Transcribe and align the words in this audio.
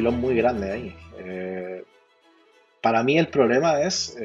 filón 0.00 0.20
muy 0.20 0.34
grande 0.34 0.70
ahí. 0.70 0.96
para 2.80 3.02
mí 3.02 3.18
el 3.18 3.28
problema 3.28 3.80
es 3.82 4.16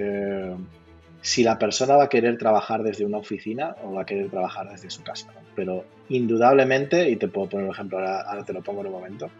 si 1.25 1.43
la 1.43 1.57
persona 1.57 1.95
va 1.95 2.03
a 2.03 2.09
querer 2.09 2.37
trabajar 2.37 2.83
desde 2.83 3.03
una 3.03 3.17
oficina 3.17 3.75
o 3.83 3.93
va 3.93 4.03
a 4.03 4.05
querer 4.05 4.29
trabajar 4.29 4.69
desde 4.69 4.91
su 4.91 5.01
casa. 5.01 5.33
Pero 5.55 5.83
indudablemente, 6.09 7.09
y 7.09 7.15
te 7.15 7.27
puedo 7.27 7.49
poner 7.49 7.65
un 7.65 7.71
ejemplo, 7.71 7.97
ahora, 7.97 8.43
te 8.43 8.53
lo 8.53 8.61
pongo 8.61 8.81
en 8.81 8.87
un 8.87 8.93
momento, 8.93 9.31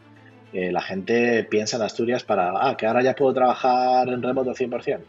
eh, 0.52 0.71
la 0.71 0.82
gente 0.82 1.44
piensa 1.44 1.77
en 1.77 1.84
Asturias 1.84 2.23
para, 2.23 2.54
ah, 2.55 2.76
que 2.76 2.88
ahora 2.88 3.04
ya 3.04 3.16
puedo 3.16 3.36
trabajar 3.36 4.09
en 4.09 4.23
remoto 4.23 4.55
100%. 4.55 5.04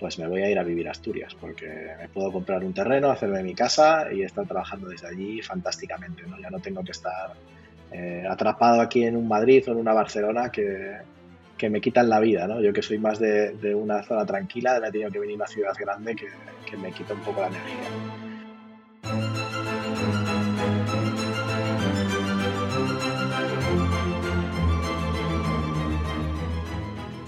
Pues 0.00 0.18
me 0.18 0.26
voy 0.26 0.40
a 0.44 0.50
ir 0.50 0.58
a 0.58 0.62
vivir 0.62 0.88
a 0.88 0.92
Asturias 0.92 1.34
porque 1.34 1.66
me 2.00 2.08
puedo 2.08 2.32
comprar 2.32 2.64
un 2.64 2.72
terreno, 2.72 3.10
hacerme 3.10 3.42
mi 3.42 3.54
casa 3.54 4.10
y 4.10 4.22
estar 4.22 4.46
trabajando 4.46 4.88
desde 4.88 5.08
allí 5.08 5.42
fantásticamente. 5.42 6.22
¿no? 6.22 6.40
Ya 6.40 6.48
no 6.48 6.58
tengo 6.58 6.82
que 6.82 6.92
estar 6.92 7.34
eh, 7.92 8.24
atrapado 8.28 8.80
aquí 8.80 9.04
en 9.04 9.16
un 9.16 9.26
Madrid 9.28 9.64
o 9.68 9.72
en 9.72 9.78
una 9.78 9.92
Barcelona 9.92 10.50
que, 10.50 10.96
que 11.56 11.68
me 11.70 11.80
quitan 11.80 12.08
la 12.08 12.20
vida, 12.20 12.46
¿no? 12.46 12.60
Yo 12.60 12.72
que 12.72 12.82
soy 12.82 12.98
más 12.98 13.18
de, 13.18 13.74
una 13.74 14.02
zona 14.02 14.24
tranquila, 14.24 14.78
me 14.80 14.88
he 14.88 14.92
tenido 14.92 15.10
que 15.10 15.18
venir 15.18 15.34
a 15.34 15.36
una 15.36 15.46
ciudad 15.46 15.72
grande 15.78 16.14
que, 16.14 16.28
que 16.68 16.76
me 16.76 16.92
quita 16.92 17.14
un 17.14 17.20
poco 17.20 17.40
la 17.40 17.48
energía. 17.48 17.88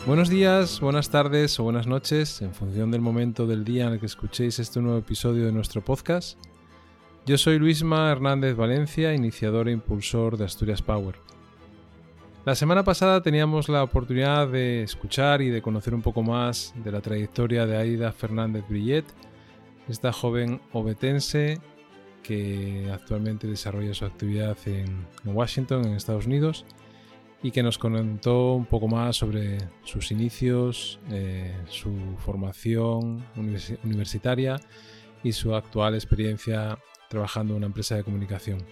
Buenos 0.07 0.29
días, 0.29 0.81
buenas 0.81 1.11
tardes 1.11 1.61
o 1.61 1.65
buenas 1.65 1.87
noches, 1.87 2.43
en 2.43 2.53
función 2.53 2.91
del 2.91 3.01
momento 3.01 3.47
del 3.47 3.65
día 3.65 3.87
en 3.87 3.93
el 3.93 4.01
que 4.01 4.07
escuchéis 4.07 4.59
este 4.59 4.81
nuevo 4.81 4.99
episodio 4.99 5.45
de 5.47 5.53
nuestro 5.53 5.85
podcast. 5.85 6.37
Yo 7.31 7.39
soy 7.39 7.61
Luisma 7.61 8.11
Hernández 8.11 8.57
Valencia, 8.57 9.15
iniciador 9.15 9.69
e 9.69 9.71
impulsor 9.71 10.37
de 10.37 10.47
Asturias 10.47 10.83
Power. 10.83 11.15
La 12.45 12.57
semana 12.57 12.83
pasada 12.83 13.23
teníamos 13.23 13.69
la 13.69 13.85
oportunidad 13.85 14.49
de 14.49 14.83
escuchar 14.83 15.41
y 15.41 15.49
de 15.49 15.63
conocer 15.63 15.95
un 15.95 16.03
poco 16.03 16.25
más 16.25 16.75
de 16.83 16.91
la 16.91 17.01
trayectoria 17.01 17.67
de 17.67 17.77
Aida 17.77 18.11
Fernández 18.11 18.65
Brillet, 18.69 19.05
esta 19.89 20.13
joven 20.13 20.61
obetense 20.73 21.61
que 22.25 22.91
actualmente 22.93 23.47
desarrolla 23.47 23.95
su 23.95 24.07
actividad 24.07 24.59
en, 24.67 25.07
Washington, 25.25 25.87
en 25.87 25.95
Estados 25.95 26.27
Unidos, 26.27 26.65
y 27.45 27.53
que 27.53 27.63
nos 27.63 27.79
comentó 27.79 28.55
un 28.55 28.67
poco 28.67 28.89
más 28.89 29.15
sobre 29.15 29.59
sus 29.85 30.11
inicios, 30.11 30.99
eh, 31.13 31.57
su 31.69 31.93
formación 32.19 33.25
universitaria 33.85 34.59
y 35.23 35.31
su 35.31 35.55
actual 35.55 35.95
experiencia 35.95 36.77
trabajando 37.11 37.53
en 37.53 37.59
una 37.59 37.67
empresa 37.67 37.97
de 37.97 38.05
comunicación. 38.05 38.65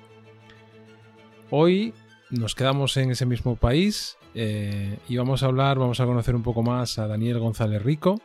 Hoy 1.50 1.92
nos 2.30 2.54
quedamos 2.54 2.96
en 2.96 3.10
ese 3.10 3.26
mismo 3.26 3.56
país 3.56 4.16
eh, 4.34 4.96
y 5.08 5.16
vamos 5.16 5.42
a 5.42 5.46
hablar, 5.46 5.78
vamos 5.78 5.98
a 5.98 6.06
conocer 6.06 6.36
un 6.36 6.44
poco 6.44 6.62
más 6.62 7.00
a 7.00 7.08
Daniel 7.08 7.40
González 7.40 7.82
Rico, 7.82 8.20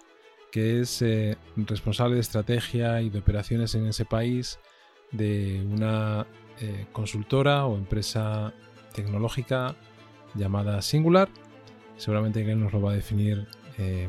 que 0.52 0.82
es 0.82 1.02
eh, 1.02 1.36
responsable 1.58 2.16
de 2.16 2.22
estrategia 2.22 3.02
y 3.02 3.10
de 3.10 3.20
operaciones 3.20 3.74
en 3.74 3.88
ese 3.88 4.06
país 4.06 4.60
de 5.12 5.66
una 5.68 6.28
eh, 6.62 6.86
consultora 6.92 7.66
o 7.66 7.76
empresa 7.76 8.54
tecnológica 8.94 9.76
llamada 10.36 10.80
Singular. 10.84 11.28
Seguramente 11.98 12.46
que 12.46 12.52
él 12.52 12.60
nos 12.60 12.72
lo 12.72 12.82
va 12.82 12.92
a 12.92 12.96
definir 12.96 13.48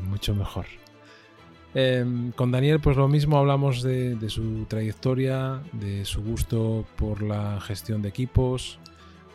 mucho 0.03 0.35
mejor. 0.35 0.67
Em, 1.77 2.31
con 2.31 2.51
Daniel, 2.51 2.79
pues 2.79 2.95
lo 2.95 3.09
mismo 3.09 3.37
hablamos 3.37 3.83
de, 3.83 4.17
su 4.29 4.63
trayectoria, 4.63 5.61
de 5.73 6.05
su 6.05 6.23
gusto 6.23 6.85
por 6.95 7.21
la 7.21 7.59
gestión 7.59 8.01
de 8.01 8.07
equipos, 8.07 8.79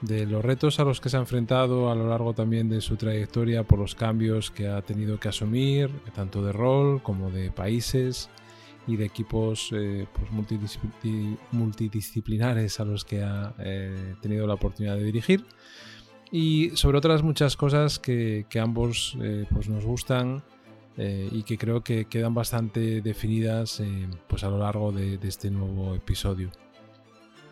de 0.00 0.24
los 0.24 0.42
retos 0.42 0.80
a 0.80 0.84
los 0.84 1.02
que 1.02 1.10
se 1.10 1.18
ha 1.18 1.20
enfrentado 1.20 1.90
a 1.90 1.94
lo 1.94 2.08
largo 2.08 2.32
también 2.32 2.70
de 2.70 2.80
su 2.80 2.96
trayectoria 2.96 3.64
por 3.64 3.78
los 3.78 3.94
cambios 3.94 4.50
que 4.50 4.68
ha 4.68 4.80
tenido 4.80 5.20
que 5.20 5.28
asumir, 5.28 5.90
tanto 6.14 6.42
de 6.42 6.52
rol 6.52 7.02
como 7.02 7.30
de 7.30 7.50
países 7.50 8.30
y 8.86 8.96
de 8.96 9.04
equipos 9.04 9.68
eh, 9.74 10.06
pues 10.10 10.30
multidisciplinares 11.52 12.80
a 12.80 12.86
los 12.86 13.04
que 13.04 13.22
ha 13.22 13.52
eh, 13.58 14.14
tenido 14.22 14.46
la 14.46 14.54
oportunidad 14.54 14.96
de 14.96 15.04
dirigir. 15.04 15.44
Y 16.32 16.70
sobre 16.74 16.96
otras 16.96 17.22
muchas 17.22 17.56
cosas 17.58 17.98
que, 17.98 18.46
ambos 18.58 19.18
eh, 19.20 19.44
pues 19.52 19.68
nos 19.68 19.84
gustan 19.84 20.42
y 21.02 21.42
que 21.44 21.56
creo 21.56 21.82
que 21.82 22.04
quedan 22.04 22.34
bastante 22.34 23.00
definidas 23.00 23.82
pues 24.28 24.44
a 24.44 24.50
lo 24.50 24.58
largo 24.58 24.92
de 24.92 25.18
este 25.22 25.50
nuevo 25.50 25.94
episodio. 25.94 26.50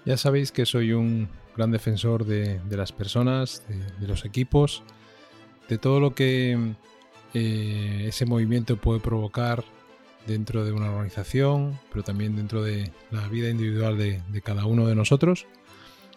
Ya 0.05 0.17
sabéis 0.17 0.53
que 0.53 0.65
soy 0.65 0.93
un 0.93 1.29
gran 1.55 1.71
defensor 1.71 2.25
de, 2.25 2.61
las 2.71 2.93
personas, 2.93 3.63
de, 4.01 4.07
los 4.07 4.25
equipos, 4.25 4.83
de 5.69 5.77
todo 5.77 6.01
lo 6.01 6.15
que 6.15 6.57
eh, 7.35 8.05
ese 8.07 8.25
movimiento 8.25 8.77
puede 8.77 9.01
provocar 9.01 9.65
dentro 10.27 10.65
de 10.65 10.73
una 10.73 10.91
organización, 10.91 11.79
pero 11.91 12.05
también 12.05 12.37
dentro 12.37 12.63
de 12.63 12.91
la 13.11 13.29
vida 13.29 13.51
individual 13.51 13.99
de, 13.99 14.23
cada 14.43 14.65
uno 14.65 14.87
de 14.87 14.95
nosotros. 14.95 15.47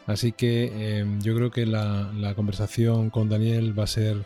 Así 0.05 0.31
que 0.31 1.05
yo 1.21 1.35
creo 1.35 1.51
que 1.51 1.65
la, 1.65 2.33
conversación 2.35 3.09
con 3.09 3.27
Daniel 3.27 3.77
va 3.77 3.83
a 3.83 3.87
ser 3.87 4.23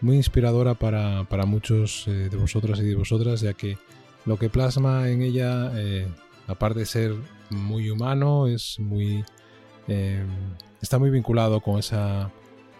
muy 0.00 0.16
inspiradora 0.16 0.74
para, 0.74 1.24
muchos 1.46 2.06
eh, 2.08 2.28
de 2.30 2.36
vosotras 2.36 2.78
y 2.80 2.84
de 2.84 2.94
vosotras, 2.94 3.40
ya 3.40 3.54
que 3.54 3.78
lo 4.24 4.38
que 4.38 4.50
plasma 4.50 5.08
en 5.08 5.22
ella, 5.22 5.72
eh, 5.74 6.06
aparte 6.46 6.80
de 6.80 6.86
ser 6.86 7.14
muy 7.50 7.90
humano, 7.90 8.46
es 8.46 8.78
muy 8.78 9.24
Em, 9.88 10.26
está 10.80 10.98
muy 10.98 11.10
vinculado 11.10 11.60
con 11.60 11.78
esa 11.78 12.30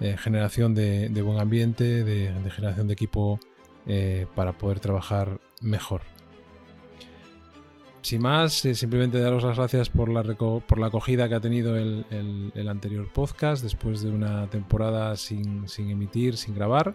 eh, 0.00 0.16
generación 0.18 0.74
de, 0.74 1.08
buen 1.22 1.38
ambiente, 1.40 2.04
de, 2.04 2.32
generación 2.50 2.88
de 2.88 2.94
equipo 2.94 3.40
eh, 3.86 4.26
para 4.34 4.52
poder 4.52 4.80
trabajar 4.80 5.40
mejor. 5.60 6.02
Sin 8.06 8.22
más, 8.22 8.64
eh, 8.64 8.76
simplemente 8.76 9.18
daros 9.18 9.42
las 9.42 9.56
gracias 9.56 9.90
por 9.90 10.08
la, 10.08 10.22
por 10.22 10.78
la 10.78 10.86
acogida 10.86 11.28
que 11.28 11.34
ha 11.34 11.40
tenido 11.40 11.76
el, 11.76 12.68
anterior 12.68 13.08
podcast 13.12 13.64
después 13.64 14.00
de 14.00 14.10
una 14.10 14.48
temporada 14.48 15.16
sin, 15.16 15.66
emitir, 15.76 16.36
sin 16.36 16.54
grabar. 16.54 16.94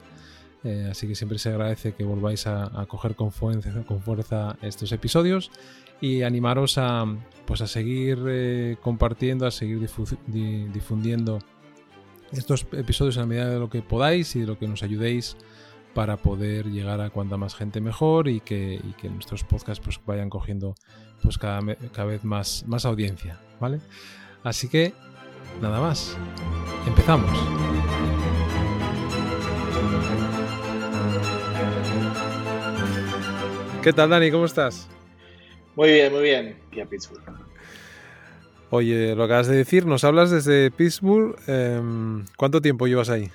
así 0.90 1.10
que 1.10 1.16
siempre 1.16 1.38
se 1.38 1.50
agradece 1.50 1.96
que 1.96 2.06
volváis 2.06 2.48
a, 2.48 2.80
a 2.80 2.86
coger 2.86 3.16
con 3.16 3.30
con 3.30 4.02
fuerza 4.02 4.56
estos 4.62 4.94
episodios 4.94 5.52
y 6.00 6.22
animaros 6.22 6.78
a, 6.78 7.04
pues 7.46 7.60
a 7.60 7.68
seguir 7.68 8.18
eh, 8.30 8.78
compartiendo, 8.82 9.46
a 9.46 9.52
seguir 9.52 9.86
difundiendo 10.74 11.40
estos 12.32 12.66
episodios 12.72 13.18
a 13.18 13.20
la 13.20 13.26
medida 13.26 13.50
de 13.50 13.60
lo 13.60 13.70
que 13.70 13.82
podáis 13.82 14.34
y 14.38 14.40
de 14.40 14.48
lo 14.48 14.58
que 14.58 14.66
nos 14.66 14.82
ayudéis 14.82 15.36
para 15.94 16.18
poder 16.18 16.68
llegar 16.68 17.02
a 17.02 17.10
cuanta 17.10 17.38
más 17.38 17.56
gente 17.56 17.82
mejor 17.82 18.28
y 18.28 18.40
que, 18.40 18.80
nuestros 19.04 19.44
podcasts 19.44 19.84
pues 19.84 20.00
vayan 20.06 20.30
cogiendo 20.30 20.76
pues 21.22 21.38
cada, 21.38 21.62
cada 21.94 22.06
vez 22.06 22.24
más, 22.24 22.64
más 22.68 22.86
audiencia, 22.86 23.40
¿vale? 23.60 23.80
Así 24.44 24.70
que 24.70 24.94
nada 25.62 25.80
más, 25.80 26.18
empezamos. 26.88 27.30
¿Qué 33.82 33.94
tal 33.94 34.10
Dani? 34.12 34.30
¿Cómo 34.30 34.46
estás? 34.46 34.88
Muy 35.76 35.92
bien, 35.92 36.14
muy 36.14 36.22
bien. 36.22 36.56
Aquí 36.68 36.82
a 36.82 36.86
Pittsburgh. 36.86 37.24
Oye, 38.70 39.16
lo 39.16 39.24
acabas 39.24 39.48
de 39.48 39.58
decir, 39.58 39.86
nos 39.86 40.04
hablas 40.04 40.30
desde 40.30 40.72
Pittsburgh. 40.72 41.36
Em, 41.48 42.26
¿Cuánto 42.38 42.62
tiempo 42.62 42.88
llevas 42.88 43.10
ahí? 43.10 43.30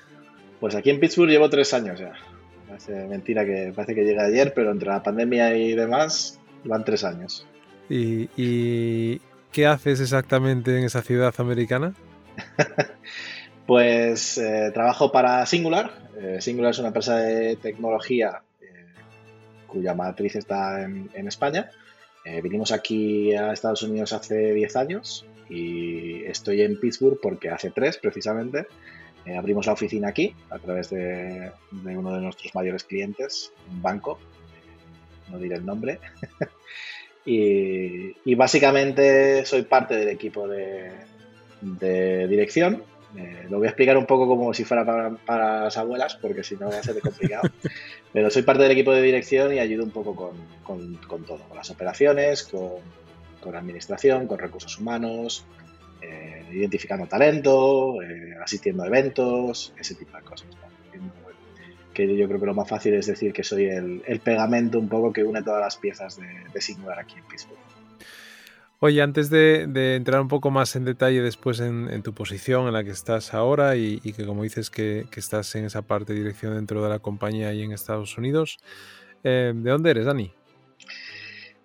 Pues 0.61 0.75
aquí 0.75 0.91
en 0.91 1.01
Pittsburgh 1.01 1.29
llevo 1.29 1.51
tres 1.51 1.75
años 1.75 1.99
ya. 1.99 2.13
Mentira 3.09 3.45
que 3.45 3.73
parece 3.75 3.95
que 3.95 4.05
llega 4.05 4.25
ayer, 4.25 4.53
pero 4.55 4.71
entre 4.71 4.89
la 4.89 5.03
pandemia 5.03 5.57
y 5.57 5.75
demás 5.75 6.41
van 6.65 6.85
tres 6.85 7.05
años. 7.05 7.47
¿Y, 7.89 9.21
qué 9.53 9.67
haces 9.67 10.01
exactamente 10.01 10.77
en 10.77 10.85
esa 10.85 11.03
ciudad 11.03 11.35
americana? 11.39 11.95
pues 13.67 14.39
eh, 14.39 14.71
trabajo 14.75 15.11
para 15.13 15.45
Singular. 15.47 15.91
Eh, 16.19 16.39
Singular 16.41 16.73
es 16.73 16.79
una 16.79 16.89
empresa 16.89 17.17
de 17.19 17.57
tecnología 17.57 18.43
eh, 18.61 18.85
cuya 19.67 19.95
matriz 19.95 20.37
está 20.37 20.83
en 20.83 21.29
España 21.29 21.71
vinimos 22.43 22.73
aquí 22.73 23.33
a 23.35 23.53
Estados 23.53 23.85
Unidos 23.85 24.13
hace 24.13 24.53
10 24.53 24.75
años 24.75 25.25
y 25.49 26.25
estoy 26.25 26.63
en 26.63 26.81
Pittsburgh 26.81 27.21
porque 27.23 27.51
hace 27.51 27.71
3 27.71 27.99
precisamente 27.99 28.67
eh, 29.27 29.37
abrimos 29.37 29.67
la 29.67 29.73
oficina 29.73 30.09
aquí 30.09 30.33
a 30.51 30.59
través 30.59 30.91
de, 30.91 31.51
uno 31.73 32.15
de 32.15 32.21
nuestros 32.21 32.55
mayores 32.55 32.85
clientes, 32.85 33.53
un 33.69 33.83
banco, 33.83 34.21
no 35.31 35.39
diré 35.39 35.57
el 35.57 35.67
nombre. 35.67 35.99
y, 37.27 38.35
básicamente 38.37 39.45
soy 39.45 39.63
parte 39.63 39.97
del 39.97 40.11
equipo 40.11 40.47
de, 40.47 40.93
dirección. 42.29 42.85
Eh, 43.17 43.47
lo 43.51 43.59
voy 43.59 43.67
a 43.67 43.71
explicar 43.71 43.97
un 43.97 44.07
poco 44.07 44.29
como 44.29 44.55
si 44.55 44.65
fuera 44.65 44.85
para, 44.85 45.11
para 45.11 45.65
las 45.65 45.77
abuelas, 45.77 46.17
porque 46.17 46.45
si 46.45 46.55
no 46.57 46.69
va 46.69 46.79
a 46.79 46.83
ser 46.83 47.01
complicado. 47.01 47.51
Pero 48.13 48.31
soy 48.31 48.43
parte 48.43 48.63
del 48.63 48.73
equipo 48.73 48.93
de 48.93 49.03
dirección 49.03 49.53
y 49.53 49.59
ayudo 49.59 49.83
un 49.83 49.91
poco 49.91 50.35
con, 50.63 50.97
todo, 51.27 51.39
con 51.49 51.57
las 51.57 51.71
operaciones, 51.71 52.45
con, 52.45 52.75
con 53.41 53.57
administración, 53.57 54.29
con 54.29 54.39
recursos 54.39 54.79
humanos, 54.79 55.45
eh, 56.01 56.45
identificando 56.53 57.07
talento, 57.07 58.03
eh, 58.03 58.35
asistiendo 58.43 58.83
a 58.83 58.87
eventos, 58.87 59.75
ese 59.79 59.95
tipo 59.95 60.17
de 60.17 60.23
cosas. 60.23 60.49
que 61.93 62.17
yo 62.17 62.29
creo 62.29 62.39
que 62.39 62.47
lo 62.47 62.55
más 62.55 62.69
fácil 62.69 62.95
es 62.95 63.07
decir 63.07 63.33
que 63.33 63.43
soy 63.43 63.65
el, 63.65 64.21
pegamento 64.23 64.79
un 64.79 64.89
poco 64.89 65.13
que 65.13 65.25
une 65.25 65.43
todas 65.43 65.61
las 65.61 65.77
piezas 65.77 66.19
de, 66.19 66.29
de 66.53 66.61
Singular 66.61 66.99
aquí 66.99 67.15
en 67.17 67.25
Pittsburgh. 67.25 67.67
Oye, 68.79 69.01
antes 69.01 69.31
de, 69.31 69.97
entrar 69.97 70.21
un 70.21 70.29
poco 70.29 70.51
más 70.51 70.77
en 70.77 70.85
detalle 70.85 71.23
después 71.23 71.61
en, 71.61 72.03
tu 72.03 72.13
posición 72.13 72.67
en 72.67 72.75
la 72.75 72.85
que 72.85 72.91
estás 72.91 73.33
ahora 73.33 73.75
y, 73.75 74.01
que 74.01 74.27
como 74.27 74.43
dices 74.43 74.69
que, 74.69 75.07
estás 75.17 75.55
en 75.55 75.65
esa 75.65 75.83
parte 75.83 76.13
de 76.13 76.19
dirección 76.19 76.55
dentro 76.55 76.83
de 76.83 76.91
la 76.91 76.99
compañía 76.99 77.49
ahí 77.49 77.63
en 77.63 77.73
Estados 77.73 78.19
Unidos, 78.19 78.59
eh, 79.25 79.53
¿de 79.55 79.71
dónde 79.71 79.91
eres, 79.91 80.05
Dani? 80.05 80.31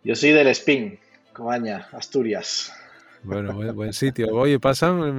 Yo 0.06 0.16
soy 0.16 0.32
del 0.32 0.48
Spin, 0.48 1.00
Cobaña, 1.34 1.90
Asturias. 1.92 2.74
Bueno, 3.24 3.74
buen, 3.74 3.94
sitio. 3.94 4.28
Oye, 4.34 4.60
pasan, 4.60 5.18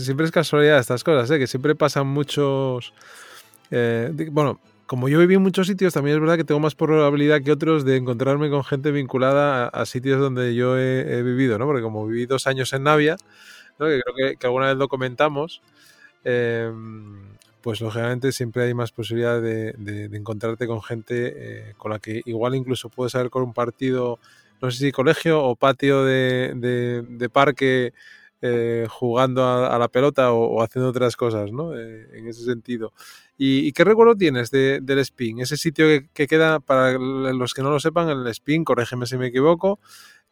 siempre 0.00 0.26
es 0.26 0.32
casualidad 0.32 0.78
estas 0.78 1.04
cosas, 1.04 1.30
¿eh? 1.30 1.38
que 1.38 1.46
siempre 1.46 1.74
pasan 1.74 2.06
muchos... 2.06 2.92
Eh, 3.70 4.12
bueno, 4.30 4.60
como 4.86 5.08
yo 5.08 5.18
viví 5.18 5.34
en 5.34 5.42
muchos 5.42 5.66
sitios, 5.66 5.94
también 5.94 6.16
es 6.16 6.20
verdad 6.20 6.36
que 6.36 6.44
tengo 6.44 6.60
más 6.60 6.74
probabilidad 6.74 7.42
que 7.42 7.52
otros 7.52 7.84
de 7.84 7.96
encontrarme 7.96 8.50
con 8.50 8.64
gente 8.64 8.90
vinculada 8.92 9.68
a, 9.68 9.86
sitios 9.86 10.20
donde 10.20 10.54
yo 10.54 10.78
he, 10.78 11.22
vivido, 11.22 11.58
¿no? 11.58 11.66
Porque 11.66 11.82
como 11.82 12.06
viví 12.06 12.26
dos 12.26 12.46
años 12.46 12.72
en 12.72 12.84
Navia, 12.84 13.16
que 13.78 14.00
creo 14.00 14.36
que, 14.38 14.46
alguna 14.46 14.66
vez 14.66 14.76
lo 14.76 14.88
comentamos, 14.88 15.60
em, 16.24 17.20
pues 17.62 17.80
lógicamente 17.80 18.30
siempre 18.30 18.64
hay 18.64 18.74
más 18.74 18.92
posibilidad 18.92 19.42
de, 19.42 20.08
encontrarte 20.12 20.66
con 20.68 20.82
gente 20.82 21.32
eh, 21.36 21.74
con 21.76 21.90
la 21.90 21.98
que 21.98 22.22
igual 22.24 22.54
incluso 22.54 22.88
puedes 22.88 23.14
haber 23.16 23.30
compartido, 23.30 24.20
no 24.60 24.70
sé 24.70 24.78
si 24.78 24.92
colegio 24.92 25.42
o 25.42 25.56
patio 25.56 26.04
de, 26.04 27.30
parque 27.32 27.92
eh, 28.42 28.86
jugando 28.88 29.44
a, 29.44 29.78
la 29.78 29.88
pelota 29.88 30.32
o, 30.32 30.62
haciendo 30.62 30.90
otras 30.90 31.16
cosas, 31.16 31.52
¿no? 31.52 31.78
Eh, 31.78 32.08
en 32.18 32.28
ese 32.28 32.44
sentido. 32.44 32.92
¿Y, 33.38 33.72
qué 33.72 33.84
recuerdo 33.84 34.16
tienes 34.16 34.50
del 34.50 34.98
Spin? 35.00 35.40
Ese 35.40 35.56
sitio 35.56 35.86
que, 36.12 36.26
queda, 36.26 36.60
para 36.60 36.92
los 36.98 37.52
que 37.52 37.62
no 37.62 37.70
lo 37.70 37.80
sepan, 37.80 38.08
el 38.08 38.26
Spin, 38.28 38.64
corrígeme 38.64 39.06
si 39.06 39.18
me 39.18 39.26
equivoco, 39.26 39.78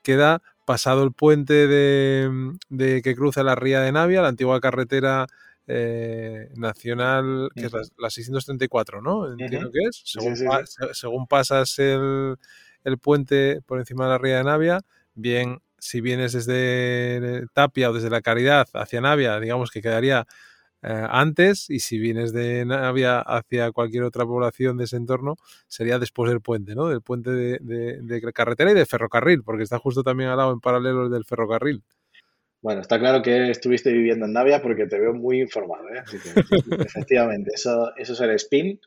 queda 0.02 0.42
pasado 0.64 1.04
el 1.04 1.12
puente 1.12 1.66
de, 1.66 3.00
que 3.02 3.14
cruza 3.14 3.42
la 3.42 3.54
ría 3.54 3.80
de 3.80 3.92
Navia, 3.92 4.22
la 4.22 4.28
antigua 4.28 4.60
carretera 4.60 5.26
eh, 5.66 6.50
nacional, 6.56 7.50
que 7.54 7.66
es 7.66 7.72
la, 7.98 8.10
634, 8.10 9.02
¿no? 9.02 9.30
Entiendo 9.30 9.70
que 9.70 9.80
es. 9.88 10.02
Según, 10.92 11.26
pasas 11.26 11.78
el, 11.78 12.36
puente 12.98 13.60
por 13.66 13.78
encima 13.78 14.04
de 14.04 14.10
la 14.10 14.18
ría 14.18 14.38
de 14.38 14.44
Navia, 14.44 14.80
bien, 15.14 15.60
si 15.78 16.00
vienes 16.00 16.32
desde 16.32 17.46
Tapia 17.52 17.90
o 17.90 17.92
desde 17.92 18.10
la 18.10 18.22
Caridad 18.22 18.68
hacia 18.74 19.00
Navia, 19.00 19.38
digamos 19.40 19.70
que 19.70 19.82
quedaría 19.82 20.26
eh, 20.86 21.06
antes 21.08 21.70
y 21.70 21.78
si 21.78 21.98
vienes 21.98 22.34
de 22.34 22.66
Navia 22.66 23.20
hacia 23.20 23.72
cualquier 23.72 24.02
otra 24.02 24.26
población 24.26 24.76
de 24.76 24.84
ese 24.84 24.96
entorno, 24.96 25.36
sería 25.66 25.98
después 25.98 26.30
del 26.30 26.42
puente, 26.42 26.74
¿no? 26.74 26.88
Del 26.88 27.00
puente 27.00 27.30
de, 27.30 28.32
carretera 28.34 28.70
y 28.70 28.74
de 28.74 28.84
ferrocarril, 28.84 29.42
porque 29.42 29.62
está 29.62 29.78
justo 29.78 30.02
también 30.02 30.28
al 30.28 30.36
lado 30.36 30.52
en 30.52 30.60
paralelo 30.60 31.08
del 31.08 31.24
ferrocarril. 31.24 31.82
Bueno, 32.60 32.82
está 32.82 32.98
claro 32.98 33.22
que 33.22 33.50
estuviste 33.50 33.92
viviendo 33.92 34.26
en 34.26 34.34
Navia 34.34 34.60
porque 34.60 34.86
te 34.86 34.98
veo 34.98 35.14
muy 35.14 35.40
informado, 35.40 35.88
¿eh? 35.88 36.02
efectivamente, 36.86 37.52
eso, 37.54 37.94
eso 37.96 38.12
es 38.12 38.20
el 38.20 38.30
spin. 38.32 38.78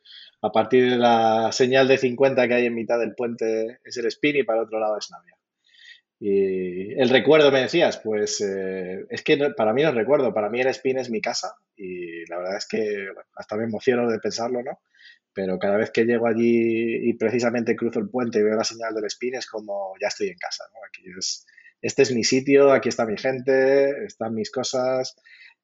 A 0.42 0.52
partir 0.52 0.90
de 0.90 0.98
la 0.98 1.52
señal 1.52 1.88
de 1.88 1.98
50 1.98 2.48
que 2.48 2.54
hay 2.54 2.66
en 2.66 2.76
mitad 2.76 3.00
del 3.00 3.16
puente 3.16 3.80
es 3.84 3.98
el 3.98 4.06
spin 4.08 4.38
y 4.38 4.44
para 4.44 4.60
el 4.60 4.66
otro 4.66 4.80
lado 4.80 4.98
es 4.98 5.10
Navia. 5.10 5.38
Y 6.20 7.00
el 7.00 7.10
recuerdo, 7.10 7.52
me 7.52 7.62
decías, 7.62 8.00
pues 8.04 8.42
eh, 8.42 9.06
es 9.10 9.24
que 9.24 9.38
para 9.56 9.74
mí 9.74 9.84
no 9.84 9.90
es 9.90 9.96
recuerdo, 9.96 10.34
para 10.34 10.50
mí 10.50 10.60
el 10.60 10.68
Spin 10.68 10.98
es 10.98 11.12
mi 11.12 11.22
casa 11.22 11.54
y 11.76 12.26
la 12.28 12.38
verdad 12.38 12.58
es 12.58 12.68
que 12.68 13.08
hasta 13.36 13.56
me 13.56 13.66
emociono 13.66 14.10
de 14.10 14.20
pensarlo, 14.20 14.64
¿no? 14.64 14.80
Pero 15.32 15.60
cada 15.60 15.78
vez 15.78 15.92
que 15.92 16.06
llego 16.06 16.26
allí 16.26 17.08
y 17.08 17.14
precisamente 17.14 17.76
cruzo 17.76 18.00
el 18.00 18.10
puente 18.10 18.40
y 18.40 18.44
veo 18.44 18.56
la 18.56 18.64
señal 18.64 18.96
del 18.96 19.06
Spin 19.06 19.36
es 19.36 19.46
como 19.46 19.94
ya 20.02 20.08
estoy 20.08 20.30
en 20.30 20.38
casa. 20.40 20.64
Aquí 20.88 21.04
es, 21.16 21.46
este 21.84 22.02
es 22.02 22.12
mi 22.12 22.24
sitio, 22.24 22.72
aquí 22.72 22.90
está 22.90 23.06
mi 23.06 23.18
gente, 23.18 24.06
están 24.06 24.34
mis 24.34 24.50
cosas, 24.50 25.16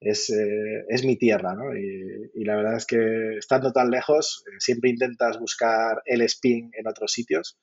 es, 0.03 0.29
eh, 0.29 0.85
es 0.89 1.05
mi 1.05 1.17
tierra, 1.17 1.55
¿no? 1.55 1.75
Y, 1.75 2.43
la 2.43 2.57
verdad 2.57 2.75
es 2.75 2.85
que 2.85 3.37
estando 3.37 3.71
tan 3.71 3.89
lejos, 3.89 4.43
eh, 4.47 4.55
siempre 4.59 4.89
intentas 4.89 5.39
buscar 5.39 6.01
el 6.05 6.21
Spin 6.21 6.71
en 6.73 6.87
otros 6.87 7.11
sitios 7.11 7.57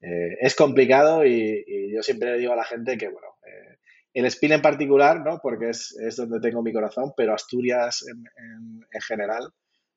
eh, 0.00 0.36
es 0.40 0.54
complicado 0.54 1.24
y, 1.26 1.92
yo 1.92 2.02
siempre 2.02 2.32
le 2.32 2.38
digo 2.38 2.52
a 2.52 2.56
la 2.56 2.64
gente 2.64 2.96
que, 2.96 3.08
bueno, 3.08 3.28
eh, 3.46 3.78
el 4.14 4.26
spin 4.26 4.52
en 4.52 4.62
particular, 4.62 5.24
¿no? 5.24 5.40
Porque 5.42 5.70
es, 5.70 6.16
donde 6.16 6.40
tengo 6.40 6.62
mi 6.62 6.72
corazón, 6.72 7.12
pero 7.16 7.34
Asturias 7.34 8.04
en, 8.08 9.02
general 9.06 9.50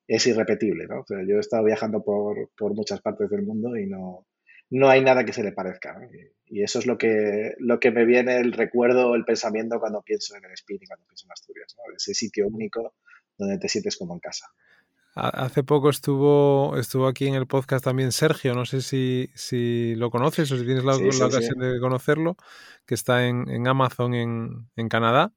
es 0.06 0.26
irrepetible, 0.26 0.86
¿no? 0.86 1.04
yo 1.08 1.36
he 1.36 1.40
estado 1.40 1.64
viajando 1.64 2.02
por, 2.02 2.74
muchas 2.74 3.00
partes 3.00 3.30
del 3.30 3.42
mundo 3.42 3.76
y 3.76 3.86
no, 3.86 4.26
no 4.72 4.88
hay 4.88 5.02
nada 5.02 5.24
que 5.24 5.34
se 5.34 5.42
le 5.42 5.52
parezca. 5.52 6.00
Y, 6.46 6.62
eso 6.62 6.78
es 6.78 6.86
lo 6.86 6.98
que, 6.98 7.54
lo 7.58 7.80
que 7.80 7.90
me 7.90 8.04
viene 8.04 8.38
el 8.38 8.52
recuerdo, 8.52 9.14
el 9.14 9.24
pensamiento 9.24 9.80
cuando 9.80 10.02
pienso 10.02 10.36
en 10.36 10.44
el 10.44 10.52
spin 10.52 10.78
y 10.80 10.86
cuando 10.86 11.06
pienso 11.06 11.26
en 11.26 11.32
Asturias, 11.32 11.76
Ese 11.96 12.14
sitio 12.14 12.46
único 12.46 12.94
donde 13.38 13.58
te 13.58 13.68
sientes 13.68 13.96
como 13.96 14.14
en 14.14 14.20
casa. 14.20 14.50
Hace 15.14 15.62
poco 15.62 15.90
estuvo, 15.90 16.76
estuvo 16.78 17.06
aquí 17.06 17.26
en 17.26 17.34
el 17.34 17.46
podcast 17.46 17.84
también 17.84 18.12
Sergio, 18.12 18.54
no 18.54 18.64
sé 18.64 18.80
si, 18.80 19.30
si 19.34 19.94
lo 19.94 20.10
conoces 20.10 20.50
o 20.52 20.58
si 20.58 20.64
tienes 20.64 20.84
la, 20.84 20.96
ocasión 20.96 21.58
de 21.58 21.78
conocerlo, 21.80 22.36
que 22.86 22.94
está 22.94 23.26
en, 23.26 23.66
Amazon 23.66 24.14
en, 24.14 24.88
Canadá. 24.88 25.32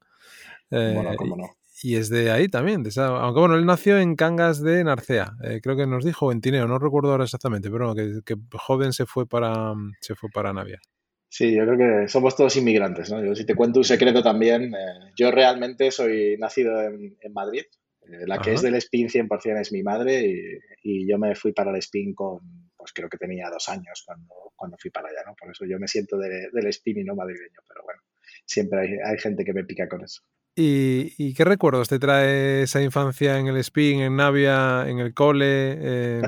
Eh, 0.72 0.96
no. 1.26 1.56
Y 1.83 1.95
es 1.95 2.10
de 2.10 2.31
ahí 2.31 2.48
también, 2.48 2.83
de 2.83 2.92
aunque 3.01 3.39
bueno, 3.39 3.56
él 3.56 3.66
nació 3.66 4.00
en 4.00 4.16
Cangas 4.16 4.62
de 4.62 4.83
Narcea, 4.83 5.33
eh, 5.44 5.60
creo 5.62 5.75
que 5.75 5.86
nos 5.86 6.06
dijo, 6.06 6.31
en 6.31 6.42
Tineo, 6.42 6.68
no 6.68 6.80
recuerdo 6.80 7.12
ahora 7.12 7.25
exactamente, 7.25 7.69
pero 7.69 7.94
que, 7.94 8.36
joven 8.54 8.94
se 8.94 9.06
fue 9.06 9.27
para 9.27 9.74
se 10.00 10.16
fue 10.16 10.30
para 10.33 10.54
Navia. 10.54 10.80
Sí, 11.27 11.54
yo 11.54 11.66
creo 11.66 11.77
que 11.77 12.07
somos 12.07 12.36
todos 12.36 12.56
inmigrantes, 12.56 13.12
¿no? 13.12 13.24
Yo 13.24 13.36
si 13.36 13.45
te 13.45 13.56
cuento 13.56 13.80
un 13.80 13.83
secreto 13.83 14.24
también, 14.24 14.74
eh, 14.74 15.12
yo 15.18 15.31
realmente 15.31 15.92
soy 15.92 16.38
nacido 16.38 16.81
en, 16.81 17.18
en 17.19 17.33
Madrid, 17.33 17.63
eh, 18.07 18.27
la 18.27 18.39
que 18.39 18.54
es 18.54 18.62
del 18.62 18.75
Spin 18.75 19.10
100% 19.10 19.60
es 19.60 19.72
mi 19.72 19.81
madre 19.81 20.62
y, 20.83 21.07
yo 21.10 21.18
me 21.18 21.36
fui 21.36 21.54
para 21.54 21.72
el 21.72 21.77
Spin 21.77 22.13
con, 22.13 22.39
pues 22.75 22.94
creo 22.94 23.10
que 23.10 23.18
tenía 23.18 23.50
dos 23.50 23.68
años 23.69 24.04
cuando, 24.06 24.54
cuando 24.56 24.77
fui 24.80 24.92
para 24.92 25.10
allá, 25.10 25.24
¿no? 25.25 25.36
Por 25.36 25.50
eso 25.50 25.66
yo 25.66 25.79
me 25.79 25.88
siento 25.88 26.17
del 26.17 26.67
Spin 26.67 27.00
y 27.00 27.03
no 27.03 27.15
madrileño, 27.15 27.60
pero 27.67 27.84
bueno, 27.84 28.01
siempre 28.46 29.01
hay, 29.03 29.17
gente 29.17 29.44
que 29.44 29.53
me 29.53 29.63
pica 29.63 29.88
con 29.88 30.03
eso. 30.03 30.22
¿Y, 30.55 31.33
qué 31.33 31.43
recuerdos 31.43 31.89
te 31.89 32.00
trae 32.00 32.63
esa 32.63 32.81
infancia 32.81 33.38
en 33.38 33.47
el 33.47 33.57
Spin, 33.57 34.00
en 34.00 34.15
Navia, 34.15 34.85
en 34.88 35.00
el 35.00 35.13
cole? 35.13 36.21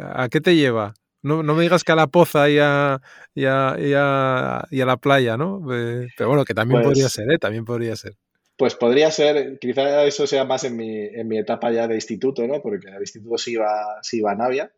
¿A 0.00 0.28
qué 0.28 0.40
te 0.40 0.56
lleva? 0.56 0.94
No, 1.22 1.42
me 1.42 1.62
digas 1.62 1.84
que 1.84 1.92
a 1.92 1.96
la 1.96 2.08
poza 2.08 2.50
y 2.50 2.58
a, 2.58 3.00
y 3.34 3.44
a, 3.44 4.66
la 4.70 4.96
playa, 5.00 5.36
¿no? 5.36 5.62
Eh, 5.72 6.08
pero 6.16 6.30
bueno, 6.30 6.44
que 6.44 6.54
también 6.54 6.82
podría 6.82 7.04
pues 7.04 7.12
ser, 7.12 7.30
¿eh? 7.30 7.38
También 7.38 7.64
podría 7.64 7.94
ser. 7.94 8.14
Pues 8.56 8.74
podría 8.74 9.10
ser, 9.10 9.58
quizá 9.60 10.04
eso 10.04 10.26
sea 10.26 10.44
más 10.44 10.64
en 10.64 10.76
mi, 10.76 10.98
en 10.98 11.28
mi 11.28 11.38
etapa 11.38 11.70
ya 11.70 11.86
de 11.86 11.94
instituto, 11.94 12.46
¿no? 12.46 12.60
Porque 12.60 12.88
el 12.88 13.00
instituto 13.00 13.38
sí 13.38 13.52
iba, 13.52 13.98
sí 14.02 14.18
iba 14.18 14.32
a 14.32 14.34
Navia, 14.34 14.72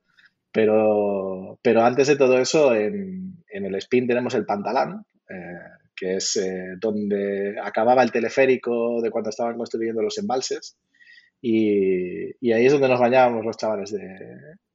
pero, 0.53 1.59
pero 1.63 1.83
antes 1.83 2.09
de 2.09 2.17
todo 2.17 2.39
eso, 2.39 2.75
en, 2.75 3.43
en 3.49 3.65
el 3.65 3.75
spin 3.77 4.07
tenemos 4.07 4.35
el 4.35 4.45
pantalán, 4.45 5.05
eh, 5.31 5.84
que 5.97 6.17
es 6.17 6.37
eh, 6.37 6.75
donde 6.79 7.57
acababa 7.63 8.03
el 8.03 8.13
teleférico 8.13 9.01
de 9.03 9.11
cuando 9.11 9.31
estaban 9.31 9.57
construyendo 9.57 10.03
los 10.03 10.19
embalses. 10.19 10.77
Y, 11.41 12.31
y, 12.41 12.53
ahí 12.53 12.67
es 12.67 12.73
donde 12.73 12.89
nos 12.89 13.01
bañábamos 13.01 13.45
los 13.45 13.57
chavales 13.57 13.93
de, 13.93 14.01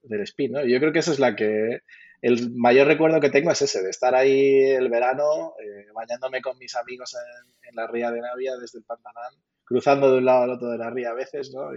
del 0.04 0.22
spin, 0.22 0.52
¿no? 0.52 0.66
yo 0.66 0.80
creo 0.80 0.94
que 0.94 1.00
esa 1.00 1.12
es 1.12 1.20
la 1.20 1.36
que 1.36 1.80
el 2.22 2.52
mayor 2.54 2.88
recuerdo 2.88 3.20
que 3.20 3.30
tengo 3.30 3.52
es 3.52 3.62
ese, 3.62 3.82
de 3.82 3.90
estar 3.90 4.14
ahí 4.14 4.66
el 4.72 4.90
verano 4.90 5.54
eh, 5.64 5.88
bañándome 5.94 6.42
con 6.42 6.58
mis 6.58 6.76
amigos 6.76 7.16
en, 7.16 7.76
la 7.76 7.88
ría 7.88 8.12
de 8.12 8.20
Navia 8.20 8.58
desde 8.58 8.80
el 8.80 8.84
Pantanal, 8.84 9.34
cruzando 9.64 10.12
de 10.12 10.18
un 10.18 10.26
lado 10.26 10.44
al 10.44 10.50
otro 10.52 10.70
de 10.70 10.78
la 10.78 10.90
ría 10.90 11.12
a 11.12 11.14
veces, 11.14 11.54
¿no? 11.54 11.70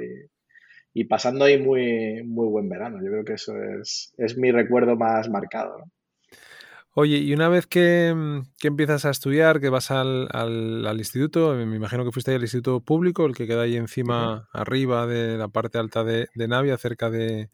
Y, 0.94 1.04
pasando 1.04 1.44
ahí 1.44 1.58
muy, 1.58 2.22
muy 2.22 2.48
buen 2.48 2.68
verano. 2.68 2.98
Yo 3.02 3.10
creo 3.10 3.24
que 3.24 3.34
eso 3.34 3.54
es, 3.80 4.14
es 4.18 4.36
mi 4.36 4.50
recuerdo 4.50 4.96
más 4.96 5.28
marcado, 5.28 5.78
¿no? 5.78 5.84
Oye, 6.94 7.18
y 7.18 7.32
una 7.32 7.48
vez 7.48 7.66
que, 7.66 8.14
empiezas 8.62 9.04
a 9.04 9.10
estudiar, 9.10 9.60
que 9.60 9.70
vas 9.70 9.90
al, 9.90 10.28
al, 10.32 10.98
instituto, 10.98 11.54
me 11.54 11.76
imagino 11.76 12.04
que 12.04 12.12
fuiste 12.12 12.30
ahí 12.32 12.36
al 12.36 12.42
instituto 12.42 12.80
público, 12.80 13.24
el 13.24 13.34
que 13.34 13.46
queda 13.46 13.62
ahí 13.62 13.76
encima, 13.76 14.48
arriba 14.52 15.06
de 15.06 15.38
la 15.38 15.48
parte 15.48 15.78
alta 15.78 16.04
de 16.04 16.28
Navia, 16.34 16.76
cerca 16.76 17.08
de, 17.08 17.48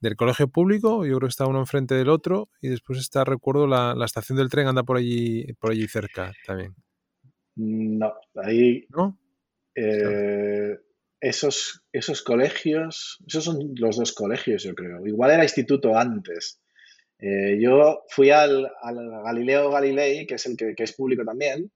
del 0.00 0.16
colegio 0.16 0.48
público, 0.48 1.04
yo 1.04 1.16
creo 1.16 1.28
que 1.28 1.30
está 1.30 1.46
uno 1.46 1.58
enfrente 1.58 1.94
del 1.94 2.08
otro, 2.08 2.50
y 2.60 2.68
después 2.68 2.98
está, 2.98 3.24
recuerdo, 3.24 3.66
la, 3.66 3.94
estación 4.04 4.38
del 4.38 4.48
tren 4.48 4.68
anda 4.68 4.82
por 4.82 4.96
allí, 4.96 5.52
por 5.54 5.72
allí 5.72 5.86
cerca 5.88 6.32
también. 6.46 6.74
No, 7.56 8.12
ahí. 8.36 8.86
¿No? 8.90 9.18
Eh, 9.74 10.76
esos, 11.20 11.82
esos 11.92 12.22
colegios, 12.22 13.18
esos 13.26 13.44
son 13.44 13.58
los 13.74 13.96
dos 13.96 14.12
colegios, 14.12 14.62
yo 14.62 14.74
creo. 14.74 15.04
Igual 15.04 15.32
era 15.32 15.42
instituto 15.42 15.96
antes. 15.96 16.60
Eh, 17.20 17.58
yo 17.60 18.04
fui 18.08 18.30
al, 18.30 18.70
Galileo 19.24 19.70
Galilei, 19.70 20.26
que 20.26 20.34
es 20.34 20.46
el 20.46 20.56
que, 20.56 20.74
es 20.76 20.92
público 20.92 21.24
también, 21.24 21.70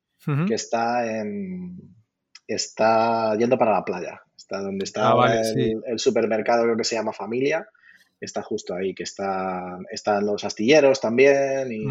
que 0.46 0.54
está 0.54 1.20
en 1.20 1.76
está 2.46 3.37
yendo 3.37 3.58
para 3.58 3.72
la 3.72 3.84
playa. 3.84 4.22
Está 4.37 4.61
donde 4.61 4.84
está 4.84 5.12
ah, 5.12 5.42
el, 5.54 5.82
el, 5.87 5.99
supermercado, 5.99 6.64
creo 6.64 6.76
que 6.76 6.84
se 6.84 6.96
llama 6.96 7.12
Familia 7.12 7.66
está 8.25 8.42
justo 8.42 8.75
ahí, 8.75 8.94
que 8.94 9.02
está, 9.02 9.78
están 9.90 10.25
los 10.25 10.44
astilleros 10.44 11.00
también. 11.00 11.72
Y 11.72 11.84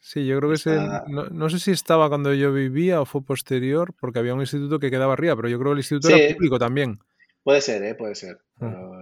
Sí, 0.00 0.26
yo 0.26 0.38
creo 0.38 0.50
que 0.50 0.56
ese, 0.56 0.78
no, 1.08 1.50
sé 1.50 1.58
si 1.58 1.72
estaba 1.72 2.08
cuando 2.08 2.32
yo 2.32 2.52
vivía 2.52 3.00
o 3.00 3.04
fue 3.04 3.22
posterior, 3.22 3.92
porque 4.00 4.20
había 4.20 4.32
un 4.32 4.40
instituto 4.40 4.78
que 4.78 4.90
quedaba 4.90 5.12
arriba, 5.12 5.34
pero 5.36 5.48
yo 5.48 5.58
creo 5.58 5.70
que 5.70 5.74
el 5.74 5.78
instituto 5.80 6.08
era 6.08 6.34
público 6.34 6.58
también. 6.58 7.00
Puede 7.42 7.60
ser, 7.60 7.82
¿eh? 7.82 7.94
puede 7.94 8.14
ser. 8.14 8.38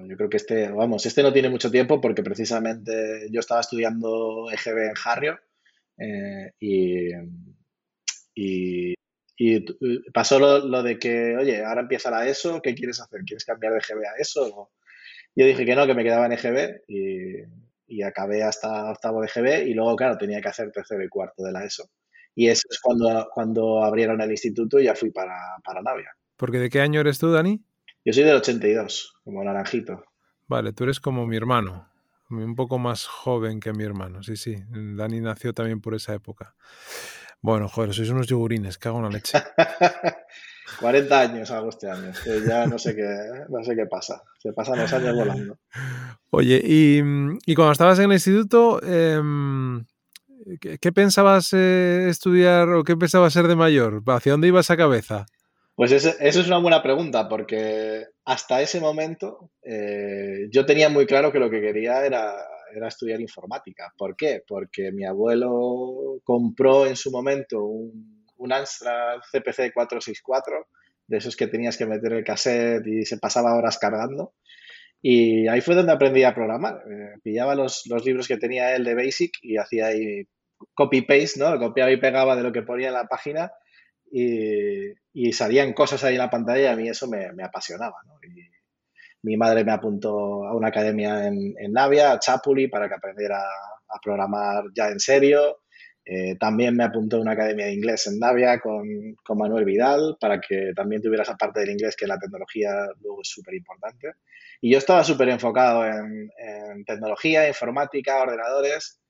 Yo 0.08 0.16
creo 0.16 0.28
que 0.28 0.36
este, 0.36 0.68
vamos, 0.68 1.04
este 1.06 1.22
no 1.22 1.32
tiene 1.32 1.48
mucho 1.48 1.70
tiempo 1.70 2.00
porque 2.00 2.22
precisamente 2.22 3.28
yo 3.30 3.40
estaba 3.40 3.60
estudiando 3.60 4.50
EGB 4.50 4.78
en 4.78 4.94
Harrio 5.04 5.38
eh, 5.98 6.52
y, 6.60 7.10
y, 8.34 8.94
pasó 10.12 10.38
lo, 10.38 10.82
de 10.82 10.98
que, 10.98 11.36
oye, 11.36 11.64
ahora 11.64 11.82
empieza 11.82 12.10
la 12.10 12.26
ESO, 12.26 12.60
¿qué 12.62 12.74
quieres 12.74 13.00
hacer? 13.00 13.20
¿Quieres 13.26 13.44
cambiar 13.44 13.72
de 13.72 13.78
EGB 13.78 14.04
a 14.04 14.20
ESO? 14.20 14.70
Yo 15.34 15.46
dije 15.46 15.64
que 15.64 15.74
no, 15.74 15.86
que 15.86 15.94
me 15.94 16.04
quedaba 16.04 16.26
en 16.26 16.32
EGB 16.32 16.82
y, 16.88 17.42
y 17.86 18.02
acabé 18.02 18.42
hasta 18.42 18.90
octavo 18.90 19.20
de 19.20 19.28
EGB 19.28 19.68
y 19.68 19.74
luego, 19.74 19.96
claro, 19.96 20.16
tenía 20.18 20.40
que 20.40 20.48
hacer 20.48 20.70
tercero 20.72 21.04
y 21.04 21.08
cuarto 21.08 21.42
de 21.42 21.52
la 21.52 21.64
ESO. 21.64 21.90
Y 22.34 22.48
eso 22.48 22.68
es 22.70 22.78
cuando, 22.80 23.28
cuando 23.32 23.82
abrieron 23.82 24.20
el 24.20 24.30
instituto 24.30 24.78
y 24.78 24.84
ya 24.84 24.94
fui 24.94 25.10
para, 25.10 25.38
para 25.64 25.80
Navia. 25.82 26.10
¿Porque 26.36 26.58
de 26.58 26.68
qué 26.68 26.80
año 26.80 27.00
eres 27.00 27.18
tú, 27.18 27.32
Dani? 27.32 27.64
Yo 28.04 28.12
soy 28.12 28.24
del 28.24 28.36
82, 28.36 29.15
como 29.26 29.42
naranjito. 29.42 30.04
Vale, 30.46 30.72
tú 30.72 30.84
eres 30.84 31.00
como 31.00 31.26
mi 31.26 31.36
hermano, 31.36 31.88
un 32.30 32.54
poco 32.54 32.78
más 32.78 33.06
joven 33.06 33.58
que 33.58 33.72
mi 33.72 33.82
hermano, 33.82 34.22
sí, 34.22 34.36
sí. 34.36 34.54
Dani 34.68 35.20
nació 35.20 35.52
también 35.52 35.80
por 35.80 35.96
esa 35.96 36.14
época. 36.14 36.54
Bueno, 37.42 37.68
joder, 37.68 37.92
sois 37.92 38.08
unos 38.08 38.28
yogurines, 38.28 38.78
cago 38.78 38.98
en 38.98 39.02
la 39.02 39.10
leche. 39.10 39.36
40 40.80 41.20
años 41.20 41.50
hago 41.50 41.70
este 41.70 41.90
año, 41.90 42.12
ya 42.46 42.66
no 42.66 42.78
sé 42.78 42.94
qué, 42.94 43.08
no 43.48 43.64
sé 43.64 43.74
qué 43.74 43.86
pasa. 43.86 44.22
Se 44.38 44.52
pasan 44.52 44.78
los 44.78 44.92
años 44.92 45.16
volando. 45.16 45.58
Oye, 46.30 46.60
y, 46.62 47.54
cuando 47.56 47.72
estabas 47.72 47.98
en 47.98 48.06
el 48.06 48.12
instituto, 48.12 48.80
em, 48.84 49.84
¿qué, 50.60 50.92
pensabas 50.92 51.52
eh, 51.52 52.06
estudiar 52.08 52.68
o 52.68 52.84
qué 52.84 52.96
pensabas 52.96 53.32
ser 53.32 53.48
de 53.48 53.56
mayor? 53.56 54.04
¿Hacia 54.06 54.32
dónde 54.32 54.48
ibas 54.48 54.70
a 54.70 54.76
cabeza? 54.76 55.26
Pues 55.76 55.92
eso, 55.92 56.14
es 56.18 56.46
una 56.46 56.56
buena 56.56 56.82
pregunta, 56.82 57.28
porque 57.28 58.06
hasta 58.24 58.62
ese 58.62 58.80
momento 58.80 59.50
eh, 59.62 60.48
yo 60.50 60.64
tenía 60.64 60.88
muy 60.88 61.04
claro 61.04 61.30
que 61.30 61.38
lo 61.38 61.50
que 61.50 61.60
quería 61.60 62.06
era, 62.06 62.34
estudiar 62.88 63.20
informática. 63.20 63.92
¿Por 63.98 64.16
qué? 64.16 64.42
Porque 64.48 64.90
mi 64.90 65.04
abuelo 65.04 66.18
compró 66.24 66.86
en 66.86 66.96
su 66.96 67.10
momento 67.10 67.62
un, 67.62 68.24
un 68.38 68.50
CPC 68.50 69.74
464, 69.74 70.66
de 71.08 71.18
esos 71.18 71.36
que 71.36 71.46
tenías 71.46 71.76
que 71.76 71.84
meter 71.84 72.14
el 72.14 72.24
cassette 72.24 72.86
y 72.86 73.04
se 73.04 73.18
pasaba 73.18 73.54
horas 73.54 73.78
cargando. 73.78 74.32
Y 75.02 75.46
ahí 75.46 75.60
fue 75.60 75.74
donde 75.74 75.92
aprendí 75.92 76.22
a 76.24 76.34
programar. 76.34 76.82
Eh, 76.90 77.18
pillaba 77.22 77.54
los, 77.54 77.82
los, 77.86 78.02
libros 78.02 78.26
que 78.26 78.38
tenía 78.38 78.74
él 78.74 78.82
de 78.82 78.94
Basic 78.94 79.32
y 79.42 79.58
hacía 79.58 79.88
ahí 79.88 80.26
copy-paste, 80.72 81.38
¿no? 81.38 81.58
Copiaba 81.58 81.90
y 81.92 81.98
pegaba 81.98 82.34
de 82.34 82.42
lo 82.42 82.50
que 82.50 82.62
ponía 82.62 82.88
en 82.88 82.94
la 82.94 83.04
página 83.04 83.52
y, 84.10 85.32
salían 85.32 85.72
cosas 85.72 86.02
ahí 86.04 86.14
en 86.14 86.20
la 86.20 86.30
pantalla 86.30 86.62
y 86.62 86.66
a 86.66 86.76
mí 86.76 86.88
eso 86.88 87.08
me, 87.08 87.26
apasionaba. 87.42 87.96
mi 89.22 89.36
madre 89.36 89.64
me 89.64 89.72
apuntó 89.72 90.44
a 90.46 90.54
una 90.54 90.68
academia 90.68 91.26
en, 91.26 91.54
Navia, 91.72 92.12
a 92.12 92.18
Chapuli, 92.18 92.68
para 92.68 92.88
que 92.88 92.94
aprendiera 92.94 93.40
a 93.40 94.00
programar 94.02 94.64
ya 94.74 94.88
en 94.88 95.00
serio. 95.00 95.60
Eh, 96.08 96.36
también 96.38 96.76
me 96.76 96.84
apuntó 96.84 97.16
a 97.16 97.20
una 97.20 97.32
academia 97.32 97.66
de 97.66 97.72
inglés 97.72 98.06
en 98.06 98.20
Navia 98.20 98.60
con, 98.60 99.16
Manuel 99.36 99.64
Vidal 99.64 100.16
para 100.20 100.40
que 100.40 100.72
también 100.76 101.02
tuviera 101.02 101.24
esa 101.24 101.36
parte 101.36 101.58
del 101.60 101.70
inglés 101.70 101.96
que 101.96 102.06
la 102.06 102.18
tecnología 102.18 102.70
luego 103.00 103.22
es 103.22 103.28
súper 103.28 103.54
importante. 103.54 104.12
Y 104.60 104.70
yo 104.70 104.78
estaba 104.78 105.02
súper 105.02 105.28
enfocado 105.30 105.84
en, 105.84 106.30
en, 106.38 106.84
tecnología, 106.84 107.48
informática, 107.48 108.22
ordenadores, 108.22 109.00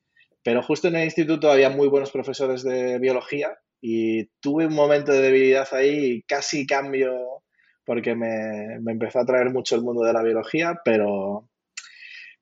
pero 0.43 0.63
justo 0.63 0.89
en 0.89 0.97
el 0.97 1.05
instituto 1.05 1.51
había 1.51 1.69
muy 1.69 1.89
buenos 1.89 2.11
profesores 2.11 2.63
de 2.63 2.99
biología 2.99 3.59
y 3.89 4.25
tuve 4.41 4.67
un 4.67 4.75
momento 4.75 5.13
de 5.13 5.21
debilidad 5.21 5.69
ahí 5.71 6.17
y 6.17 6.23
casi 6.23 6.67
cambio 6.67 7.45
porque 7.85 8.17
me, 8.17 8.81
me, 8.81 8.91
empezó 8.91 9.21
a 9.21 9.25
traer 9.25 9.51
mucho 9.51 9.77
el 9.77 9.83
mundo 9.83 10.03
de 10.03 10.13
la 10.13 10.25
biología, 10.25 10.81
pero, 10.85 11.49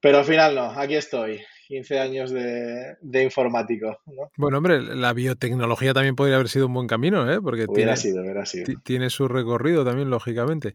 pero 0.00 0.18
al 0.20 0.24
final 0.24 0.54
no, 0.54 0.70
aquí 0.70 0.94
estoy. 0.94 1.42
15 1.68 1.98
años 1.98 2.30
de, 2.30 2.96
de 3.00 3.22
informático. 3.22 3.98
Bueno, 4.36 4.58
hombre, 4.58 4.80
la 4.80 5.12
biotecnología 5.12 5.92
también 5.92 6.14
podría 6.14 6.36
haber 6.36 6.48
sido 6.48 6.66
un 6.66 6.74
buen 6.74 6.86
camino, 6.86 7.30
¿eh? 7.30 7.40
Porque 7.42 7.66
tiene, 7.66 7.96
sido, 7.96 8.22
hubiera 8.22 8.46
sido. 8.46 8.66
tiene 8.82 9.10
su 9.10 9.28
recorrido 9.28 9.84
también, 9.84 10.08
lógicamente. 10.10 10.72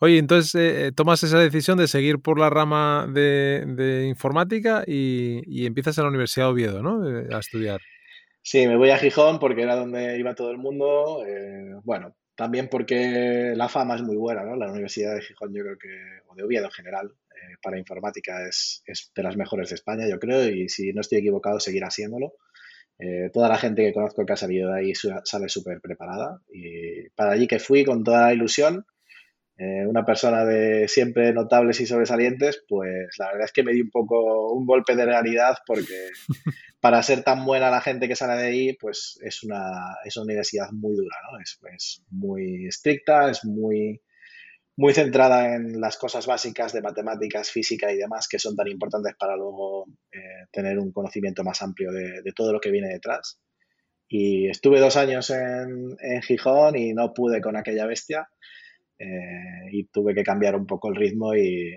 Oye, 0.00 0.18
entonces 0.18 0.54
eh, 0.54 0.86
eh, 0.86 0.92
tomas 0.92 1.22
esa 1.22 1.38
decisión 1.38 1.78
de 1.78 1.86
seguir 1.88 2.18
por 2.20 2.38
la 2.38 2.50
rama 2.50 3.08
de, 3.08 3.64
de 3.66 4.06
informática 4.06 4.84
y, 4.86 5.42
y, 5.46 5.66
empiezas 5.66 5.98
en 5.98 6.04
la 6.04 6.10
Universidad 6.10 6.46
de 6.46 6.52
Oviedo, 6.52 6.82
¿no? 6.82 7.08
Eh, 7.08 7.28
a 7.32 7.38
estudiar. 7.38 7.80
Sí, 8.44 8.66
me 8.66 8.76
voy 8.76 8.90
a 8.90 8.98
Gijón 8.98 9.38
porque 9.38 9.62
era 9.62 9.76
donde 9.76 10.18
iba 10.18 10.34
todo 10.34 10.50
el 10.50 10.58
mundo. 10.58 11.24
Eh, 11.24 11.74
bueno, 11.84 12.16
también 12.34 12.68
porque 12.68 13.52
la 13.56 13.68
fama 13.68 13.94
es 13.94 14.02
muy 14.02 14.16
buena, 14.16 14.42
¿no? 14.44 14.56
La 14.56 14.70
Universidad 14.70 15.14
de 15.14 15.22
Gijón, 15.22 15.54
yo 15.54 15.62
creo 15.62 15.78
que, 15.78 15.88
o 16.26 16.34
de 16.34 16.42
Oviedo 16.42 16.64
en 16.64 16.72
general, 16.72 17.12
eh, 17.30 17.56
para 17.62 17.78
informática 17.78 18.44
es, 18.48 18.82
es, 18.86 19.12
de 19.14 19.22
las 19.22 19.36
mejores 19.36 19.68
de 19.68 19.76
España, 19.76 20.08
yo 20.08 20.18
creo, 20.18 20.48
y 20.48 20.68
si 20.68 20.92
no 20.92 21.02
estoy 21.02 21.18
equivocado, 21.18 21.60
seguirá 21.60 21.88
siéndolo. 21.90 22.34
Eh, 22.98 23.30
toda 23.32 23.48
la 23.48 23.58
gente 23.58 23.84
que 23.84 23.92
conozco 23.92 24.26
que 24.26 24.32
ha 24.32 24.36
salido 24.36 24.72
de 24.72 24.80
ahí 24.80 24.92
sale 24.94 25.48
súper 25.48 25.80
preparada. 25.80 26.40
Y 26.52 27.10
para 27.10 27.32
allí 27.32 27.46
que 27.46 27.60
fui 27.60 27.84
con 27.84 28.02
toda 28.02 28.22
la 28.22 28.34
ilusión, 28.34 28.86
una 29.86 30.04
persona 30.04 30.44
de 30.44 30.88
siempre 30.88 31.32
notables 31.32 31.80
y 31.80 31.86
sobresalientes, 31.86 32.64
pues 32.68 33.14
la 33.16 33.26
verdad 33.26 33.44
es 33.44 33.52
que 33.52 33.62
me 33.62 33.72
di 33.72 33.80
un 33.80 33.90
poco 33.90 34.52
un 34.52 34.66
golpe 34.66 34.96
de 34.96 35.06
realidad 35.06 35.56
porque 35.64 36.08
para 36.82 37.00
ser 37.04 37.22
tan 37.22 37.44
buena 37.44 37.70
la 37.70 37.80
gente 37.80 38.08
que 38.08 38.16
sale 38.16 38.34
de 38.42 38.48
ahí, 38.48 38.72
pues 38.72 39.16
es 39.22 39.44
una, 39.44 39.96
es 40.04 40.16
una 40.16 40.24
universidad 40.24 40.72
muy 40.72 40.96
dura, 40.96 41.16
¿no? 41.30 41.38
Es, 41.38 41.56
es, 41.72 42.02
muy 42.10 42.66
estricta, 42.66 43.30
es 43.30 43.44
muy, 43.44 44.02
muy 44.76 44.92
centrada 44.92 45.54
en 45.54 45.80
las 45.80 45.96
cosas 45.96 46.26
básicas 46.26 46.72
de 46.72 46.82
matemáticas, 46.82 47.52
física 47.52 47.92
y 47.92 47.98
demás 47.98 48.26
que 48.28 48.40
son 48.40 48.56
tan 48.56 48.66
importantes 48.66 49.14
para 49.16 49.36
luego 49.36 49.86
eh, 50.10 50.48
tener 50.50 50.76
un 50.80 50.90
conocimiento 50.90 51.44
más 51.44 51.62
amplio 51.62 51.92
de, 51.92 52.20
de, 52.20 52.32
todo 52.32 52.52
lo 52.52 52.58
que 52.58 52.72
viene 52.72 52.88
detrás. 52.88 53.38
Y 54.08 54.48
estuve 54.48 54.80
dos 54.80 54.96
años 54.96 55.30
en, 55.30 55.96
en 56.00 56.22
Gijón 56.22 56.76
y 56.76 56.94
no 56.94 57.14
pude 57.14 57.40
con 57.40 57.56
aquella 57.56 57.86
bestia 57.86 58.28
eh, 58.98 59.68
y 59.70 59.84
tuve 59.84 60.16
que 60.16 60.24
cambiar 60.24 60.56
un 60.56 60.66
poco 60.66 60.88
el 60.88 60.96
ritmo 60.96 61.32
y, 61.36 61.72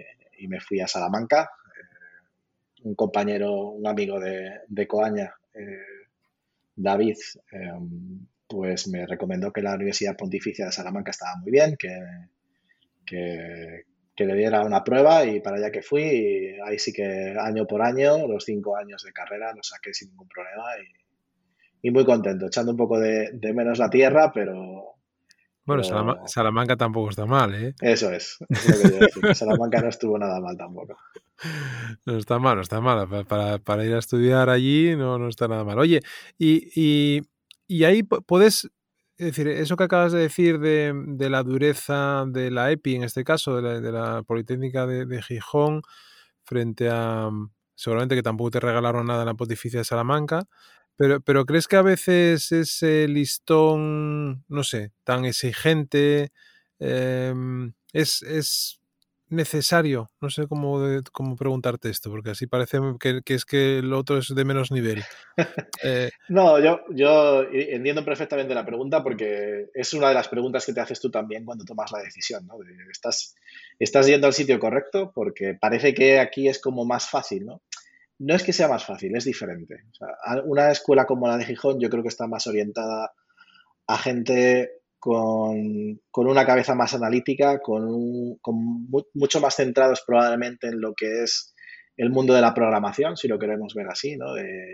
me 0.47 0.59
fui 0.59 0.79
a 0.79 0.88
Salamanca. 0.88 1.50
Un 2.85 2.95
compañero, 2.95 3.71
un 3.71 3.87
amigo 3.87 4.19
de, 4.19 4.87
Coaña, 4.87 5.33
eh, 5.53 5.77
David, 6.75 7.17
pues 8.47 8.87
me 8.87 9.05
recomendó 9.05 9.51
que 9.51 9.61
la 9.61 9.73
Universidad 9.73 10.15
Pontificia 10.15 10.65
de 10.65 10.71
Salamanca 10.71 11.11
estaba 11.11 11.35
muy 11.41 11.51
bien, 11.51 11.75
que, 11.77 11.89
que, 13.05 14.25
le 14.25 14.35
diera 14.35 14.63
una 14.63 14.83
prueba 14.83 15.25
y 15.25 15.39
para 15.41 15.57
allá 15.57 15.71
que 15.71 15.81
fui, 15.81 16.03
y 16.03 16.59
ahí 16.63 16.79
sí 16.79 16.93
que 16.93 17.35
año 17.39 17.65
por 17.65 17.81
año, 17.81 18.27
los 18.27 18.45
cinco 18.45 18.77
años 18.77 19.03
de 19.03 19.11
carrera 19.11 19.51
los 19.53 19.67
saqué 19.67 19.93
sin 19.93 20.09
ningún 20.09 20.27
problema 20.27 20.63
y, 21.81 21.91
muy 21.91 22.05
contento, 22.05 22.47
echando 22.47 22.71
un 22.71 22.77
poco 22.77 22.99
de 22.99 23.53
menos 23.53 23.77
la 23.77 23.89
tierra, 23.89 24.31
pero, 24.33 24.94
bueno, 25.65 25.84
Salamanca 26.27 26.77
tampoco 26.77 27.10
está 27.10 27.25
mal, 27.25 27.55
¿eh? 27.55 27.74
Eso 27.81 28.12
es. 28.12 28.38
Salamanca 29.34 29.81
no 29.81 29.89
estuvo 29.89 30.17
nada 30.17 30.39
mal 30.39 30.55
tampoco. 30.55 30.95
No 32.05 32.17
está 32.17 32.39
mal, 32.39 32.55
no 32.55 32.62
está 32.62 32.81
mal. 32.81 33.07
Para, 33.25 33.86
ir 33.86 33.93
a 33.93 34.00
estudiar 34.00 34.50
allí 34.50 34.95
no, 34.95 35.17
no 35.17 35.27
está 35.27 35.48
nada 35.48 35.63
mal. 35.63 35.79
Oye, 35.79 36.01
y, 36.38 37.22
ahí 37.84 38.03
puedes, 38.03 38.69
es 39.17 39.25
decir, 39.25 39.48
eso 39.48 39.75
que 39.75 39.84
acabas 39.84 40.12
de 40.12 40.19
decir 40.19 40.60
de, 40.60 41.29
la 41.29 41.43
dureza 41.43 42.25
de 42.27 42.51
la 42.51 42.72
EPI, 42.72 42.95
en 42.95 43.03
este 43.03 43.24
caso, 43.24 43.62
de 43.62 43.91
la, 43.91 44.24
Politécnica 44.24 44.86
de, 44.86 45.22
Gijón, 45.22 45.81
frente 46.43 46.89
a, 46.91 47.29
seguramente 47.74 48.15
que 48.15 48.24
tampoco 48.24 48.51
te 48.51 48.60
regalaron 48.60 49.07
nada 49.07 49.24
en 49.24 49.27
la 49.27 49.34
Pontificia 49.34 49.79
de 49.79 49.86
Salamanca, 49.86 50.43
pero, 50.97 51.21
pero 51.21 51.45
¿crees 51.45 51.67
que 51.67 51.75
a 51.75 51.81
veces 51.81 52.51
ese 52.51 53.07
listón, 53.07 54.43
no 54.47 54.63
sé, 54.63 54.91
tan 55.03 55.25
exigente, 55.25 56.31
em, 56.79 57.73
es, 57.93 58.21
es, 58.23 58.79
necesario? 59.29 60.11
No 60.21 60.29
sé 60.29 60.47
cómo, 60.47 60.79
cómo 61.11 61.35
preguntarte 61.35 61.89
esto, 61.89 62.09
porque 62.09 62.29
así 62.31 62.47
parece 62.47 62.79
que, 62.99 63.21
es 63.33 63.45
que 63.45 63.79
el 63.79 63.91
otro 63.93 64.17
es 64.17 64.33
de 64.33 64.45
menos 64.45 64.71
nivel. 64.71 65.03
Eh, 65.83 66.09
no, 66.29 66.59
yo, 66.59 66.79
yo 66.91 67.43
entiendo 67.51 68.05
perfectamente 68.05 68.55
la 68.55 68.65
pregunta 68.65 69.03
porque 69.03 69.67
es 69.73 69.93
una 69.93 70.09
de 70.09 70.13
las 70.13 70.29
preguntas 70.29 70.65
que 70.65 70.73
te 70.73 70.81
haces 70.81 71.01
tú 71.01 71.11
también 71.11 71.43
cuando 71.43 71.65
tomas 71.65 71.91
la 71.91 72.01
decisión. 72.01 72.45
¿no? 72.47 72.55
¿Estás, 72.89 73.35
¿Estás 73.79 74.07
yendo 74.07 74.27
al 74.27 74.33
sitio 74.33 74.59
correcto? 74.59 75.11
Porque 75.13 75.57
parece 75.59 75.93
que 75.93 76.19
aquí 76.19 76.47
es 76.47 76.61
como 76.61 76.85
más 76.85 77.09
fácil, 77.09 77.45
¿no? 77.45 77.61
No 78.19 78.36
es 78.36 78.43
que 78.43 78.53
sea 78.53 78.67
más 78.67 78.86
fácil, 78.86 79.15
es 79.15 79.25
diferente. 79.25 79.84
una 80.45 80.72
escuela 80.72 81.05
como 81.05 81.27
la 81.27 81.38
de 81.38 81.45
Gijón 81.45 81.79
yo 81.79 81.89
creo 81.89 82.03
que 82.03 82.10
está 82.10 82.27
más 82.27 82.48
orientada 82.48 83.13
a 83.88 83.98
gente 83.98 84.72
con, 85.00 86.00
una 86.13 86.45
cabeza 86.45 86.74
más 86.74 86.93
analítica, 86.93 87.60
con, 87.60 88.39
mucho 89.13 89.39
más 89.39 89.55
centrados 89.55 90.03
probablemente 90.05 90.67
en 90.67 90.81
lo 90.81 90.93
que 90.95 91.24
es 91.24 91.53
el 91.98 92.10
mundo 92.10 92.34
de 92.34 92.41
la 92.41 92.53
programación, 92.53 93.15
si 93.15 93.27
lo 93.27 93.38
queremos 93.38 93.74
ver 93.74 93.88
así, 93.88 94.17
¿no? 94.17 94.34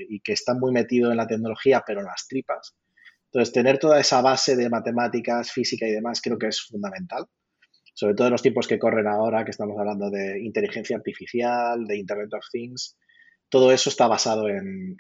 y 0.10 0.22
que 0.22 0.34
está 0.34 0.54
muy 0.54 0.72
metido 0.72 1.12
en 1.12 1.18
la 1.18 1.28
tecnología, 1.28 1.84
pero 1.86 2.00
en 2.00 2.08
las 2.08 2.28
tripas. 2.28 2.76
Entonces, 3.26 3.54
tener 3.54 3.78
toda 3.78 4.00
esa 4.00 4.22
base 4.22 4.56
de 4.56 4.70
matemáticas, 4.70 5.52
física 5.52 5.88
y 5.88 5.92
demás 5.92 6.22
creo 6.22 6.38
que 6.38 6.48
es 6.48 6.62
fundamental, 6.62 7.26
sobre 7.94 8.16
todo 8.16 8.28
en 8.28 8.32
los 8.32 8.42
tiempos 8.42 8.68
que 8.68 8.80
corren 8.80 9.08
ahora, 9.08 9.46
que 9.46 9.52
estamos 9.52 9.78
hablando 9.78 10.10
de 10.10 10.42
inteligencia 10.42 10.98
artificial, 10.98 11.86
de 11.86 11.98
Internet 11.98 12.34
of 12.34 12.46
Things. 12.52 12.98
Todo 13.52 13.72
eso 13.72 13.90
está 13.90 14.08
basado 14.08 14.48
en, 14.50 14.98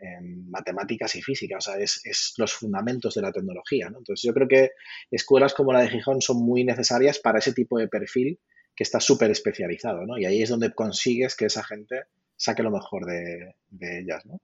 matemáticas 0.51 1.15
y 1.15 1.21
física, 1.21 1.55
o 1.57 1.61
sea, 1.61 1.77
es, 1.77 2.33
los 2.37 2.53
fundamentos 2.53 3.15
de 3.15 3.21
la 3.21 3.31
tecnología. 3.31 3.87
Entonces, 3.87 4.21
yo 4.21 4.33
creo 4.33 4.49
que 4.49 4.71
escuelas 5.09 5.53
como 5.53 5.71
la 5.71 5.79
de 5.79 5.89
Gijón 5.89 6.21
son 6.21 6.45
muy 6.45 6.65
necesarias 6.65 7.19
para 7.19 7.39
ese 7.39 7.53
tipo 7.53 7.79
de 7.79 7.87
perfil 7.87 8.37
que 8.75 8.83
está 8.83 8.99
súper 8.99 9.31
especializado, 9.31 10.05
¿no? 10.05 10.17
Y 10.17 10.25
ahí 10.25 10.41
es 10.43 10.49
donde 10.49 10.73
consigues 10.73 11.37
que 11.37 11.45
esa 11.45 11.63
gente 11.63 12.03
saque 12.35 12.63
lo 12.63 12.71
mejor 12.71 13.05
de, 13.05 13.55
ellas, 13.79 14.25
¿no? 14.25 14.41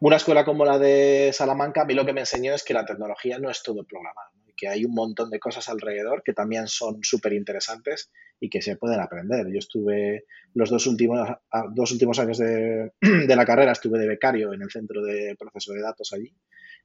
Una 0.00 0.16
escuela 0.16 0.46
como 0.46 0.64
la 0.64 0.78
de 0.78 1.30
Salamanca, 1.34 1.82
a 1.82 1.84
mí 1.84 1.92
lo 1.92 2.06
que 2.06 2.14
me 2.14 2.20
enseñó 2.20 2.54
es 2.54 2.64
que 2.64 2.74
la 2.74 2.86
tecnología 2.86 3.38
no 3.38 3.50
es 3.50 3.62
todo 3.62 3.84
programar, 3.84 4.26
que 4.56 4.68
hay 4.68 4.84
un 4.84 4.94
montón 4.94 5.30
de 5.30 5.38
cosas 5.38 5.68
alrededor 5.68 6.22
que 6.24 6.32
también 6.32 6.68
son 6.68 6.98
súper 7.02 7.32
interesantes 7.32 8.10
y 8.40 8.48
que 8.48 8.62
se 8.62 8.76
pueden 8.76 9.00
aprender. 9.00 9.46
Yo 9.52 9.58
estuve 9.58 10.24
los 10.54 10.70
dos 10.70 10.86
últimos, 10.86 11.28
dos 11.74 11.92
últimos 11.92 12.18
años 12.18 12.38
de, 12.38 12.92
de 13.00 13.36
la 13.36 13.44
carrera, 13.44 13.72
estuve 13.72 13.98
de 13.98 14.08
becario 14.08 14.52
en 14.52 14.62
el 14.62 14.70
centro 14.70 15.02
de 15.02 15.36
proceso 15.38 15.72
de 15.72 15.82
datos 15.82 16.12
allí 16.12 16.34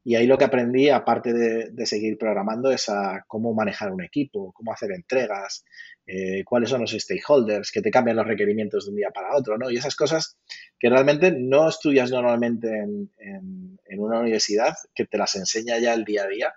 y 0.08 0.16
ahí 0.16 0.26
lo 0.26 0.38
que 0.38 0.46
aprendí, 0.46 0.90
aparte 0.90 1.34
de, 1.34 1.86
seguir 1.86 2.18
programando, 2.18 2.72
es 2.72 2.88
a 2.88 3.26
cómo 3.28 3.54
manejar 3.54 3.92
un 3.92 4.02
equipo, 4.02 4.54
cómo 4.54 4.72
hacer 4.72 4.92
entregas, 4.94 5.66
eh, 6.06 6.46
cuáles 6.46 6.70
son 6.70 6.80
los 6.80 6.92
stakeholders, 6.92 7.74
que 7.74 7.82
te 7.82 7.92
cambian 7.92 8.16
los 8.16 8.26
requerimientos 8.26 8.86
de 8.86 8.92
un 8.92 8.96
día 8.96 9.10
para 9.14 9.36
otro, 9.36 9.58
¿no? 9.58 9.70
Y 9.70 9.76
esas 9.76 9.98
cosas 9.98 10.38
que 10.80 10.90
realmente 10.90 11.34
no 11.38 11.68
estudias 11.68 12.10
normalmente 12.10 12.70
en, 12.70 13.10
una 13.98 14.22
universidad, 14.22 14.76
que 14.96 15.08
te 15.08 15.18
las 15.18 15.36
enseña 15.36 15.78
ya 15.78 15.94
el 15.94 16.06
día 16.06 16.24
a 16.24 16.28
día. 16.28 16.54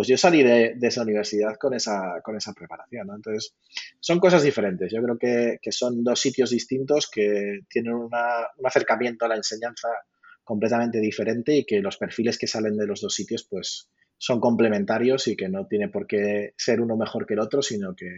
Pues 0.00 0.08
yo 0.08 0.16
salí 0.16 0.42
de, 0.42 0.78
esa 0.80 1.02
universidad 1.02 1.58
con 1.58 1.74
esa, 1.74 2.22
con 2.24 2.34
esa 2.34 2.54
preparación, 2.54 3.06
¿no? 3.06 3.16
Entonces, 3.16 3.54
son 4.00 4.18
cosas 4.18 4.42
diferentes. 4.42 4.90
Yo 4.90 5.02
creo 5.02 5.18
que, 5.18 5.72
son 5.72 6.02
dos 6.02 6.18
sitios 6.18 6.48
distintos 6.48 7.10
que 7.12 7.58
tienen 7.68 7.92
un 7.92 8.10
acercamiento 8.64 9.26
a 9.26 9.28
la 9.28 9.36
enseñanza 9.36 9.88
completamente 10.42 11.00
diferente 11.00 11.54
y 11.54 11.66
que 11.66 11.80
los 11.80 11.98
perfiles 11.98 12.38
que 12.38 12.46
salen 12.46 12.78
de 12.78 12.86
los 12.86 13.02
dos 13.02 13.14
sitios 13.14 13.46
pues 13.50 13.90
son 14.16 14.40
complementarios 14.40 15.28
y 15.28 15.36
que 15.36 15.50
no 15.50 15.66
tiene 15.66 15.90
por 15.90 16.06
qué 16.06 16.54
ser 16.56 16.80
uno 16.80 16.96
mejor 16.96 17.26
que 17.26 17.34
el 17.34 17.40
otro, 17.40 17.60
sino 17.60 17.94
que, 17.94 18.08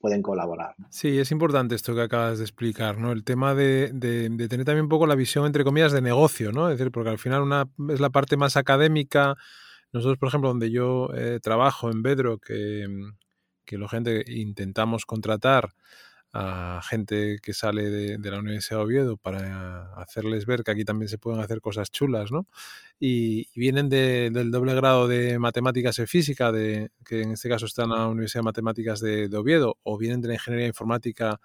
pueden 0.00 0.22
colaborar. 0.22 0.74
Sí, 0.88 1.18
es 1.18 1.30
importante 1.32 1.74
esto 1.74 1.94
que 1.94 2.00
acabas 2.00 2.38
de 2.38 2.44
explicar, 2.44 2.96
¿no? 2.96 3.12
El 3.12 3.24
tema 3.24 3.54
de, 3.54 3.88
tener 3.98 4.64
también 4.64 4.84
un 4.84 4.88
poco 4.88 5.06
la 5.06 5.16
visión, 5.16 5.44
entre 5.44 5.64
comillas, 5.64 5.92
de 5.92 6.00
negocio, 6.00 6.50
¿no? 6.50 6.70
Es 6.70 6.78
decir, 6.78 6.90
porque 6.90 7.10
al 7.10 7.18
final 7.18 7.42
una 7.42 7.68
es 7.90 8.00
la 8.00 8.08
parte 8.08 8.38
más 8.38 8.56
académica. 8.56 9.36
Nosotros, 9.94 10.18
por 10.18 10.28
ejemplo, 10.28 10.50
donde 10.50 10.70
yo 10.70 11.08
eh, 11.14 11.38
trabajo 11.40 11.90
en 11.90 12.02
Bedro, 12.02 12.38
que, 12.38 12.86
que 13.64 13.78
la 13.78 13.88
gente 13.88 14.24
intentamos 14.26 15.06
contratar 15.06 15.72
a 16.36 16.80
gente 16.82 17.38
que 17.40 17.54
sale 17.54 17.90
de, 17.90 18.30
la 18.30 18.40
Universidad 18.40 18.78
de 18.78 18.84
Oviedo 18.84 19.16
para 19.16 19.94
hacerles 19.94 20.46
ver 20.46 20.64
que 20.64 20.72
aquí 20.72 20.84
también 20.84 21.08
se 21.08 21.16
pueden 21.16 21.40
hacer 21.40 21.60
cosas 21.60 21.92
chulas, 21.92 22.32
¿no? 22.32 22.48
Y, 22.98 23.46
vienen 23.56 23.88
del 23.88 24.50
doble 24.50 24.74
grado 24.74 25.06
de 25.06 25.38
matemáticas 25.38 25.96
y 26.00 26.06
física, 26.06 26.50
de, 26.50 26.90
que 27.04 27.22
en 27.22 27.30
este 27.32 27.48
caso 27.48 27.66
están 27.66 27.92
en 27.92 27.98
la 27.98 28.08
Universidad 28.08 28.40
de 28.40 28.46
Matemáticas 28.46 28.98
de, 28.98 29.30
Oviedo, 29.36 29.78
o 29.84 29.96
vienen 29.96 30.20
de 30.20 30.28
la 30.28 30.34
ingeniería 30.34 30.66
informática 30.66 31.40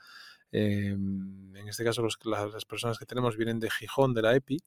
em, 0.51 1.55
en 1.55 1.67
este 1.67 1.83
caso 1.83 2.05
las, 2.23 2.65
personas 2.65 2.97
que 2.97 3.05
tenemos 3.05 3.37
vienen 3.37 3.59
de 3.59 3.69
Gijón, 3.69 4.13
de 4.13 4.21
la 4.21 4.35
EPI, 4.35 4.59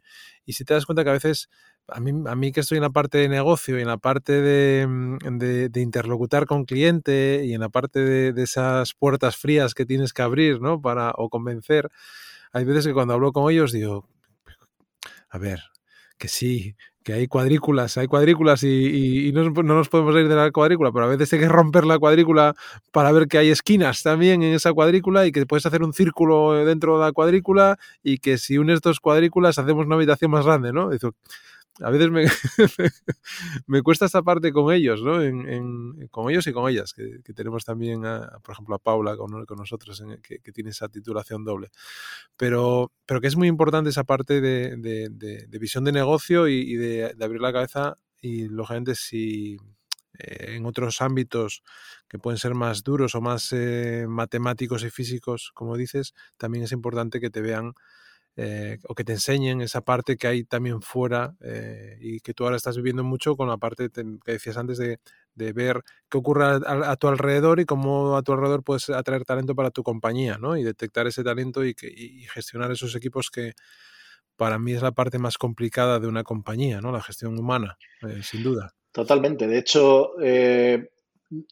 y 0.45 0.53
si 0.53 0.64
te 0.64 0.75
das 0.75 0.87
cuenta 0.87 1.05
que 1.05 1.11
a 1.11 1.14
veces 1.14 1.49
a 1.88 2.01
mí, 2.01 2.12
a 2.27 2.35
mí 2.37 2.53
que 2.53 2.61
estoy 2.61 2.79
en 2.79 2.83
la 2.83 2.90
parte 2.90 3.18
de 3.18 3.29
negocio 3.29 3.79
y 3.79 3.83
en 3.83 3.88
la 3.88 3.97
parte 3.97 4.87
mm, 4.87 5.38
de, 5.38 5.68
de, 5.68 5.81
interlocutar 5.81 6.47
con 6.47 6.64
cliente 6.64 7.42
y 7.45 7.55
en 7.55 7.61
la 7.61 7.68
parte 7.68 8.01
de, 8.01 8.42
esas 8.42 8.95
puertas 8.95 9.37
frías 9.37 9.75
que 9.75 9.87
tienes 9.87 10.12
que 10.12 10.23
abrir, 10.23 10.61
¿no? 10.61 10.81
Para, 10.81 11.12
o 11.16 11.29
convencer, 11.29 11.90
hay 12.53 12.64
veces 12.64 12.87
que 12.87 12.92
cuando 12.92 13.14
hablo 13.14 13.33
con 13.33 13.51
ellos 13.51 13.73
digo, 13.73 14.09
a 15.29 15.38
ver, 15.38 15.61
que 16.18 16.29
sí, 16.29 16.77
que 17.02 17.12
hay 17.12 17.26
cuadrículas, 17.26 17.96
hay 17.98 18.06
cuadrículas 18.06 18.62
y, 18.62 19.30
no, 19.32 19.50
no, 19.50 19.62
nos 19.62 19.88
podemos 19.88 20.14
ir 20.16 20.28
de 20.28 20.36
la 20.36 20.50
cuadrícula, 20.50 20.92
pero 20.92 21.04
a 21.06 21.08
veces 21.08 21.32
hay 21.32 21.40
que 21.40 21.48
romper 21.48 21.84
la 21.84 21.98
cuadrícula 21.98 22.54
para 22.90 23.12
ver 23.12 23.28
que 23.28 23.38
hay 23.38 23.50
esquinas 23.50 24.02
también 24.02 24.42
en 24.42 24.54
esa 24.54 24.72
cuadrícula 24.72 25.26
y 25.26 25.32
que 25.32 25.46
puedes 25.46 25.66
hacer 25.66 25.82
un 25.82 25.92
círculo 25.92 26.64
dentro 26.64 26.98
de 26.98 27.04
la 27.04 27.12
cuadrícula 27.12 27.78
y 28.02 28.18
que 28.18 28.38
si 28.38 28.58
unes 28.58 28.80
dos 28.80 29.00
cuadrículas 29.00 29.58
hacemos 29.58 29.86
una 29.86 29.96
habitación 29.96 30.30
más 30.30 30.44
grande, 30.44 30.72
¿no? 30.72 30.90
A 31.80 31.90
veces 31.90 32.11
me, 32.11 32.26
me 33.66 33.82
cuesta 33.82 34.04
esta 34.04 34.22
parte 34.22 34.52
con 34.52 34.72
ellos, 34.72 35.02
¿no? 35.02 35.22
En, 35.22 36.06
con 36.08 36.30
ellos 36.30 36.46
y 36.46 36.52
con 36.52 36.70
ellas, 36.70 36.92
que, 36.92 37.20
tenemos 37.35 37.64
también, 37.64 38.02
por 38.42 38.52
ejemplo, 38.52 38.74
a 38.74 38.78
Paula 38.78 39.16
con, 39.16 39.46
con 39.46 39.58
nosotros, 39.58 40.02
que, 40.22 40.38
tiene 40.52 40.70
esa 40.70 40.88
titulación 40.88 41.44
doble. 41.44 41.70
Pero, 42.37 42.92
pero 43.06 43.20
que 43.20 43.26
es 43.28 43.37
muy 43.37 43.48
importante 43.48 43.90
esa 43.90 44.04
parte 44.04 44.40
de, 44.40 44.76
de, 44.76 45.58
visión 45.58 45.85
de 45.85 45.92
negocio 45.92 46.48
y, 46.48 46.74
de, 46.76 47.14
abrir 47.20 47.40
la 47.40 47.52
cabeza 47.52 47.96
y, 48.20 48.48
lógicamente, 48.48 48.94
si 48.94 49.56
eh, 50.18 50.56
en 50.56 50.66
otros 50.66 51.00
ámbitos 51.00 51.62
que 52.08 52.18
pueden 52.18 52.38
ser 52.38 52.54
más 52.54 52.82
duros 52.82 53.14
o 53.14 53.22
más 53.22 53.52
eh, 53.52 54.04
matemáticos 54.08 54.85
y 54.85 54.90
físicos, 54.90 55.52
como 55.54 55.76
dices, 55.76 56.12
también 56.37 56.64
es 56.64 56.72
importante 56.72 57.18
que 57.18 57.30
te 57.30 57.40
vean 57.40 57.72
eh, 58.37 58.79
o 58.88 58.95
que 58.95 59.05
te 59.05 59.12
enseñen 59.12 59.61
esa 59.61 59.83
parte 59.83 60.16
que 60.16 60.27
hay 60.27 60.45
también 60.45 60.81
fuera 60.81 61.35
eh, 61.40 61.99
y 62.01 62.21
que 62.21 62.33
tú 62.33 62.45
ahora 62.45 62.57
estás 62.57 62.77
viviendo 62.77 63.05
mucho 63.05 63.37
con 63.37 63.47
la 63.47 63.59
parte 63.59 63.90
que 63.90 64.33
decías 64.33 64.57
antes 64.57 64.79
de, 64.79 64.99
ver 65.35 65.83
qué 66.09 66.18
ocurre 66.18 66.61
a, 66.66 66.97
tu 66.97 67.09
alrededor 67.09 67.61
y 67.61 67.66
cómo 67.66 68.16
a 68.16 68.23
tu 68.23 68.33
alrededor 68.33 68.62
puedes 68.62 68.88
atraer 68.90 69.25
talento 69.25 69.55
para 69.55 69.71
tu 69.71 69.83
compañía, 69.83 70.38
¿no? 70.38 70.57
Y 70.57 70.62
detectar 70.62 71.07
ese 71.07 71.25
talento 71.25 71.64
y, 71.64 71.75
que, 71.75 71.90
gestionar 72.33 72.71
esos 72.71 72.95
equipos 72.95 73.31
que 73.31 73.53
para 74.37 74.59
mí 74.59 74.73
es 74.73 74.83
la 74.83 74.92
parte 74.92 75.18
más 75.18 75.37
complicada 75.38 76.01
de 76.01 76.07
una 76.07 76.23
compañía, 76.23 76.81
¿no? 76.81 76.92
La 76.92 77.03
gestión 77.03 77.38
humana, 77.38 77.77
eh, 78.09 78.23
sin 78.23 78.42
duda. 78.42 78.75
Totalmente. 78.92 79.47
De 79.47 79.59
hecho, 79.59 80.12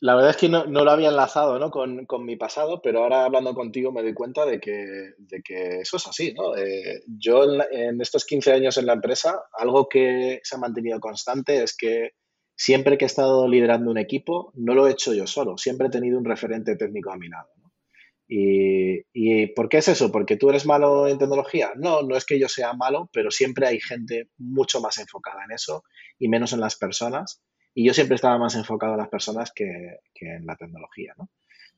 la 0.01 0.15
verdad 0.15 0.31
es 0.31 0.37
que 0.37 0.49
no, 0.49 0.65
lo 0.67 0.91
había 0.91 1.09
enlazado 1.09 1.59
¿no? 1.59 1.71
con, 1.71 2.25
mi 2.25 2.37
pasado, 2.37 2.81
pero 2.83 3.03
ahora 3.03 3.25
hablando 3.25 3.55
contigo 3.55 3.93
me 3.93 4.03
doy 4.03 4.13
cuenta 4.13 4.45
de 4.45 4.61
que, 4.61 5.15
de 5.19 5.43
que 5.43 5.81
eso 5.81 5.97
es 5.97 6.07
así. 6.07 6.35
¿no? 6.35 6.57
Eh, 6.57 7.03
yo 7.07 7.45
en, 7.71 8.01
estos 8.01 8.27
15 8.27 8.53
años 8.53 8.77
en 8.77 8.87
la 8.87 8.93
empresa, 8.93 9.43
algo 9.53 9.89
que 9.89 10.41
se 10.43 10.57
ha 10.57 10.59
mantenido 10.59 11.01
constante 11.01 11.63
es 11.63 11.77
que 11.77 12.11
siempre 12.55 12.99
que 12.99 13.05
he 13.05 13.07
estado 13.07 13.49
liderando 13.49 13.91
un 13.91 13.99
equipo, 13.99 14.53
no 14.55 14.75
lo 14.75 14.87
he 14.87 14.93
hecho 14.93 15.15
yo 15.15 15.27
solo, 15.27 15.57
siempre 15.57 15.87
he 15.87 15.91
tenido 15.91 16.19
un 16.19 16.25
referente 16.25 16.77
técnico 16.77 17.11
a 17.11 17.17
mi 17.17 17.29
lado. 17.29 17.49
Y, 18.29 19.01
¿Y 19.13 19.49
por 19.49 19.69
qué 19.69 19.79
es 19.79 19.89
eso? 19.89 20.13
¿Porque 20.13 20.37
tú 20.37 20.51
eres 20.51 20.65
malo 20.65 21.09
en 21.09 21.19
tecnología? 21.19 21.73
No, 21.75 22.03
no 22.03 22.17
es 22.17 22.25
que 22.25 22.39
yo 22.39 22.49
sea 22.49 22.75
malo, 22.75 23.11
pero 23.13 23.31
siempre 23.33 23.67
hay 23.67 23.81
gente 23.81 24.29
mucho 24.39 24.81
más 24.81 24.99
enfocada 24.99 25.45
en 25.47 25.53
eso 25.53 25.83
y 26.17 26.29
menos 26.29 26.53
en 26.53 26.61
las 26.61 26.77
personas 26.77 27.43
y 27.75 27.87
yo 27.87 27.95
siempre 27.95 28.17
estaba 28.17 28.39
más 28.39 28.55
enfocado 28.57 28.93
en 28.93 28.99
las 28.99 29.09
personas 29.09 29.53
que, 29.55 29.99
en 30.21 30.47
la 30.47 30.57
tecnología, 30.57 31.15
¿no? 31.17 31.31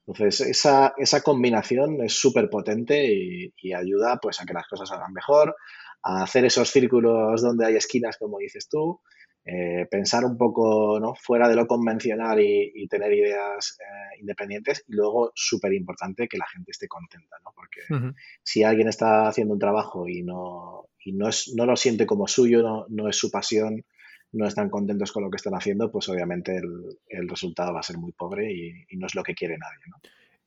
Entonces, 0.07 0.41
esa, 0.41 0.95
esa 0.97 1.23
combinación 1.23 2.03
es 2.03 2.15
súper 2.15 2.51
potente 2.51 3.07
y, 3.07 3.73
ayuda 3.73 4.19
pues, 4.21 4.41
a 4.41 4.45
que 4.45 4.53
las 4.53 4.67
cosas 4.67 4.89
salgan 4.89 5.13
mejor, 5.13 5.55
a 6.03 6.25
hacer 6.25 6.45
esos 6.45 6.71
círculos 6.71 7.41
donde 7.41 7.67
hay 7.67 7.77
esquinas, 7.77 8.17
como 8.19 8.39
dices 8.39 8.69
tú, 8.69 9.01
eh, 9.45 9.87
pensar 9.91 10.25
un 10.25 10.37
poco 10.37 11.01
¿no? 11.01 11.15
fuera 11.15 11.49
de 11.49 11.57
lo 11.57 11.67
convencional 11.67 12.41
y, 12.41 12.87
tener 12.89 13.13
ideas 13.13 13.79
eh, 13.81 14.21
independientes. 14.21 14.85
Y 14.89 14.95
luego, 14.95 15.31
súper 15.37 15.73
importante, 15.73 16.27
que 16.27 16.39
la 16.39 16.47
gente 16.47 16.73
esté 16.73 16.89
contenta, 16.89 17.37
¿no? 17.45 17.53
Porque 17.55 18.13
si 18.43 18.65
alguien 18.65 18.89
está 18.89 19.29
haciendo 19.29 19.55
un 19.55 19.61
trabajo 19.61 20.09
y 20.09 20.23
no, 20.23 20.89
y 21.05 21.13
no, 21.13 21.29
es, 21.29 21.53
no 21.57 21.65
lo 21.65 21.77
siente 21.77 22.07
como 22.07 22.27
suyo, 22.27 22.63
no, 22.63 22.87
no 22.89 23.09
es 23.09 23.17
su 23.17 23.31
pasión, 23.31 23.85
no 24.33 24.47
están 24.47 24.71
contentos 24.71 25.13
con 25.13 25.23
lo 25.23 25.31
que 25.31 25.37
están 25.37 25.55
haciendo, 25.55 25.91
pues 25.91 26.09
obviamente 26.09 26.57
el, 26.57 27.29
resultado 27.29 27.75
va 27.75 27.81
a 27.81 27.85
ser 27.85 27.99
muy 27.99 28.13
pobre 28.13 28.51
y, 28.53 28.97
no 28.97 29.07
es 29.07 29.15
lo 29.15 29.23
que 29.23 29.35
quiere 29.35 29.59
nadie. 29.59 29.85
¿no? 29.89 29.97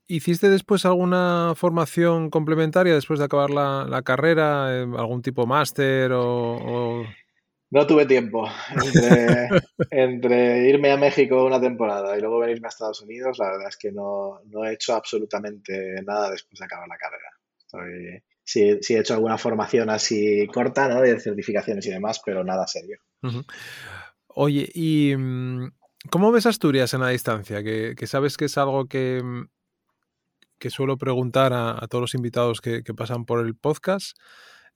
¿Hiciste 0.08 0.50
después 0.50 0.86
alguna 0.86 1.54
formación 1.56 2.30
complementaria 2.30 2.94
después 2.94 3.20
de 3.20 3.26
acabar 3.26 3.50
la, 3.52 4.02
carrera? 4.04 4.76
Eh, 4.76 4.88
¿Algún 4.98 5.22
tipo 5.22 5.46
máster 5.46 6.12
o, 6.14 7.04
No 7.70 7.88
tuve 7.88 8.06
tiempo. 8.06 8.48
Entre, 9.92 10.68
irme 10.68 10.92
a 10.92 10.98
México 10.98 11.46
una 11.46 11.62
temporada 11.62 12.18
y 12.18 12.22
luego 12.22 12.40
venirme 12.40 12.68
a 12.68 12.70
Estados 12.70 13.02
Unidos, 13.02 13.38
la 13.40 13.52
verdad 13.52 13.70
es 13.70 13.78
que 13.78 13.92
no, 13.92 14.42
he 14.66 14.74
hecho 14.74 14.96
absolutamente 14.96 16.02
nada 16.04 16.32
después 16.32 16.60
de 16.60 16.66
acabar 16.66 16.88
la 16.88 16.98
carrera. 16.98 17.30
Estoy, 17.58 18.24
sí, 18.46 18.62
he 18.62 19.00
hecho 19.00 19.16
alguna 19.16 19.38
formación 19.38 19.90
así 19.90 20.48
corta, 20.48 20.88
¿no? 20.88 21.02
De 21.02 21.20
certificaciones 21.20 21.86
y 21.88 21.90
demás, 21.90 22.22
pero 22.24 22.44
nada 22.44 22.66
serio. 22.68 23.00
Oye, 24.28 24.70
¿y 24.74 25.16
mm, 25.18 25.72
cómo 26.10 26.32
ves 26.32 26.46
Asturias 26.46 26.94
en 26.94 27.02
la 27.02 27.10
distancia? 27.10 27.64
Que, 27.64 27.96
sabes 28.06 28.38
que 28.38 28.46
es 28.46 28.58
algo 28.58 28.86
que, 28.86 29.22
mm, 29.24 29.48
suelo 30.70 30.98
preguntar 30.98 31.54
a, 31.54 31.86
todos 31.90 32.02
los 32.02 32.16
invitados 32.16 32.62
que, 32.62 32.82
pasan 32.96 33.26
por 33.26 33.46
el 33.46 33.56
podcast. 33.56 34.18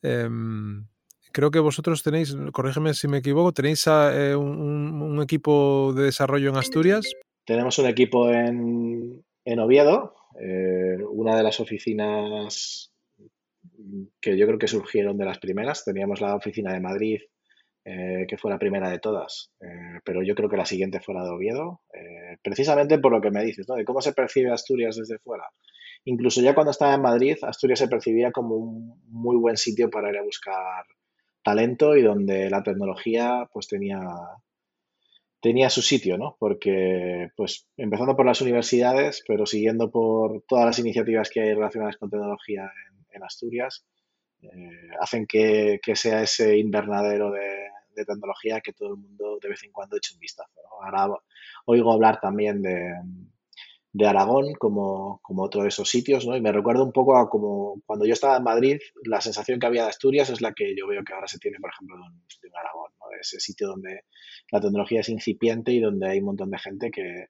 Em, 0.01 0.87
creo 1.31 1.51
que 1.51 1.59
vosotros 1.59 2.03
tenéis, 2.03 2.35
corrígeme 2.51 2.93
si 2.93 3.07
me 3.07 3.17
equivoco, 3.17 3.53
tenéis 3.53 3.85
eh, 3.87 4.35
un, 4.35 5.19
equipo 5.21 5.93
de 5.95 6.03
desarrollo 6.03 6.49
en 6.49 6.57
Asturias. 6.57 7.05
Tenemos 7.45 7.77
un 7.79 7.87
equipo 7.87 8.29
en, 8.31 9.23
Oviedo, 9.59 10.15
eh, 10.39 10.97
una 11.11 11.35
de 11.35 11.43
las 11.43 11.59
oficinas 11.59 12.88
que 14.21 14.37
yo 14.37 14.45
creo 14.45 14.59
que 14.59 14.67
surgieron 14.67 15.17
de 15.17 15.25
las 15.25 15.39
primeras. 15.39 15.83
Teníamos 15.83 16.21
la 16.21 16.35
oficina 16.35 16.73
de 16.73 16.79
Madrid, 16.79 17.19
eh, 17.85 18.25
que 18.27 18.37
fue 18.37 18.51
la 18.51 18.59
primera 18.59 18.89
de 18.89 18.99
todas, 18.99 19.51
pero 20.03 20.21
yo 20.23 20.35
creo 20.35 20.49
que 20.49 20.57
la 20.57 20.65
siguiente 20.65 20.99
fue 20.99 21.15
la 21.15 21.23
de 21.23 21.29
Oviedo, 21.29 21.81
precisamente 22.43 22.99
por 22.99 23.11
lo 23.11 23.21
que 23.21 23.31
me 23.31 23.43
dices, 23.43 23.67
¿no? 23.67 23.75
De 23.75 23.85
cómo 23.85 24.01
se 24.01 24.13
percibe 24.13 24.51
Asturias 24.51 24.95
desde 24.95 25.19
fuera. 25.19 25.45
Incluso 26.05 26.41
ya 26.41 26.55
cuando 26.55 26.71
estaba 26.71 26.95
en 26.95 27.01
Madrid, 27.01 27.37
Asturias 27.41 27.79
se 27.79 27.87
percibía 27.87 28.31
como 28.31 28.55
un 28.55 29.01
muy 29.07 29.37
buen 29.37 29.57
sitio 29.57 29.89
para 29.89 30.09
ir 30.09 30.17
a 30.17 30.23
buscar 30.23 30.85
talento 31.43 31.95
y 31.95 32.01
donde 32.01 32.49
la 32.49 32.63
tecnología 32.63 33.49
pues 33.51 33.67
tenía, 33.67 33.99
tenía 35.41 35.69
su 35.69 35.81
sitio, 35.81 36.17
¿no? 36.17 36.35
Porque, 36.39 37.29
pues, 37.35 37.67
empezando 37.77 38.15
por 38.15 38.25
las 38.25 38.41
universidades, 38.41 39.23
pero 39.27 39.45
siguiendo 39.45 39.91
por 39.91 40.43
todas 40.47 40.65
las 40.65 40.79
iniciativas 40.79 41.29
que 41.29 41.41
hay 41.41 41.53
relacionadas 41.53 41.97
con 41.97 42.09
tecnología 42.09 42.71
en, 43.11 43.23
Asturias, 43.23 43.85
eh, 44.41 44.89
hacen 45.01 45.25
que, 45.27 45.79
sea 45.95 46.23
ese 46.23 46.57
invernadero 46.57 47.31
de, 47.31 47.67
tecnología 48.07 48.61
que 48.61 48.71
todo 48.71 48.93
el 48.93 48.95
mundo 48.95 49.39
de 49.41 49.49
vez 49.49 49.61
en 49.65 49.73
cuando 49.73 49.97
eche 49.97 50.13
un 50.13 50.21
vistazo. 50.21 50.61
Ahora 50.81 51.19
oigo 51.65 51.91
hablar 51.91 52.21
también 52.21 52.61
de, 52.61 52.93
de 53.91 54.07
Aragón 54.07 54.53
como, 54.53 55.19
otro 55.23 55.63
de 55.63 55.69
esos 55.69 55.89
sitios, 55.89 56.25
¿no? 56.25 56.35
Y 56.37 56.41
me 56.41 56.51
recuerda 56.51 56.83
un 56.83 56.91
poco 56.91 57.17
a 57.17 57.29
como 57.29 57.81
cuando 57.85 58.05
yo 58.05 58.13
estaba 58.13 58.37
en 58.37 58.43
Madrid, 58.43 58.79
la 59.03 59.19
sensación 59.21 59.59
que 59.59 59.65
había 59.65 59.83
de 59.83 59.89
Asturias 59.89 60.29
es 60.29 60.41
la 60.41 60.53
que 60.53 60.75
yo 60.77 60.87
veo 60.87 61.03
que 61.03 61.13
ahora 61.13 61.27
se 61.27 61.39
tiene, 61.39 61.57
por 61.59 61.71
ejemplo, 61.71 61.97
de, 61.97 62.49
Aragón, 62.57 62.91
¿no? 62.99 63.05
ese 63.19 63.39
sitio 63.39 63.67
donde 63.67 64.05
la 64.51 64.61
tecnología 64.61 65.01
es 65.01 65.09
incipiente 65.09 65.71
y 65.71 65.79
donde 65.79 66.07
hay 66.07 66.19
un 66.19 66.25
montón 66.25 66.51
de 66.51 66.59
gente 66.59 66.91
que, 66.91 67.27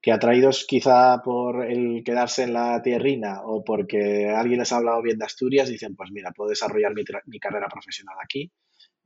que 0.00 0.12
atraídos 0.12 0.64
quizá 0.66 1.20
por 1.22 1.64
el 1.64 2.02
quedarse 2.04 2.44
en 2.44 2.52
la 2.52 2.80
tierrina 2.82 3.42
o 3.44 3.64
porque 3.64 4.28
alguien 4.28 4.60
les 4.60 4.72
ha 4.72 4.76
hablado 4.76 5.02
bien 5.02 5.18
de 5.18 5.24
Asturias, 5.24 5.68
dicen, 5.68 5.96
pues 5.96 6.10
mira, 6.12 6.30
puedo 6.32 6.50
desarrollar 6.50 6.92
mi, 6.94 7.38
carrera 7.40 7.68
profesional 7.68 8.16
aquí, 8.22 8.50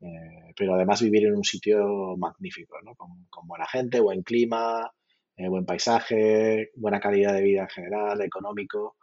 eh, 0.00 0.52
pero 0.56 0.74
además 0.74 1.02
vivir 1.02 1.26
en 1.26 1.36
un 1.36 1.44
sitio 1.44 2.16
magnífico, 2.18 2.76
¿no? 2.84 2.94
Con, 2.94 3.26
con 3.30 3.46
buena 3.46 3.66
gente, 3.66 4.00
buen 4.00 4.22
clima, 4.22 4.90
eh, 5.36 5.48
buen 5.48 5.64
paisaje, 5.64 6.70
buena 6.76 7.00
calidad 7.00 7.32
de 7.32 7.42
vida 7.42 7.62
en 7.62 7.68
general, 7.68 8.20
económico, 8.20 8.96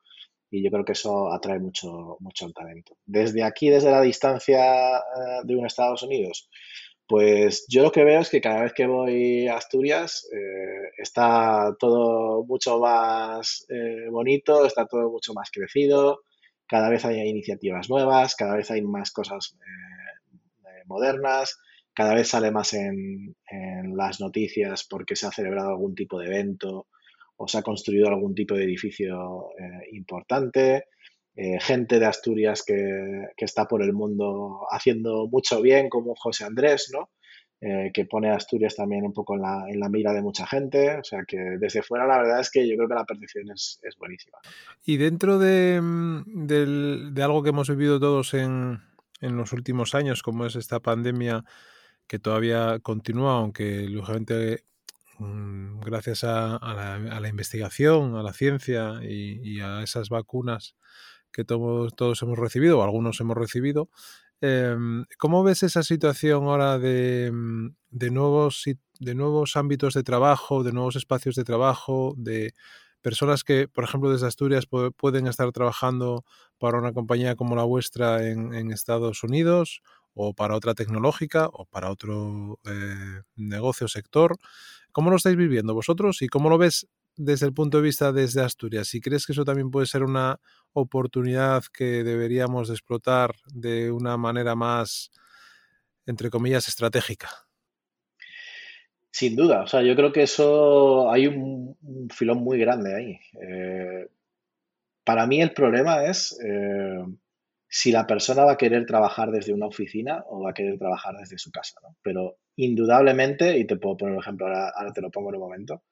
y 0.52 0.64
yo 0.64 0.72
creo 0.72 0.86
que 0.86 0.94
eso 0.94 1.32
atrae 1.32 1.60
mucho, 1.60 2.18
mucho 2.20 2.46
el 2.46 2.54
talento. 2.54 2.98
Desde 3.06 3.44
aquí, 3.44 3.70
desde 3.70 3.92
la 3.92 4.02
distancia 4.02 4.98
eh, 4.98 5.42
de 5.44 5.56
un 5.56 5.66
Estados 5.66 6.04
Unidos, 6.04 6.50
pues 7.10 7.66
yo 7.68 7.84
lo 7.84 7.92
que 7.92 8.06
veo 8.06 8.22
es 8.22 8.30
que 8.30 8.40
cada 8.40 8.64
vez 8.64 8.74
que 8.74 8.86
voy 8.86 9.48
a 9.48 9.58
Asturias 9.58 10.30
eh, 10.32 10.92
está 10.98 11.76
todo 11.80 12.46
mucho 12.46 12.80
más 12.80 13.66
bonito, 14.12 14.66
está 14.66 14.86
todo 14.86 15.10
mucho 15.10 15.34
más 15.34 15.50
crecido, 15.52 16.22
cada 16.68 16.90
vez 16.90 17.04
hay 17.04 17.28
iniciativas 17.28 17.90
nuevas, 17.90 18.36
cada 18.36 18.56
vez 18.56 18.72
hay 18.72 18.84
más 18.84 19.12
cosas 19.12 19.58
modernas, 20.86 21.58
cada 22.00 22.16
vez 22.16 22.30
sale 22.30 22.50
más 22.50 22.74
en, 22.74 23.36
las 23.96 24.22
noticias 24.22 24.86
porque 24.90 25.18
se 25.18 25.28
ha 25.28 25.32
celebrado 25.32 25.72
algún 25.72 25.96
tipo 25.96 26.18
de 26.20 26.28
evento 26.28 26.88
o 27.36 27.48
se 27.48 27.58
ha 27.58 27.62
construido 27.62 28.08
algún 28.08 28.34
tipo 28.34 28.56
de 28.56 28.64
edificio 28.64 29.50
eh, 29.60 29.90
importante. 29.92 30.86
Eh, 31.42 31.58
gente 31.62 32.00
de 32.00 32.06
Asturias 32.06 32.64
que, 32.68 33.30
está 33.38 33.66
por 33.66 33.82
el 33.82 33.94
mundo 33.94 34.68
haciendo 34.70 35.26
mucho 35.32 35.62
bien, 35.62 35.88
como 35.88 36.14
José 36.16 36.44
Andrés, 36.44 36.92
¿no? 36.92 37.12
Eh, 37.62 37.92
que 37.94 38.04
pone 38.04 38.30
a 38.30 38.36
Asturias 38.36 38.76
también 38.76 39.06
un 39.06 39.14
poco 39.14 39.36
en 39.36 39.42
la, 39.80 39.90
mira 39.90 40.12
de 40.12 40.22
mucha 40.22 40.46
gente. 40.46 40.98
O 40.98 41.04
sea 41.06 41.24
que 41.26 41.38
desde 41.58 41.82
fuera 41.82 42.06
la 42.06 42.18
verdad 42.18 42.42
es 42.42 42.52
que 42.52 42.68
yo 42.68 42.76
creo 42.76 42.90
que 42.90 42.96
la 42.96 43.06
percepción 43.06 43.50
es, 43.52 43.80
buenísima. 43.98 44.38
Y 44.84 44.98
dentro 44.98 45.40
de, 45.40 45.80
mm, 45.82 47.18
algo 47.22 47.42
que 47.42 47.52
hemos 47.52 47.70
vivido 47.70 48.02
todos 48.02 48.34
en, 48.34 48.82
en 49.22 49.38
los 49.38 49.54
últimos 49.54 49.96
años, 49.96 50.24
como 50.24 50.46
es 50.46 50.58
esta 50.58 50.82
pandemia, 50.82 51.46
que 52.06 52.20
todavía 52.20 52.80
continúa, 52.80 53.38
aunque 53.38 53.88
lógicamente 53.88 54.66
mm, 55.20 55.80
gracias 55.80 56.26
a, 56.26 56.60
la, 56.62 57.30
investigación, 57.30 58.18
a 58.18 58.24
la 58.24 58.34
ciencia 58.34 59.00
y, 59.04 59.62
a 59.62 59.84
esas 59.84 60.10
vacunas 60.10 60.76
que 61.32 61.44
todos, 61.46 61.96
todos 61.96 62.22
hemos 62.22 62.38
recibido, 62.38 62.80
o 62.80 62.84
algunos 62.84 63.20
hemos 63.20 63.38
recibido, 63.38 63.90
em, 64.42 65.06
¿cómo 65.18 65.44
ves 65.44 65.64
esa 65.64 65.84
situación 65.84 66.46
ahora 66.46 66.80
de, 66.80 67.32
mm, 67.34 67.76
de, 67.92 68.12
nuevos, 68.12 68.64
de 69.00 69.16
nuevos 69.16 69.56
ámbitos 69.56 69.94
de 69.94 70.04
trabajo, 70.04 70.64
de 70.64 70.72
nuevos 70.74 70.96
espacios 70.96 71.36
de 71.36 71.44
trabajo, 71.44 72.14
de 72.18 72.54
personas 73.02 73.44
que, 73.44 73.68
por 73.68 73.84
ejemplo, 73.84 74.12
desde 74.12 74.28
Asturias 74.28 74.66
pueden 74.68 75.28
estar 75.28 75.52
trabajando 75.52 76.26
para 76.58 76.78
una 76.78 76.94
compañía 76.94 77.36
como 77.36 77.56
la 77.56 77.64
vuestra 77.64 78.28
en, 78.28 78.72
Estados 78.72 79.24
Unidos 79.24 79.82
o 80.14 80.34
para 80.34 80.56
otra 80.56 80.74
tecnológica 80.74 81.50
o 81.54 81.66
para 81.66 81.92
otro 81.92 82.60
eh, 82.66 83.22
negocio 83.36 83.88
sector. 83.88 84.38
¿Cómo 84.92 85.10
lo 85.10 85.18
estáis 85.18 85.38
viviendo 85.38 85.74
vosotros 85.74 86.22
y 86.22 86.28
cómo 86.28 86.50
lo 86.50 86.58
ves 86.58 86.88
desde 87.20 87.46
el 87.46 87.54
punto 87.54 87.78
de 87.78 87.84
vista 87.84 88.12
desde 88.12 88.42
Asturias? 88.42 88.88
Si 88.88 89.02
crees 89.02 89.26
que 89.26 89.34
eso 89.34 89.44
también 89.44 89.70
puede 89.70 89.86
ser 89.86 90.04
una 90.04 90.40
oportunidad 90.74 91.64
que 91.74 92.04
deberíamos 92.04 92.70
explotar 92.70 93.36
de 93.54 93.92
una 93.92 94.18
manera 94.18 94.56
más, 94.56 95.12
entre 96.06 96.30
comillas, 96.30 96.68
estratégica. 96.68 97.30
Sin 99.12 99.36
duda, 99.36 99.64
o 99.64 99.68
sea, 99.68 99.82
yo 99.82 99.96
creo 99.96 100.12
que 100.14 100.24
eso 100.24 101.12
hay 101.12 101.28
un, 101.28 101.78
filón 102.12 102.38
muy 102.38 102.58
grande 102.58 102.96
ahí. 102.96 103.20
Eh, 103.42 104.08
para 105.04 105.28
mí 105.28 105.42
el 105.42 105.54
problema 105.54 106.06
es 106.06 106.40
eh, 106.44 107.04
si 107.68 107.92
la 107.92 108.08
persona 108.08 108.46
va 108.46 108.54
a 108.54 108.58
querer 108.58 108.86
trabajar 108.86 109.32
desde 109.32 109.54
una 109.54 109.68
oficina 109.68 110.24
o 110.28 110.44
va 110.44 110.52
a 110.52 110.54
querer 110.54 110.78
trabajar 110.78 111.16
desde 111.18 111.38
su 111.38 111.52
casa, 111.52 111.80
¿no? 111.84 111.98
Pero 112.02 112.38
indudablemente, 112.56 113.58
y 113.58 113.66
te 113.66 113.78
puedo 113.78 113.98
poner 113.98 114.16
un 114.16 114.22
ejemplo, 114.22 114.48
ahora, 114.48 114.94
te 114.94 115.02
lo 115.02 115.12
pongo 115.12 115.30
en 115.30 115.36
un 115.36 115.42
momento, 115.42 115.84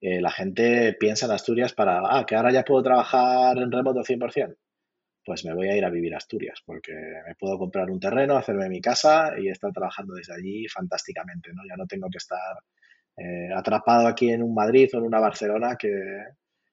eh, 0.00 0.20
la 0.20 0.30
gente 0.30 0.94
piensa 0.98 1.26
en 1.26 1.32
Asturias 1.32 1.74
para, 1.74 2.00
ah, 2.04 2.24
que 2.26 2.34
ahora 2.34 2.50
ya 2.52 2.64
puedo 2.64 2.82
trabajar 2.82 3.58
en 3.58 3.70
remoto 3.70 4.02
100%. 4.02 4.56
Pues 5.22 5.44
me 5.44 5.54
voy 5.54 5.68
a 5.68 5.76
ir 5.76 5.84
a 5.84 5.90
vivir 5.90 6.14
a 6.14 6.16
Asturias, 6.16 6.62
porque 6.64 6.92
me 7.26 7.34
puedo 7.34 7.58
comprar 7.58 7.90
un 7.90 8.00
terreno, 8.00 8.36
hacerme 8.36 8.70
mi 8.70 8.80
casa 8.80 9.32
y 9.38 9.48
estar 9.48 9.70
trabajando 9.72 10.14
desde 10.14 10.34
allí 10.34 10.66
fantásticamente, 10.68 11.50
¿no? 11.52 11.62
Ya 11.68 11.76
no 11.76 11.86
tengo 11.86 12.08
que 12.10 12.16
estar 12.16 12.56
eh, 13.18 13.50
atrapado 13.54 14.06
aquí 14.06 14.30
en 14.30 14.42
un 14.42 14.54
Madrid 14.54 14.88
o 14.94 14.98
en 14.98 15.04
una 15.04 15.20
Barcelona 15.20 15.76
que, 15.76 15.92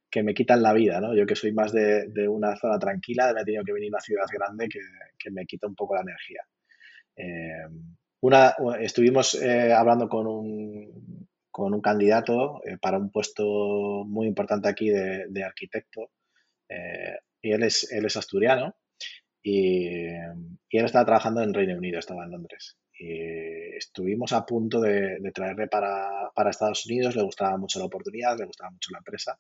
que 0.10 0.24
me 0.24 0.34
quitan 0.34 0.64
la 0.64 0.72
vida, 0.72 1.02
¿no? 1.02 1.14
Yo 1.14 1.26
que 1.26 1.36
soy 1.36 1.52
más 1.52 1.74
de, 1.74 2.08
una 2.30 2.56
zona 2.56 2.80
tranquila, 2.80 3.34
me 3.34 3.42
he 3.42 3.46
tenido 3.46 3.66
que 3.66 3.74
venir 3.74 3.90
a 3.90 3.98
una 3.98 4.02
ciudad 4.02 4.26
grande 4.32 4.70
que, 4.70 5.32
me 5.32 5.46
quita 5.46 5.68
un 5.68 5.76
poco 5.76 5.96
la 5.96 6.02
energía. 6.02 6.42
Eh, 7.18 7.68
una, 8.22 8.56
estuvimos 8.80 9.38
hablando 9.44 10.08
con 10.08 10.26
un, 10.26 11.27
con 11.58 11.74
un 11.74 11.82
candidato 11.82 12.62
eh, 12.64 12.78
para 12.80 13.00
un 13.00 13.10
puesto 13.10 13.44
muy 14.06 14.28
importante 14.28 14.70
aquí 14.70 14.92
de, 14.92 15.44
arquitecto 15.44 16.12
y 17.42 17.52
él 17.52 17.64
es, 17.64 17.92
él 17.92 18.06
es 18.06 18.16
asturiano 18.16 18.76
y, 19.42 19.98
él 19.98 20.86
estaba 20.86 21.06
trabajando 21.06 21.42
en 21.42 21.56
Reino 21.56 21.76
Unido, 21.76 21.98
estaba 21.98 22.26
en 22.26 22.32
Londres. 22.32 22.78
Y 22.94 23.76
estuvimos 23.76 24.34
a 24.34 24.46
punto 24.46 24.80
de, 24.82 25.18
traerle 25.34 25.68
para, 25.68 26.30
para 26.36 26.52
Estados 26.52 26.86
Unidos, 26.86 27.16
le 27.16 27.24
gustaba 27.24 27.58
mucho 27.58 27.80
la 27.80 27.86
oportunidad, 27.86 28.38
le 28.38 28.46
gustaba 28.46 28.70
mucho 28.70 28.92
la 28.92 29.00
empresa 29.00 29.40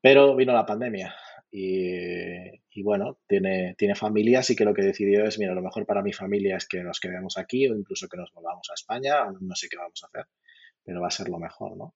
pero 0.00 0.36
vino 0.36 0.52
la 0.52 0.66
pandemia 0.66 1.14
y, 1.50 2.82
bueno, 2.82 3.18
tiene, 3.26 3.74
tiene 3.76 3.94
familia, 3.94 4.40
así 4.40 4.54
que 4.54 4.64
lo 4.64 4.74
que 4.74 4.82
decidió 4.82 5.24
es, 5.24 5.38
mira, 5.38 5.54
lo 5.54 5.62
mejor 5.62 5.86
para 5.86 6.02
mi 6.02 6.12
familia 6.12 6.56
es 6.56 6.68
que 6.68 6.82
nos 6.82 7.00
quedemos 7.00 7.36
aquí 7.38 7.66
o 7.66 7.74
incluso 7.74 8.08
que 8.08 8.16
nos 8.16 8.32
volvamos 8.32 8.68
a 8.70 8.74
España, 8.74 9.24
no 9.40 9.54
sé 9.56 9.68
qué 9.68 9.76
vamos 9.76 10.04
a 10.04 10.06
hacer, 10.06 10.26
pero 10.88 11.02
va 11.02 11.08
a 11.08 11.10
ser 11.10 11.28
lo 11.28 11.38
mejor, 11.38 11.76
¿no? 11.76 11.94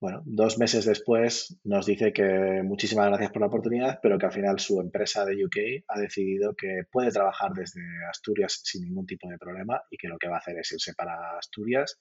Bueno, 0.00 0.22
dos 0.26 0.58
meses 0.58 0.84
después 0.84 1.56
nos 1.62 1.86
dice 1.86 2.12
que 2.12 2.62
muchísimas 2.64 3.06
gracias 3.06 3.30
por 3.30 3.42
la 3.42 3.46
oportunidad, 3.46 4.00
pero 4.02 4.18
que 4.18 4.26
al 4.26 4.32
final 4.32 4.58
su 4.58 4.80
empresa 4.80 5.24
de 5.24 5.44
UK 5.44 5.84
ha 5.86 6.00
decidido 6.00 6.56
que 6.56 6.82
puede 6.90 7.12
trabajar 7.12 7.52
desde 7.52 7.80
Asturias 8.10 8.60
sin 8.64 8.82
ningún 8.82 9.06
tipo 9.06 9.28
de 9.28 9.38
problema 9.38 9.80
y 9.88 9.96
que 9.96 10.08
lo 10.08 10.18
que 10.18 10.28
va 10.28 10.34
a 10.34 10.38
hacer 10.40 10.58
es 10.58 10.72
irse 10.72 10.94
para 10.94 11.38
Asturias 11.38 12.00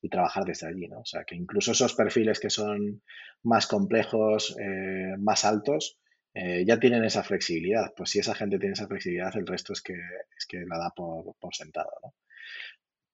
y 0.00 0.08
trabajar 0.08 0.44
desde 0.44 0.68
allí, 0.68 0.88
¿no? 0.88 1.00
O 1.00 1.04
sea, 1.04 1.24
que 1.24 1.34
incluso 1.34 1.72
esos 1.72 1.94
perfiles 1.94 2.40
que 2.40 2.48
son 2.48 3.02
más 3.42 3.66
complejos, 3.66 4.56
eh, 4.58 5.16
más 5.18 5.44
altos, 5.44 5.98
eh, 6.32 6.64
ya 6.66 6.80
tienen 6.80 7.04
esa 7.04 7.22
flexibilidad. 7.22 7.92
Pues 7.94 8.08
si 8.08 8.20
esa 8.20 8.34
gente 8.34 8.58
tiene 8.58 8.72
esa 8.72 8.86
flexibilidad, 8.86 9.36
el 9.36 9.46
resto 9.46 9.74
es 9.74 9.82
que, 9.82 9.94
es 9.94 10.46
que 10.46 10.64
la 10.66 10.78
da 10.78 10.92
por, 10.96 11.54
sentado, 11.54 11.90
¿no? 12.02 12.14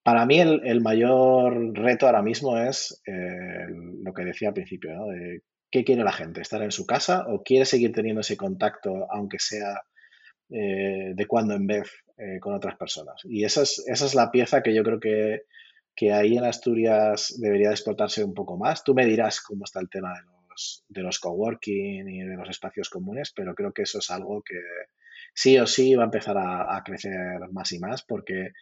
Para 0.05 0.27
mí 0.27 0.39
el, 0.39 0.81
mayor 0.83 1.75
reto 1.75 2.05
ahora 2.05 2.21
mismo 2.21 2.59
es 2.59 3.01
eh, 3.07 3.67
lo 4.05 4.13
que 4.13 4.27
decía 4.27 4.49
al 4.49 4.55
principio, 4.55 4.95
¿no? 4.95 5.07
De 5.07 5.43
¿qué 5.71 5.83
quiere 5.83 6.05
la 6.05 6.13
gente? 6.13 6.43
¿Estar 6.43 6.63
en 6.63 6.73
su 6.73 6.85
casa 6.85 7.25
o 7.27 7.43
quiere 7.43 7.65
seguir 7.65 7.91
teniendo 7.93 8.21
ese 8.21 8.37
contacto, 8.37 9.11
aunque 9.11 9.39
sea 9.39 9.81
eh, 10.51 11.15
de 11.15 11.27
cuando 11.27 11.55
en 11.55 11.67
vez 11.67 11.91
eh, 12.19 12.39
con 12.39 12.55
otras 12.55 12.77
personas? 12.77 13.23
Y 13.25 13.45
esa 13.45 13.63
es, 13.63 13.83
esa 13.87 14.05
es 14.05 14.15
la 14.15 14.31
pieza 14.31 14.63
que 14.63 14.75
yo 14.75 14.85
creo 14.85 15.01
que, 15.01 15.45
que 15.97 16.13
ahí 16.13 16.37
en 16.37 16.45
Asturias 16.45 17.39
debería 17.41 17.71
explotarse 17.71 18.23
un 18.23 18.35
poco 18.35 18.59
más. 18.59 18.85
Tú 18.85 18.93
me 18.93 19.07
dirás 19.07 19.41
cómo 19.41 19.65
está 19.65 19.81
el 19.81 19.89
tema 19.89 20.13
de 20.13 20.21
los, 20.51 20.85
de 20.87 21.03
los 21.03 21.19
coworking 21.19 22.11
y 22.11 22.25
de 22.25 22.37
los 22.37 22.51
espacios 22.51 22.91
comunes, 22.91 23.33
pero 23.35 23.55
creo 23.55 23.73
que 23.73 23.83
eso 23.83 24.01
es 24.01 24.11
algo 24.11 24.43
que 24.43 24.61
sí 25.35 25.59
o 25.59 25.67
sí 25.67 25.95
va 25.95 26.05
a 26.05 26.07
empezar 26.07 26.37
a, 26.39 26.83
crecer 26.85 27.13
más 27.53 27.73
y 27.73 27.79
más, 27.79 28.03
porque 28.03 28.53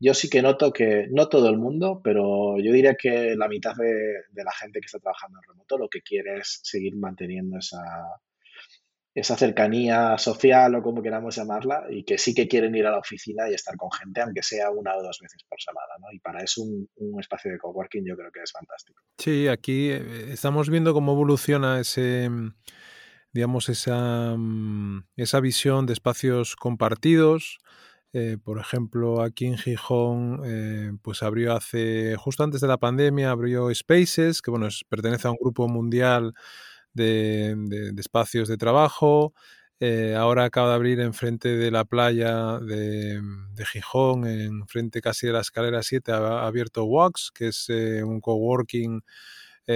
yo 0.00 0.14
sí 0.14 0.28
que 0.28 0.42
noto 0.42 0.72
que, 0.72 1.06
no 1.10 1.28
todo 1.28 1.48
el 1.48 1.58
mundo, 1.58 2.00
pero 2.02 2.58
yo 2.58 2.72
diría 2.72 2.94
que 2.94 3.36
la 3.36 3.48
mitad 3.48 3.74
de, 3.76 4.22
de 4.30 4.44
la 4.44 4.52
gente 4.52 4.80
que 4.80 4.86
está 4.86 4.98
trabajando 4.98 5.38
en 5.38 5.48
remoto 5.48 5.78
lo 5.78 5.88
que 5.88 6.02
quiere 6.02 6.38
es 6.38 6.60
seguir 6.62 6.96
manteniendo 6.96 7.58
esa, 7.58 7.80
esa 9.14 9.36
cercanía 9.36 10.16
social 10.16 10.74
o 10.74 10.82
como 10.82 11.02
queramos 11.02 11.36
llamarla, 11.36 11.84
y 11.90 12.04
que 12.04 12.16
sí 12.16 12.34
que 12.34 12.48
quieren 12.48 12.74
ir 12.74 12.86
a 12.86 12.92
la 12.92 12.98
oficina 12.98 13.48
y 13.48 13.54
estar 13.54 13.76
con 13.76 13.90
gente, 13.92 14.22
aunque 14.22 14.42
sea 14.42 14.70
una 14.70 14.96
o 14.96 15.02
dos 15.02 15.18
veces 15.20 15.42
por 15.48 15.60
semana. 15.60 15.92
¿no? 16.00 16.06
Y 16.12 16.18
para 16.18 16.42
eso 16.42 16.62
un, 16.62 16.88
un 16.96 17.20
espacio 17.20 17.52
de 17.52 17.58
coworking 17.58 18.04
yo 18.06 18.16
creo 18.16 18.30
que 18.32 18.40
es 18.40 18.52
fantástico. 18.52 19.02
Sí, 19.18 19.48
aquí 19.48 19.90
eh, 19.90 20.32
estamos 20.32 20.70
viendo 20.70 20.94
cómo 20.94 21.12
evoluciona 21.12 21.80
ese 21.80 22.30
digamos, 23.32 23.68
esa, 23.68 24.34
mm, 24.36 25.04
esa 25.16 25.40
visión 25.40 25.86
de 25.86 25.94
espacios 25.94 26.56
compartidos. 26.56 27.58
Eh, 28.14 28.36
por 28.42 28.58
ejemplo, 28.58 29.22
aquí 29.22 29.46
en 29.46 29.56
Gijón, 29.56 30.42
eh, 30.44 30.92
pues 31.02 31.22
abrió 31.22 31.54
hace, 31.54 32.14
justo 32.18 32.44
antes 32.44 32.60
de 32.60 32.68
la 32.68 32.76
pandemia, 32.76 33.30
abrió 33.30 33.74
Spaces, 33.74 34.42
que 34.42 34.50
bueno, 34.50 34.68
pertenece 34.90 35.28
a 35.28 35.30
un 35.30 35.38
grupo 35.40 35.66
mundial 35.68 36.34
de, 36.94 37.56
espacios 37.98 38.48
de 38.48 38.58
trabajo. 38.58 39.34
Eh, 39.80 40.14
ahora 40.16 40.44
acaba 40.44 40.70
de 40.70 40.74
abrir 40.76 41.00
enfrente 41.00 41.56
de 41.56 41.70
la 41.70 41.84
playa 41.84 42.58
de, 42.60 43.20
Gijón, 43.72 44.26
enfrente 44.26 45.00
casi 45.00 45.26
de 45.26 45.32
la 45.34 45.40
escalera 45.40 45.82
7, 45.82 46.12
ha, 46.12 46.46
abierto 46.46 46.84
Wax, 46.84 47.30
que 47.34 47.48
es 47.48 47.68
un 47.70 48.20
coworking 48.20 49.02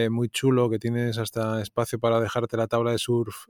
eh, 0.04 0.10
muy 0.10 0.28
chulo, 0.28 0.70
que 0.70 0.78
tienes 0.78 1.18
hasta 1.18 1.60
espacio 1.62 1.98
para 1.98 2.20
dejarte 2.20 2.56
la 2.56 2.66
tabla 2.66 2.92
de 2.92 2.98
surf 2.98 3.46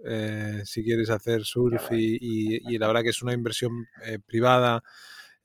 si 0.65 0.85
quieres 0.85 1.11
hacer 1.11 1.45
surf 1.45 1.91
y, 1.93 2.79
la 2.79 2.87
verdad 2.87 3.03
que 3.03 3.11
es 3.11 3.23
una 3.23 3.33
inversión 3.33 3.87
privada 4.27 4.83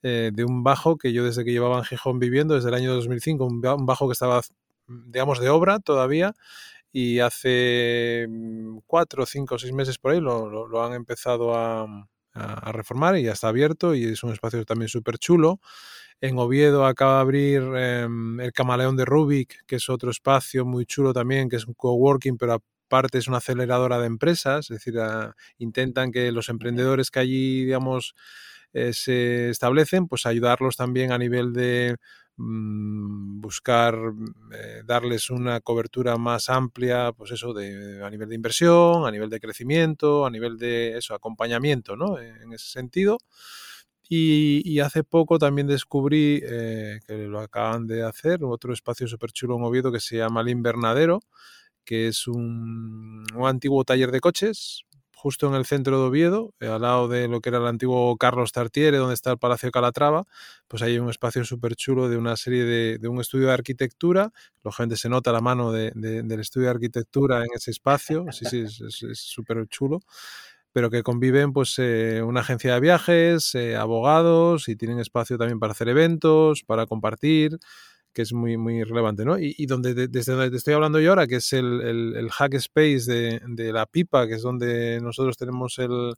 de 0.02 0.46
un 0.48 0.64
bajo 0.64 0.98
que 0.98 1.14
yo 1.14 1.24
desde 1.24 1.44
que 1.44 1.52
llevaba 1.52 1.78
en 1.78 1.84
Gijón 1.84 2.20
viviendo, 2.20 2.56
desde 2.56 2.70
el 2.70 2.76
año 2.76 2.94
2005, 2.94 3.46
un 3.46 3.86
bajo 3.86 4.08
que 4.08 4.14
estaba, 4.14 4.42
digamos, 4.88 5.40
de 5.40 5.50
obra 5.50 5.80
todavía 5.80 6.34
y 6.92 7.20
hace 7.20 8.28
mm, 8.30 8.80
cuatro, 8.86 9.26
cinco, 9.26 9.58
seis 9.58 9.74
meses 9.74 9.98
por 9.98 10.12
ahí 10.12 10.20
lo, 10.20 10.68
lo, 10.68 10.84
han 10.84 10.94
empezado 10.94 11.56
a, 11.56 11.86
a, 12.34 12.72
reformar 12.72 13.18
y 13.18 13.24
ya 13.24 13.32
está 13.32 13.48
abierto 13.48 13.96
y 13.96 14.06
es 14.06 14.24
un 14.24 14.32
espacio 14.32 14.66
también 14.66 14.90
súper 14.90 15.18
chulo. 15.18 15.60
En 16.22 16.38
Oviedo 16.38 16.86
acaba 16.86 17.16
de 17.16 17.22
abrir 17.22 17.62
em, 17.76 18.40
el 18.40 18.54
Camaleón 18.54 18.96
de 18.96 19.06
Rubik, 19.06 19.66
que 19.66 19.78
es 19.78 19.90
otro 19.90 20.12
espacio 20.12 20.66
muy 20.66 20.86
chulo 20.86 21.14
también, 21.14 21.50
que 21.50 21.56
es 21.56 21.66
un 21.66 21.74
coworking, 21.74 22.38
pero 22.38 22.54
aparte 22.88 23.18
es 23.18 23.28
una 23.28 23.38
aceleradora 23.38 24.00
de 24.00 24.06
empresas, 24.08 24.70
es 24.70 24.78
decir, 24.78 24.96
intentan 25.58 26.12
que 26.12 26.32
los 26.32 26.50
emprendedores 26.50 27.10
que 27.10 27.20
allí, 27.20 27.66
digamos, 27.66 28.14
eh, 28.74 28.94
se 28.94 29.50
establecen, 29.50 30.08
pues 30.08 30.26
ayudarlos 30.26 30.76
también 30.78 31.12
a 31.12 31.18
nivel 31.18 31.54
de 31.54 31.96
Mm, 32.38 33.42
buscar 33.42 33.96
eh, 34.54 34.82
darles 34.86 35.30
una 35.30 35.60
cobertura 35.60 36.18
más 36.18 36.50
amplia, 36.50 37.12
pues 37.12 37.32
eso, 37.32 37.54
de, 37.54 38.04
a 38.04 38.10
nivel 38.10 38.30
de 38.30 38.36
inversión, 38.36 39.06
a 39.06 39.12
nivel 39.12 39.30
de 39.30 39.40
crecimiento, 39.40 40.26
a 40.26 40.32
nivel 40.32 40.58
de 40.58 40.98
eso, 40.98 41.14
acompañamiento, 41.14 41.96
¿no? 41.96 42.18
En 42.20 42.54
ese 42.54 42.68
sentido. 42.70 43.18
Y, 44.14 44.82
hace 44.82 45.06
poco 45.06 45.40
también 45.40 45.68
descubrí 45.68 46.42
eh, 46.44 47.00
que 47.08 47.14
lo 47.28 47.40
acaban 47.40 47.88
de 47.88 48.04
hacer, 48.04 48.44
otro 48.44 48.74
espacio 48.74 49.08
súper 49.08 49.32
chulo 49.32 49.56
en 49.56 49.64
Oviedo 49.64 49.90
que 49.90 50.02
se 50.02 50.18
llama 50.18 50.42
El 50.42 50.50
Invernadero, 50.50 51.22
que 51.86 52.10
es 52.10 52.28
un, 52.28 53.24
antiguo 53.42 53.86
taller 53.86 54.12
de 54.12 54.20
coches, 54.20 54.84
justo 55.16 55.48
en 55.48 55.54
el 55.54 55.66
centro 55.66 55.98
de 55.98 56.08
Oviedo, 56.08 56.54
eh, 56.60 56.68
al 56.68 56.82
lado 56.82 57.08
de 57.08 57.30
lo 57.30 57.40
que 57.40 57.48
era 57.50 57.60
el 57.60 57.68
antiguo 57.68 58.18
Carlos 58.18 58.52
Tartiere, 58.52 58.98
donde 58.98 59.14
está 59.14 59.32
el 59.32 59.38
Palacio 59.38 59.68
de 59.68 59.72
Calatrava, 59.72 60.26
pues 60.68 60.84
hay 60.84 61.00
un 61.00 61.10
espacio 61.10 61.46
súper 61.46 61.78
chulo 61.78 62.10
de 62.10 62.18
una 62.18 62.36
serie 62.36 62.66
de, 62.66 63.08
un 63.08 63.22
estudio 63.22 63.48
de 63.48 63.54
arquitectura. 63.54 64.34
Lógicamente 64.62 64.98
se 64.98 65.08
nota 65.08 65.32
la 65.32 65.40
mano 65.40 65.72
del 65.72 66.40
estudio 66.42 66.66
de 66.66 66.72
arquitectura 66.72 67.46
en 67.46 67.50
ese 67.56 67.72
espacio, 67.72 68.26
sí, 68.34 68.44
sí, 68.46 68.66
es 69.10 69.20
súper 69.20 69.66
chulo 69.70 70.02
pero 70.74 70.90
que 70.90 71.04
conviven 71.04 71.54
pues 71.54 71.76
eh, 71.80 72.22
una 72.24 72.42
agencia 72.42 72.74
de 72.74 72.80
viajes, 72.80 73.56
eh, 73.56 73.76
abogados 73.76 74.70
y 74.70 74.76
tienen 74.76 75.00
espacio 75.00 75.38
también 75.38 75.60
para 75.60 75.72
hacer 75.72 75.90
eventos, 75.90 76.64
para 76.64 76.86
compartir 76.86 77.60
que 78.14 78.24
es 78.24 78.34
muy, 78.34 78.58
muy 78.58 78.84
relevante, 78.84 79.24
¿no? 79.24 79.38
Y, 79.40 79.66
donde 79.68 79.94
desde 80.08 80.34
donde 80.34 80.52
te 80.52 80.58
estoy 80.58 80.74
hablando 80.74 81.00
yo 81.00 81.12
ahora, 81.12 81.28
que 81.28 81.38
es 81.38 81.54
el, 81.54 81.82
el, 81.82 82.30
hack 82.30 82.56
space 82.56 83.06
de, 83.12 83.42
de, 83.48 83.72
la 83.72 83.86
pipa, 83.86 84.28
que 84.28 84.34
es 84.34 84.42
donde 84.42 85.00
nosotros 85.02 85.38
tenemos 85.38 85.80
el, 85.80 86.16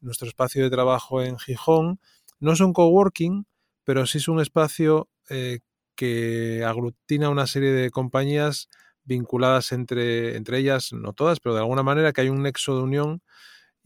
nuestro 0.00 0.28
espacio 0.28 0.64
de 0.64 0.70
trabajo 0.70 1.22
en 1.22 1.38
Gijón, 1.38 2.00
no 2.40 2.52
es 2.52 2.60
un 2.60 2.72
coworking, 2.72 3.46
pero 3.84 4.06
sí 4.06 4.18
es 4.18 4.28
un 4.28 4.40
espacio 4.40 5.08
eh, 5.28 5.60
que 5.94 6.64
aglutina 6.66 7.30
una 7.30 7.46
serie 7.46 7.70
de 7.70 7.90
compañías 7.90 8.68
vinculadas 9.04 9.72
entre, 9.72 10.36
entre 10.36 10.58
ellas, 10.58 10.92
no 10.92 11.12
todas, 11.12 11.40
pero 11.40 11.54
de 11.54 11.60
alguna 11.60 11.82
manera 11.82 12.12
que 12.12 12.22
hay 12.22 12.28
un 12.28 12.42
nexo 12.42 12.76
de 12.76 12.82
unión 12.82 13.22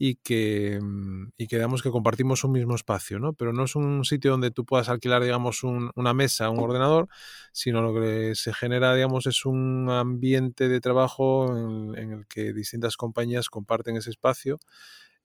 y 0.01 0.15
que, 0.15 0.79
mm, 0.81 1.33
y 1.37 1.47
que 1.47 1.57
digamos 1.57 1.83
que 1.83 1.91
compartimos 1.91 2.45
un 2.45 2.53
mismo 2.53 2.73
espacio, 2.73 3.19
¿no? 3.19 3.33
Pero 3.33 3.51
no 3.51 3.65
es 3.65 3.75
un 3.75 4.05
sitio 4.05 4.31
donde 4.31 4.49
tú 4.49 4.65
puedas 4.65 4.87
alquilar, 4.87 5.21
digamos, 5.21 5.61
una 5.63 6.13
mesa, 6.13 6.49
un 6.49 6.59
ordenador, 6.59 7.09
sino 7.51 7.81
lo 7.81 7.93
que 7.93 8.33
se 8.35 8.53
genera, 8.53 8.95
digamos, 8.95 9.27
es 9.27 9.45
un 9.45 9.89
ambiente 9.89 10.69
de 10.69 10.79
trabajo 10.79 11.55
en, 11.97 12.11
el 12.13 12.27
que 12.27 12.53
distintas 12.53 12.95
compañías 12.95 13.49
comparten 13.49 13.97
ese 13.97 14.09
espacio 14.11 14.59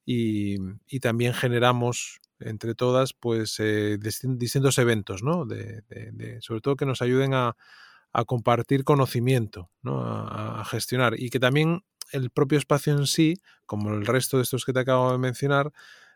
y, 0.05 0.57
y 0.89 1.01
también 1.01 1.35
generamos 1.35 2.21
entre 2.41 2.75
todas, 2.75 3.13
pues, 3.15 3.57
eh, 3.61 3.97
distintos 3.99 4.79
eventos, 4.79 5.23
¿no? 5.23 5.47
De, 5.47 5.83
de, 5.89 6.41
sobre 6.43 6.61
todo 6.61 6.77
que 6.77 6.85
nos 6.85 7.01
ayuden 7.01 7.33
a, 7.35 7.57
a 8.15 8.25
compartir 8.25 8.85
conocimiento, 8.85 9.71
¿no? 9.83 10.01
a, 10.03 10.65
gestionar 10.65 11.21
y 11.21 11.29
que 11.31 11.41
también 11.41 11.83
el 12.13 12.31
propio 12.31 12.57
espacio 12.57 12.97
en 12.97 13.07
sí, 13.07 13.35
como 13.67 13.93
el 13.93 14.07
resto 14.07 14.37
de 14.39 14.45
estos 14.45 14.65
que 14.65 14.73
te 14.73 14.81
acabo 14.81 15.13
de 15.13 15.19
mencionar, 15.19 15.73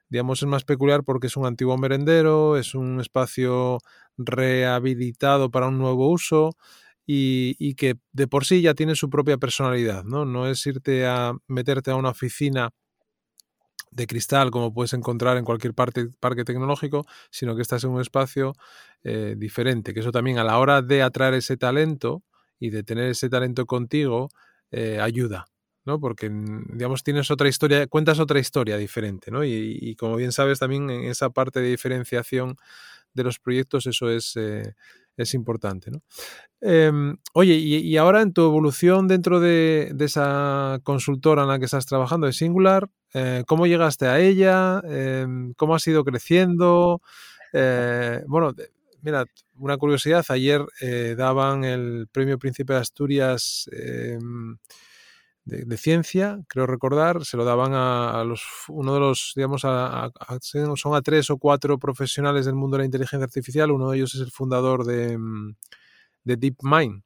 digamos, 0.09 0.41
es 0.41 0.49
más 0.49 0.65
peculiar 0.65 1.03
porque 1.05 1.27
es 1.27 1.37
un 1.37 1.45
antiguo 1.45 1.77
merendero, 1.77 2.57
es 2.57 2.75
un 2.75 3.01
espacio 3.01 3.79
rehabilitado 4.17 5.51
para 5.51 5.69
un 5.69 5.79
nuevo 5.79 6.09
uso 6.09 6.57
y, 7.05 7.75
que 7.75 7.97
de 8.13 8.29
por 8.29 8.45
sí 8.45 8.63
ya 8.63 8.75
tiene 8.75 8.95
su 8.95 9.11
propia 9.11 9.39
personalidad, 9.39 10.05
¿no? 10.05 10.25
No 10.25 10.47
es 10.47 10.65
irte 10.67 11.07
a 11.07 11.33
meterte 11.47 11.91
a 11.91 11.97
una 11.97 12.11
oficina 12.11 12.71
de 13.99 14.07
cristal 14.07 14.51
como 14.51 14.73
puedes 14.73 14.95
encontrar 14.95 15.37
en 15.37 15.45
cualquier 15.45 15.75
parte, 15.75 16.09
parque 16.21 16.45
tecnológico, 16.45 17.05
sino 17.31 17.55
que 17.57 17.63
estás 17.63 17.85
en 17.85 17.91
un 17.91 18.01
espacio 18.01 18.55
eh, 19.05 19.35
diferente, 19.37 19.93
que 19.93 20.01
eso 20.01 20.13
también 20.13 20.39
a 20.39 20.45
la 20.45 20.59
hora 20.59 20.81
de 20.81 21.03
atraer 21.03 21.35
ese 21.35 21.57
talento 21.57 22.23
y 22.59 22.71
de 22.71 22.83
tener 22.83 23.11
ese 23.11 23.29
talento 23.29 23.67
contigo, 23.67 24.31
eh, 24.71 25.01
ayuda, 25.01 25.47
¿no? 25.85 26.01
Porque, 26.01 26.31
digamos, 26.31 27.03
tienes 27.03 27.31
otra 27.31 27.49
historia, 27.49 27.87
cuentas 27.87 28.19
otra 28.21 28.39
historia 28.39 28.77
diferente, 28.77 29.31
¿no? 29.31 29.45
Y, 29.45 29.95
como 29.97 30.17
bien 30.17 30.33
sabes, 30.33 30.59
también 30.59 30.89
en 30.91 31.05
esa 31.05 31.31
parte 31.31 31.61
de 31.61 31.69
diferenciación 31.69 32.57
de 33.15 33.25
los 33.25 33.39
proyectos, 33.39 33.87
eso 33.87 34.11
es, 34.11 34.37
eh, 34.37 34.75
es 35.23 35.35
importante, 35.35 35.91
¿no? 35.91 36.03
Em, 36.61 37.17
oye, 37.35 37.55
y, 37.55 37.97
ahora 37.97 38.23
en 38.23 38.33
tu 38.33 38.45
evolución 38.45 39.07
dentro 39.07 39.39
de, 39.41 39.95
esa 40.01 40.81
consultora 40.83 41.43
en 41.43 41.49
la 41.49 41.59
que 41.59 41.67
estás 41.67 41.87
trabajando 41.87 42.27
de 42.27 42.33
Singular, 42.33 42.89
eh, 43.15 43.45
¿cómo 43.47 43.67
llegaste 43.67 44.07
a 44.07 44.19
ella? 44.19 44.81
Em, 44.85 45.53
¿Cómo 45.55 45.75
has 45.75 45.87
ido 45.87 46.05
creciendo? 46.05 47.01
Eh, 47.53 48.23
bueno, 48.27 48.55
mira, 49.03 49.25
una 49.57 49.77
curiosidad, 49.77 50.25
ayer 50.31 50.65
daban 51.17 51.65
el 51.65 52.09
premio 52.11 52.39
Príncipe 52.39 52.73
de 52.73 52.81
Asturias 52.81 53.69
de, 55.49 55.77
ciencia, 55.77 56.41
creo 56.47 56.67
recordar, 56.67 57.25
se 57.25 57.37
lo 57.37 57.45
daban 57.45 57.73
a, 57.75 58.23
los, 58.25 58.43
uno 58.69 58.95
de 58.95 59.01
los, 59.01 59.33
digamos, 59.35 59.63
a, 59.65 60.11
son 60.77 60.95
a 60.95 61.03
tres 61.03 61.31
o 61.31 61.39
cuatro 61.39 61.79
profesionales 61.79 62.45
del 62.47 62.55
mundo 62.55 62.77
de 62.77 62.83
la 62.83 62.87
inteligencia 62.87 63.25
artificial, 63.25 63.71
uno 63.71 63.91
de 63.91 63.97
ellos 63.97 64.15
es 64.15 64.21
el 64.21 64.31
fundador 64.31 64.85
de, 64.85 65.17
mm, 65.17 65.57
de 66.25 66.37
DeepMind. 66.37 67.03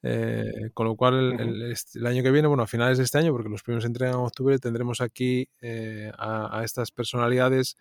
Eh, 0.00 0.70
con 0.74 0.86
lo 0.86 0.94
cual 0.94 1.40
el, 1.40 2.06
año 2.06 2.22
que 2.22 2.30
viene, 2.30 2.46
bueno, 2.46 2.62
a 2.62 2.68
finales 2.68 2.98
de 2.98 3.04
este 3.04 3.18
año, 3.18 3.32
porque 3.32 3.48
los 3.48 3.64
premios 3.64 3.84
entregan 3.84 4.14
en 4.14 4.20
octubre, 4.20 4.58
tendremos 4.60 5.00
aquí 5.00 5.48
eh, 5.60 6.12
a, 6.16 6.62
estas 6.62 6.92
personalidades 6.92 7.76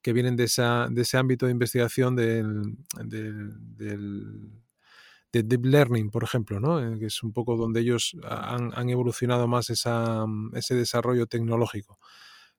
que 0.00 0.12
vienen 0.12 0.36
de, 0.36 0.44
esa, 0.44 0.86
de 0.88 1.02
ese 1.02 1.16
ámbito 1.16 1.46
de 1.46 1.52
investigación 1.52 2.14
del, 2.14 2.76
del 2.94 4.52
de 5.32 5.42
Deep 5.42 5.64
Learning, 5.64 6.10
por 6.10 6.24
ejemplo, 6.24 6.60
¿no? 6.60 6.80
Eh, 6.80 6.98
que 6.98 7.06
es 7.06 7.22
un 7.22 7.32
poco 7.32 7.56
donde 7.56 7.80
ellos 7.80 8.16
han, 8.24 8.88
evolucionado 8.88 9.46
más 9.46 9.70
esa, 9.70 10.24
ese 10.54 10.74
desarrollo 10.74 11.26
tecnológico. 11.26 11.98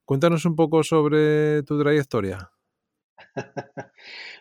Cuéntanos 0.06 0.46
un 0.46 0.56
poco 0.56 0.84
sobre 0.84 1.64
tu 1.64 1.80
trayectoria. 1.80 2.52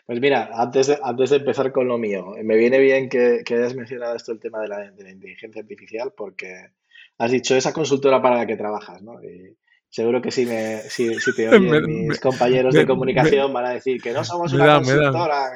Pues 0.07 0.21
mira, 0.23 0.49
antes 0.55 0.87
de, 0.87 0.99
antes 1.03 1.29
de 1.29 1.37
empezar 1.37 1.71
con 1.71 1.87
lo 1.87 1.99
mío, 1.99 2.33
me 2.43 2.57
viene 2.57 2.79
bien 2.79 3.11
que, 3.11 3.43
hayas 3.51 3.75
mencionado 3.75 4.17
esto 4.17 4.33
el 4.33 4.41
tema 4.41 4.61
de 4.61 4.69
la, 4.69 4.87
inteligencia 4.87 5.61
artificial 5.61 6.14
porque 6.17 6.71
has 7.19 7.31
dicho 7.31 7.55
esa 7.55 7.75
consultora 7.75 8.23
para 8.23 8.38
la 8.38 8.47
que 8.47 8.57
trabajas, 8.57 9.03
¿no? 9.03 9.23
Y 9.23 9.59
seguro 9.91 10.23
que 10.23 10.31
si, 10.31 10.47
me, 10.47 10.79
si, 10.79 11.11
te 11.37 11.49
oyen 11.51 12.09
mis 12.09 12.21
compañeros 12.21 12.73
de 12.73 12.87
comunicación 12.87 13.53
van 13.53 13.67
a 13.67 13.71
decir 13.73 14.01
que 14.01 14.12
no 14.12 14.25
somos 14.25 14.51
una 14.55 14.77
consultora. 14.77 15.53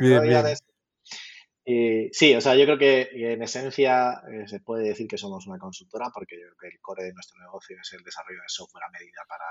Y, 1.64 2.08
sí, 2.12 2.34
o 2.34 2.40
sea, 2.40 2.56
yo 2.56 2.64
creo 2.64 2.78
que 2.78 3.08
en 3.12 3.42
esencia 3.42 4.22
eh, 4.28 4.48
se 4.48 4.60
puede 4.60 4.88
decir 4.88 5.06
que 5.06 5.18
somos 5.18 5.46
una 5.46 5.58
consultora 5.58 6.10
porque 6.12 6.36
yo 6.36 6.46
creo 6.46 6.56
que 6.58 6.76
el 6.76 6.80
core 6.80 7.04
de 7.04 7.12
nuestro 7.12 7.40
negocio 7.40 7.76
es 7.80 7.92
el 7.92 8.02
desarrollo 8.02 8.40
de 8.40 8.48
software 8.48 8.84
a 8.84 8.90
medida 8.90 9.22
para, 9.28 9.46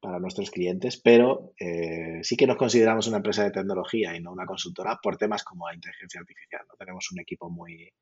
para 0.00 0.20
nuestros 0.20 0.50
clientes, 0.50 1.00
pero 1.00 1.52
eh, 1.58 2.20
sí 2.22 2.36
que 2.36 2.46
nos 2.46 2.56
consideramos 2.56 3.08
una 3.08 3.16
empresa 3.16 3.42
de 3.42 3.50
tecnología 3.50 4.16
y 4.16 4.20
no 4.20 4.32
una 4.32 4.46
consultora 4.46 5.00
por 5.02 5.16
temas 5.16 5.42
como 5.42 5.68
la 5.68 5.74
inteligencia 5.74 6.20
artificial. 6.20 6.62
¿no? 6.68 6.76
Tenemos 6.76 7.10
un 7.10 7.18
equipo 7.18 7.50
muy, 7.50 7.92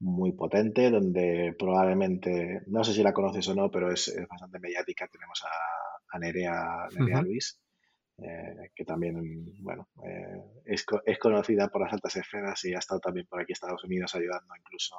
muy 0.00 0.32
potente 0.32 0.90
donde 0.90 1.54
probablemente, 1.58 2.62
no 2.66 2.82
sé 2.82 2.94
si 2.94 3.02
la 3.02 3.12
conoces 3.12 3.46
o 3.48 3.54
no, 3.54 3.70
pero 3.70 3.92
es, 3.92 4.14
bastante 4.28 4.58
mediática. 4.58 5.06
Tenemos 5.08 5.42
a, 5.44 6.16
a 6.16 6.18
Nerea, 6.18 6.88
Luis, 7.22 7.60
eh, 8.18 8.70
que 8.74 8.84
también, 8.84 9.16
bueno, 9.60 9.88
eh, 10.06 10.62
es, 10.66 10.84
es, 11.04 11.18
conocida 11.18 11.68
por 11.68 11.82
las 11.82 11.92
altas 11.92 12.14
esferas 12.16 12.64
y 12.64 12.72
ha 12.72 12.78
estado 12.78 13.00
también 13.00 13.26
por 13.26 13.40
aquí 13.40 13.52
Estados 13.52 13.82
Unidos 13.82 14.14
ayudando 14.14 14.54
incluso 14.56 14.94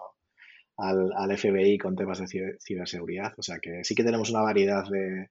al, 0.77 1.11
al 1.15 1.37
FBI 1.37 1.77
con 1.77 1.95
temas 1.95 2.19
de 2.19 2.57
ciberseguridad. 2.59 3.33
O 3.37 3.41
sea 3.41 3.59
que 3.59 3.83
sí 3.83 3.95
que 3.95 4.03
tenemos 4.03 4.29
una 4.29 4.41
variedad 4.41 4.83
de, 4.89 5.29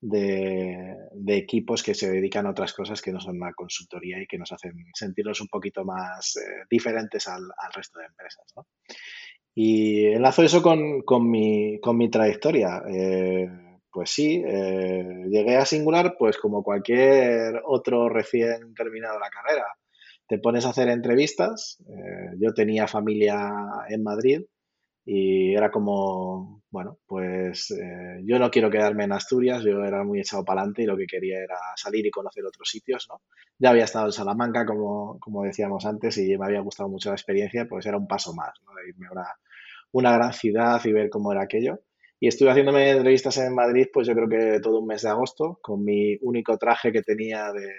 de, 0.00 1.36
equipos 1.36 1.82
que 1.82 1.94
se 1.94 2.10
dedican 2.10 2.46
a 2.46 2.50
otras 2.50 2.72
cosas 2.72 3.02
que 3.02 3.12
no 3.12 3.20
son 3.20 3.36
una 3.36 3.52
consultoría 3.52 4.22
y 4.22 4.26
que 4.26 4.38
nos 4.38 4.52
hacen 4.52 4.72
sentirnos 4.94 5.42
un 5.42 5.48
poquito 5.48 5.84
más 5.84 6.34
eh, 6.36 6.64
diferentes 6.70 7.28
al, 7.28 7.42
resto 7.74 7.98
de 7.98 8.06
empresas. 8.06 8.54
Y 9.54 10.06
enlazo 10.06 10.44
eso 10.44 10.62
con, 10.62 11.02
con, 11.02 11.28
mi, 11.30 11.78
con 11.80 11.98
mi, 11.98 12.08
trayectoria. 12.08 12.80
Eh, 13.98 14.04
pues 14.04 14.10
sí, 14.10 14.42
eh, 14.46 15.24
llegué 15.28 15.56
a 15.56 15.64
Singular 15.64 16.14
pues 16.18 16.38
como 16.38 16.62
cualquier 16.62 17.60
otro 17.64 18.08
recién 18.08 18.74
terminado 18.74 19.18
la 19.18 19.28
carrera. 19.28 19.66
Te 20.28 20.38
pones 20.38 20.64
a 20.66 20.70
hacer 20.70 20.88
entrevistas. 20.88 21.78
yo 22.38 22.52
tenía 22.54 22.86
familia 22.86 23.50
en 23.88 24.02
Madrid 24.02 24.42
y 25.04 25.54
era 25.54 25.70
como, 25.70 26.62
bueno, 26.70 26.98
pues 27.06 27.70
eh, 27.70 28.22
yo 28.26 28.38
no 28.38 28.50
quiero 28.50 28.70
quedarme 28.70 29.04
en 29.04 29.12
Asturias, 29.12 29.64
yo 29.64 29.82
era 29.84 30.04
muy 30.04 30.20
echado 30.20 30.44
para 30.44 30.60
adelante 30.60 30.82
y 30.82 30.86
lo 30.86 30.96
que 30.98 31.06
quería 31.06 31.38
era 31.38 31.56
salir 31.76 32.06
y 32.06 32.10
conocer 32.10 32.44
otros 32.44 32.68
sitios, 32.68 33.06
¿no? 33.08 33.22
Ya 33.58 33.70
había 33.70 33.84
estado 33.84 34.06
en 34.06 34.12
Salamanca, 34.12 34.66
como, 34.66 35.18
como 35.18 35.44
decíamos 35.44 35.86
antes, 35.86 36.18
y 36.18 36.36
me 36.36 36.46
había 36.46 36.60
gustado 36.60 36.90
mucho 36.90 37.08
la 37.08 37.16
experiencia, 37.16 37.66
pues 37.66 37.86
era 37.86 37.96
un 37.96 38.06
paso 38.06 38.34
más, 38.34 38.52
¿no? 38.66 38.74
De 38.74 38.90
irme 38.90 39.06
a 39.08 39.12
una 39.92 40.12
gran 40.12 40.32
ciudad 40.34 40.80
y 40.84 40.92
ver 40.92 41.08
cómo 41.10 41.32
era 41.32 41.42
aquello. 41.42 41.80
Y 42.20 42.28
estuve 42.28 42.50
haciéndome 42.50 42.90
entrevistas 42.90 43.38
en 43.38 43.54
Madrid, 43.54 43.86
pues 43.92 44.06
yo 44.06 44.14
creo 44.14 44.28
que 44.28 44.60
todo 44.60 44.80
un 44.80 44.86
mes 44.86 45.02
de 45.02 45.10
agosto, 45.10 45.58
con 45.62 45.84
mi 45.84 46.16
único 46.22 46.58
traje 46.58 46.90
que 46.90 47.02
tenía 47.02 47.52
de, 47.52 47.72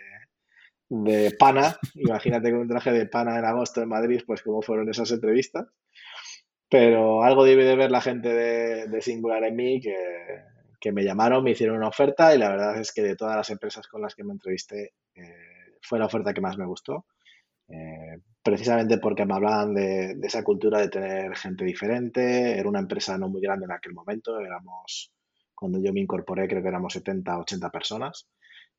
de 0.90 1.32
pana. 1.32 1.78
Imagínate 1.96 2.52
con 2.52 2.62
un 2.62 2.68
traje 2.68 2.92
de 2.92 3.06
pana 3.06 3.38
en 3.38 3.46
agosto 3.46 3.82
en 3.82 3.90
Madrid, 3.90 4.22
pues 4.26 4.42
cómo 4.42 4.62
fueron 4.62 4.90
esas 4.90 5.12
entrevistas 5.12 5.68
pero 6.70 7.24
algo 7.24 7.44
debe 7.44 7.66
de 7.66 7.76
ver 7.76 7.92
la 7.92 8.02
gente 8.02 8.30
de, 8.30 9.02
Singular 9.02 9.44
en 9.44 9.56
mí 9.56 9.82
que, 9.82 10.92
me 10.92 11.04
llamaron, 11.04 11.44
me 11.44 11.52
hicieron 11.52 11.78
una 11.78 11.88
oferta 11.88 12.34
y 12.34 12.38
la 12.38 12.50
verdad 12.50 12.80
es 12.80 12.94
que 12.94 13.02
de 13.02 13.16
todas 13.16 13.36
las 13.36 13.50
empresas 13.50 13.88
con 13.88 14.02
las 14.02 14.14
que 14.14 14.24
me 14.24 14.34
entrevisté 14.34 14.94
eh, 15.16 15.78
fue 15.82 16.00
la 16.00 16.06
oferta 16.06 16.34
que 16.34 16.42
más 16.42 16.58
me 16.58 16.66
gustó. 16.66 17.06
Eh, 17.68 18.20
precisamente 18.50 18.98
porque 18.98 19.26
me 19.26 19.36
hablaban 19.36 19.74
de, 19.76 20.18
esa 20.24 20.44
cultura 20.44 20.80
de 20.80 20.90
tener 20.90 21.36
gente 21.36 21.64
diferente. 21.66 22.58
Era 22.58 22.68
una 22.68 22.80
empresa 22.80 23.18
no 23.18 23.30
muy 23.30 23.42
grande 23.42 23.66
en 23.66 23.72
aquel 23.72 23.94
momento. 23.94 24.40
Éramos, 24.40 25.12
cuando 25.54 25.80
yo 25.80 25.94
me 25.94 26.02
incorporé, 26.02 26.48
creo 26.48 26.62
que 26.64 26.70
éramos 26.70 26.94
70, 26.94 27.40
80 27.40 27.70
personas. 27.70 28.28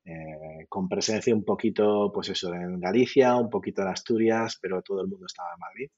Eh, 0.05 0.67
con 0.69 0.89
presencia 0.89 1.35
un 1.35 1.45
poquito, 1.45 2.11
pues 2.13 2.31
eso, 2.31 2.53
en 2.53 2.81
Galicia, 2.81 3.37
un 3.37 3.51
poquito 3.51 3.83
en 3.83 3.89
Asturias, 3.89 4.59
pero 4.61 4.83
todo 4.83 5.03
el 5.03 5.09
mundo 5.09 5.27
estaba 5.27 5.51
en 5.55 5.61
Madrid 5.61 5.91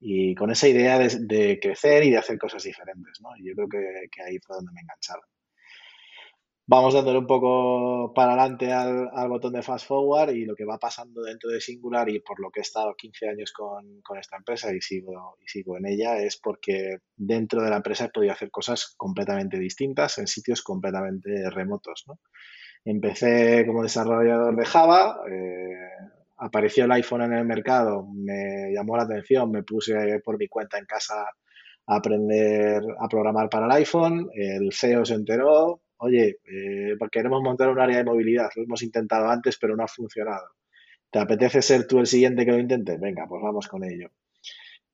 y 0.00 0.34
con 0.34 0.50
esa 0.50 0.68
idea 0.68 0.98
de, 0.98 1.58
crecer 1.60 2.04
y 2.04 2.10
de 2.10 2.18
hacer 2.18 2.38
cosas 2.38 2.62
diferentes, 2.62 3.20
¿no? 3.20 3.30
Yo 3.42 3.54
creo 3.54 3.68
que, 3.68 4.22
ahí 4.22 4.38
fue 4.38 4.56
donde 4.56 4.72
me 4.72 4.80
engancharon. 4.80 5.24
Vamos 6.70 6.92
dándole 6.92 7.18
un 7.18 7.26
poco 7.26 8.12
para 8.12 8.34
adelante 8.34 8.70
al, 8.70 9.28
botón 9.30 9.54
de 9.54 9.62
fast 9.62 9.86
forward 9.86 10.34
y 10.34 10.44
lo 10.44 10.54
que 10.54 10.66
va 10.66 10.76
pasando 10.76 11.22
dentro 11.22 11.48
de 11.48 11.62
Singular 11.62 12.10
y 12.10 12.20
por 12.20 12.38
lo 12.40 12.50
que 12.50 12.60
he 12.60 12.62
estado 12.62 12.94
15 12.94 13.26
años 13.30 13.52
con, 13.52 14.02
esta 14.20 14.36
empresa 14.36 14.70
y 14.74 14.82
sigo, 14.82 15.38
y 15.42 15.48
sigo 15.48 15.78
en 15.78 15.86
ella 15.86 16.18
es 16.18 16.36
porque 16.36 16.98
dentro 17.16 17.62
de 17.62 17.70
la 17.70 17.76
empresa 17.76 18.04
he 18.04 18.10
podido 18.10 18.34
hacer 18.34 18.50
cosas 18.50 18.92
completamente 18.98 19.58
distintas 19.58 20.18
en 20.18 20.26
sitios 20.26 20.60
completamente 20.60 21.48
remotos, 21.48 22.04
¿no? 22.06 22.20
Empecé 22.84 23.64
como 23.66 23.82
desarrollador 23.82 24.54
de 24.54 24.66
Java, 24.66 25.20
eh, 25.26 25.72
apareció 26.36 26.84
el 26.84 26.92
iPhone 26.92 27.22
en 27.22 27.32
el 27.32 27.46
mercado, 27.46 28.06
me 28.12 28.74
llamó 28.74 28.94
la 28.98 29.04
atención, 29.04 29.50
me 29.50 29.62
puse 29.62 30.20
por 30.22 30.36
mi 30.36 30.48
cuenta 30.48 30.76
en 30.76 30.84
casa 30.84 31.14
a 31.86 31.96
aprender 31.96 32.82
a 33.00 33.08
programar 33.08 33.48
para 33.48 33.64
el 33.64 33.72
iPhone, 33.72 34.28
el 34.34 34.70
CEO 34.74 35.06
se 35.06 35.14
enteró, 35.14 35.80
oye, 35.98 36.38
eh, 36.44 36.96
queremos 37.10 37.42
montar 37.42 37.68
un 37.68 37.80
área 37.80 37.98
de 37.98 38.04
movilidad, 38.04 38.50
lo 38.56 38.64
hemos 38.64 38.82
intentado 38.82 39.28
antes 39.28 39.58
pero 39.58 39.76
no 39.76 39.84
ha 39.84 39.88
funcionado. 39.88 40.48
¿Te 41.10 41.18
apetece 41.18 41.62
ser 41.62 41.86
tú 41.86 41.98
el 42.00 42.06
siguiente 42.06 42.44
que 42.44 42.52
lo 42.52 42.58
intente? 42.58 42.98
Venga, 42.98 43.26
pues 43.28 43.42
vamos 43.42 43.66
con 43.68 43.84
ello. 43.84 44.10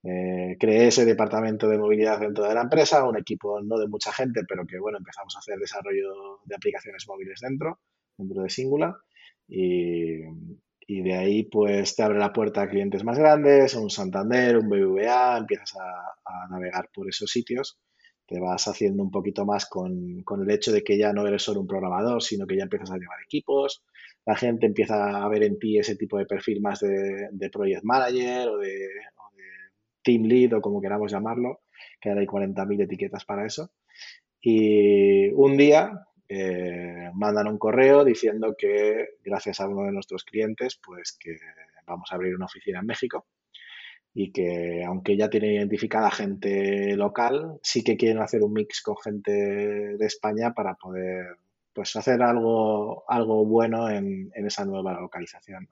Eh, 0.03 0.57
creé 0.61 0.89
ese 0.89 1.05
departamento 1.05 1.69
de 1.69 1.79
movilidad 1.79 2.21
dentro 2.21 2.45
de 2.45 2.55
la 2.55 2.63
empresa, 2.63 3.09
un 3.09 3.17
equipo 3.17 3.61
no 3.63 3.79
de 3.79 3.89
mucha 3.89 4.13
gente, 4.13 4.43
pero 4.47 4.67
que 4.67 4.79
bueno, 4.79 4.99
empezamos 4.99 5.35
a 5.37 5.39
hacer 5.39 5.59
desarrollo 5.59 6.41
de 6.45 6.55
aplicaciones 6.55 7.05
móviles 7.09 7.41
dentro, 7.41 7.81
dentro 8.17 8.43
de 8.43 8.51
Singular. 8.51 8.95
Y, 9.49 10.21
y 10.87 11.03
de 11.03 11.15
ahí 11.15 11.45
pues 11.45 11.97
te 11.97 12.03
abre 12.03 12.19
la 12.19 12.33
puerta 12.33 12.63
a 12.63 12.69
clientes 12.69 13.05
más 13.05 13.19
grandes, 13.19 13.75
un 13.75 13.91
Santander, 13.91 14.59
un 14.59 14.69
BBVA, 14.69 15.39
empiezas 15.39 15.75
a, 15.77 16.49
navegar 16.51 16.91
por 16.93 17.09
esos 17.09 17.31
sitios, 17.31 17.79
te 18.27 18.41
vas 18.41 18.67
haciendo 18.69 19.03
un 19.03 19.11
poquito 19.11 19.45
más 19.45 19.67
con, 19.67 20.23
con, 20.23 20.43
el 20.43 20.51
hecho 20.51 20.73
de 20.73 20.83
que 20.83 20.97
ya 20.97 21.13
no 21.13 21.27
eres 21.27 21.43
solo 21.43 21.61
un 21.61 21.67
programador, 21.67 22.23
sino 22.23 22.47
que 22.47 22.57
ya 22.57 22.65
empiezas 22.65 22.91
a 22.91 22.97
llevar 22.97 23.19
equipos, 23.23 23.85
la 24.27 24.37
gente 24.37 24.67
empieza 24.67 25.23
a 25.23 25.29
ver 25.29 25.43
en 25.43 25.59
ti 25.59 25.79
ese 25.79 25.97
tipo 25.97 26.19
de 26.19 26.27
perfil 26.27 26.61
más 26.61 26.81
de, 26.81 27.29
de 27.31 27.51
project 27.51 27.85
manager 27.85 28.49
o 28.49 28.59
de, 28.59 28.89
team 30.05 30.23
lead 30.23 30.53
o 30.53 30.61
como 30.61 30.81
queramos 30.81 31.11
llamarlo, 31.11 31.63
que 32.01 32.11
ahora 32.11 32.21
hay 32.21 32.27
40.000 32.27 32.83
etiquetas 32.83 33.25
para 33.25 33.47
eso. 33.47 33.71
Y 34.41 35.31
un 35.31 35.57
día 35.57 35.91
eh, 36.29 37.11
mandan 37.15 37.49
un 37.49 37.59
correo 37.59 38.05
diciendo 38.05 38.55
que 38.57 39.09
gracias 39.25 39.61
a 39.61 39.69
uno 39.69 39.87
de 39.87 39.93
nuestros 39.93 40.25
clientes, 40.25 40.79
pues 40.85 41.17
que 41.19 41.37
vamos 41.87 42.13
a 42.13 42.17
abrir 42.17 42.35
una 42.37 42.45
oficina 42.45 42.81
en 42.81 42.87
México 42.87 43.27
y 44.15 44.31
que 44.31 44.85
aunque 44.87 45.17
ya 45.17 45.29
tienen 45.29 45.53
identificada 45.53 46.11
gente 46.11 46.97
local, 46.97 47.59
sí 47.63 47.83
que 47.83 47.97
quieren 47.97 48.23
hacer 48.23 48.43
un 48.43 48.53
mix 48.53 48.81
con 48.81 48.97
gente 48.97 49.33
de 49.33 50.07
España 50.07 50.55
para 50.55 50.75
poder 50.77 51.37
pues 51.73 51.97
hacer 51.97 52.23
algo, 52.23 53.05
algo 53.09 53.45
bueno 53.45 53.91
en, 53.91 54.31
esa 54.35 54.65
nueva 54.65 54.93
localización. 55.01 55.69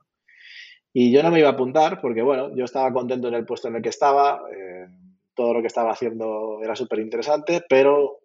Y 0.92 1.12
yo 1.12 1.22
no 1.22 1.30
me 1.30 1.38
iba 1.38 1.48
a 1.48 1.52
apuntar 1.52 2.00
porque, 2.00 2.20
bueno, 2.20 2.54
yo 2.56 2.64
estaba 2.64 2.92
contento 2.92 3.28
en 3.28 3.34
el 3.34 3.46
puesto 3.46 3.68
en 3.68 3.76
el 3.76 3.82
que 3.82 3.90
estaba, 3.90 4.42
eh, 4.52 4.88
todo 5.34 5.54
lo 5.54 5.60
que 5.60 5.68
estaba 5.68 5.92
haciendo 5.92 6.58
era 6.62 6.74
súper 6.74 6.98
interesante, 6.98 7.62
pero 7.68 8.21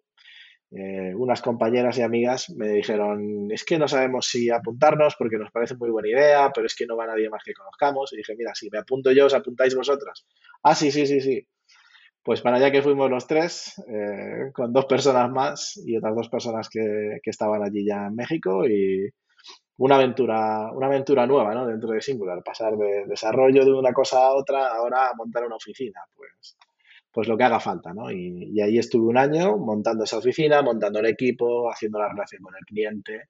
eh, 0.70 1.14
unas 1.14 1.40
compañeras 1.40 1.96
y 1.96 2.02
amigas 2.02 2.50
me 2.50 2.68
dijeron, 2.68 3.50
es 3.50 3.64
que 3.64 3.78
no 3.78 3.88
sabemos 3.88 4.26
si 4.26 4.50
apuntarnos 4.50 5.16
porque 5.18 5.38
nos 5.38 5.50
parece 5.50 5.76
muy 5.76 5.90
buena 5.90 6.08
idea, 6.08 6.50
pero 6.54 6.66
es 6.66 6.74
que 6.74 6.86
no 6.86 6.96
va 6.96 7.06
nadie 7.06 7.30
más 7.30 7.42
que 7.42 7.54
conozcamos. 7.54 8.12
Y 8.12 8.18
dije, 8.18 8.34
mira, 8.36 8.54
si 8.54 8.68
me 8.70 8.78
apunto 8.78 9.10
yo, 9.12 9.26
os 9.26 9.34
apuntáis 9.34 9.74
vosotras. 9.74 10.26
Ah, 10.62 10.74
sí, 10.74 10.90
sí, 10.90 11.06
sí, 11.06 11.20
sí. 11.20 11.46
Pues 12.22 12.42
para 12.42 12.58
allá 12.58 12.70
que 12.70 12.82
fuimos 12.82 13.08
los 13.08 13.26
tres, 13.26 13.82
eh, 13.88 14.50
con 14.52 14.72
dos 14.72 14.84
personas 14.84 15.30
más 15.30 15.80
y 15.86 15.96
otras 15.96 16.14
dos 16.14 16.28
personas 16.28 16.68
que, 16.68 17.18
que, 17.22 17.30
estaban 17.30 17.62
allí 17.62 17.86
ya 17.86 18.06
en 18.08 18.16
México 18.16 18.66
y 18.66 19.08
una 19.78 19.94
aventura, 19.96 20.70
una 20.72 20.88
aventura 20.88 21.26
nueva, 21.26 21.54
¿no? 21.54 21.66
Dentro 21.66 21.90
de 21.90 22.02
Singular, 22.02 22.42
pasar 22.44 22.76
de 22.76 23.06
desarrollo 23.06 23.64
de 23.64 23.72
una 23.72 23.92
cosa 23.94 24.18
a 24.26 24.34
otra, 24.34 24.74
ahora 24.74 25.08
a 25.08 25.14
montar 25.14 25.46
una 25.46 25.56
oficina, 25.56 26.00
pues 26.14 26.58
pues 27.12 27.28
lo 27.28 27.36
que 27.36 27.44
haga 27.44 27.60
falta, 27.60 27.92
¿no? 27.94 28.10
Y, 28.10 28.60
ahí 28.60 28.78
estuve 28.78 29.06
un 29.06 29.18
año 29.18 29.56
montando 29.56 30.04
esa 30.04 30.18
oficina, 30.18 30.62
montando 30.62 31.00
el 31.00 31.06
equipo, 31.06 31.70
haciendo 31.70 31.98
la 31.98 32.08
relación 32.08 32.42
con 32.42 32.54
el 32.56 32.64
cliente 32.64 33.28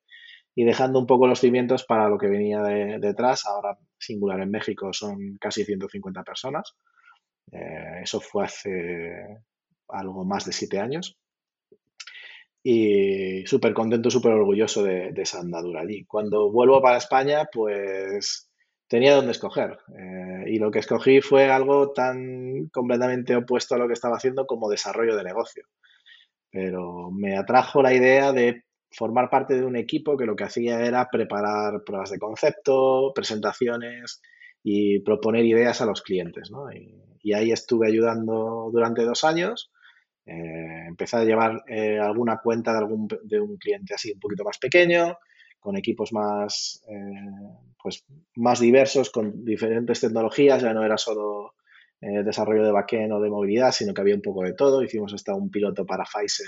y 0.54 0.64
dejando 0.64 0.98
un 0.98 1.06
poco 1.06 1.26
los 1.26 1.40
cimientos 1.40 1.84
para 1.84 2.08
lo 2.08 2.18
que 2.18 2.28
venía 2.28 2.62
detrás. 2.62 3.46
Ahora, 3.46 3.78
singular 3.98 4.40
en 4.40 4.50
México, 4.50 4.92
son 4.92 5.36
casi 5.40 5.64
150 5.64 6.22
personas. 6.24 6.74
Eh, 7.52 8.00
eso 8.02 8.20
fue 8.20 8.44
hace 8.44 9.38
algo 9.88 10.24
más 10.24 10.44
de 10.44 10.52
siete 10.52 10.78
años. 10.80 11.16
Y 12.62 13.46
súper 13.46 13.72
contento, 13.72 14.10
súper 14.10 14.32
orgulloso 14.32 14.82
de, 14.82 15.12
esa 15.16 15.40
andadura 15.40 15.82
allí. 15.82 16.04
Cuando 16.04 16.50
vuelvo 16.50 16.82
para 16.82 16.98
España, 16.98 17.48
pues 17.52 18.47
tenía 18.88 19.14
donde 19.14 19.32
escoger. 19.32 19.78
Eh, 19.96 20.44
y 20.48 20.58
lo 20.58 20.70
que 20.70 20.80
escogí 20.80 21.20
fue 21.20 21.50
algo 21.50 21.92
tan 21.92 22.68
completamente 22.72 23.36
opuesto 23.36 23.74
a 23.74 23.78
lo 23.78 23.86
que 23.86 23.92
estaba 23.92 24.16
haciendo 24.16 24.46
como 24.46 24.68
desarrollo 24.68 25.14
de 25.16 25.24
negocio. 25.24 25.64
Pero 26.50 27.10
me 27.10 27.36
atrajo 27.36 27.82
la 27.82 27.94
idea 27.94 28.32
de 28.32 28.64
formar 28.90 29.28
parte 29.28 29.54
de 29.54 29.66
un 29.66 29.76
equipo 29.76 30.16
que 30.16 30.24
lo 30.24 30.34
que 30.34 30.44
hacía 30.44 30.80
era 30.80 31.08
preparar 31.10 31.84
pruebas 31.84 32.10
de 32.10 32.18
concepto, 32.18 33.12
presentaciones 33.14 34.22
y 34.62 35.00
proponer 35.00 35.44
ideas 35.44 35.80
a 35.82 35.86
los 35.86 36.02
clientes. 36.02 36.50
Y, 37.22 37.32
ahí 37.34 37.52
estuve 37.52 37.88
ayudando 37.88 38.70
durante 38.72 39.04
dos 39.04 39.22
años. 39.24 39.70
Eh, 40.24 40.86
empecé 40.88 41.18
a 41.18 41.24
llevar 41.24 41.62
eh, 41.66 41.98
alguna 41.98 42.38
cuenta 42.42 42.72
de, 42.72 42.78
algún, 42.78 43.06
de 43.22 43.38
un 43.38 43.58
cliente 43.58 43.94
así 43.94 44.12
un 44.12 44.20
poquito 44.20 44.44
más 44.44 44.58
pequeño, 44.58 45.18
con 45.58 45.76
equipos 45.76 46.12
más, 46.12 46.82
eh, 46.88 47.74
pues, 47.82 48.04
más 48.36 48.60
diversos, 48.60 49.10
con 49.10 49.44
diferentes 49.44 50.00
tecnologías. 50.00 50.62
Ya 50.62 50.72
no 50.72 50.84
era 50.84 50.98
solo 50.98 51.54
desarrollo 52.00 52.64
de 52.64 52.70
backend 52.70 53.12
o 53.12 53.20
de 53.20 53.28
movilidad, 53.28 53.72
sino 53.72 53.92
que 53.92 54.00
había 54.00 54.14
un 54.14 54.22
poco 54.22 54.44
de 54.44 54.54
todo. 54.54 54.82
Hicimos 54.82 55.12
hasta 55.14 55.34
un 55.34 55.50
piloto 55.50 55.84
para 55.84 56.04
Pfizer 56.04 56.46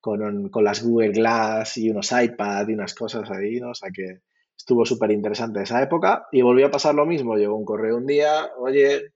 con, 0.00 0.48
con 0.48 0.64
las 0.64 0.82
Google 0.82 1.12
Glass 1.12 1.76
y 1.76 1.90
unos 1.90 2.10
iPad 2.12 2.68
y 2.68 2.74
unas 2.74 2.94
cosas 2.94 3.30
ahí, 3.30 3.60
¿no? 3.60 3.70
O 3.70 3.74
sea 3.74 3.90
que 3.90 4.20
estuvo 4.56 4.84
súper 4.84 5.10
interesante 5.10 5.62
esa 5.62 5.82
época 5.82 6.26
y 6.32 6.42
volvió 6.42 6.66
a 6.66 6.70
pasar 6.70 6.94
lo 6.94 7.06
mismo. 7.06 7.36
Llegó 7.36 7.56
un 7.56 7.64
correo 7.64 7.96
un 7.96 8.06
día, 8.06 8.50
oye, 8.58 8.96
eh, 8.96 9.10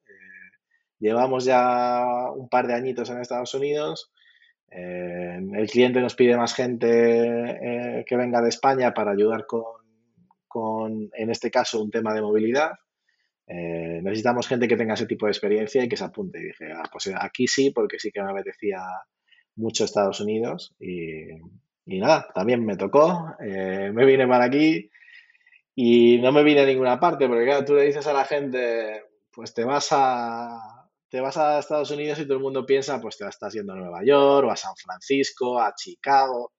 llevamos 0.98 1.44
ya 1.44 2.04
un 2.34 2.48
par 2.48 2.66
de 2.66 2.74
añitos 2.74 3.10
en 3.10 3.20
Estados 3.20 3.54
Unidos, 3.54 4.12
eh, 4.74 5.38
el 5.54 5.70
cliente 5.70 6.00
nos 6.00 6.14
pide 6.14 6.36
más 6.36 6.54
gente 6.54 6.88
eh, 6.88 8.04
que 8.06 8.16
venga 8.16 8.42
de 8.42 8.48
España 8.48 8.92
para 8.92 9.12
ayudar 9.12 9.46
con, 9.46 9.62
con, 10.48 11.10
en 11.12 11.30
este 11.30 11.50
caso, 11.50 11.82
un 11.82 11.90
tema 11.90 12.12
de 12.12 12.22
movilidad. 12.22 12.72
necesitamos 13.46 14.48
gente 14.48 14.66
que 14.68 14.76
tenga 14.76 14.94
ese 14.94 15.06
tipo 15.06 15.26
de 15.26 15.32
experiencia 15.32 15.84
y 15.84 15.88
que 15.88 15.96
se 15.96 16.04
apunte. 16.04 16.38
Y 16.40 16.44
dije, 16.44 16.72
ah, 16.72 16.88
pues 16.90 17.10
aquí 17.18 17.46
sí, 17.46 17.70
porque 17.70 17.98
sí 17.98 18.10
que 18.10 18.22
me 18.22 18.30
apetecía 18.30 18.80
mucho 19.56 19.84
Estados 19.84 20.20
Unidos 20.20 20.74
y, 20.80 21.26
nada, 21.86 22.28
también 22.34 22.64
me 22.64 22.76
tocó, 22.76 23.34
eh, 23.40 23.90
me 23.92 24.04
vine 24.04 24.26
para 24.26 24.44
aquí 24.44 24.90
y 25.74 26.18
no 26.18 26.32
me 26.32 26.42
vine 26.42 26.60
a 26.60 26.66
ninguna 26.66 26.98
parte, 26.98 27.28
porque 27.28 27.44
claro, 27.44 27.64
tú 27.64 27.74
le 27.74 27.84
dices 27.84 28.06
a 28.06 28.12
la 28.12 28.24
gente, 28.24 29.04
pues 29.30 29.54
te 29.54 29.64
vas 29.64 29.88
a, 29.92 30.83
te 31.14 31.20
vas 31.20 31.36
a 31.36 31.60
Estados 31.60 31.92
Unidos 31.92 32.18
y 32.18 32.24
todo 32.24 32.38
el 32.38 32.42
mundo 32.42 32.66
piensa, 32.66 33.00
pues 33.00 33.16
te 33.16 33.24
estás 33.24 33.54
yendo 33.54 33.72
a 33.72 33.76
Nueva 33.76 34.04
York 34.04 34.48
o 34.48 34.50
a 34.50 34.56
San 34.56 34.74
Francisco, 34.74 35.60
a 35.60 35.72
Chicago. 35.72 36.54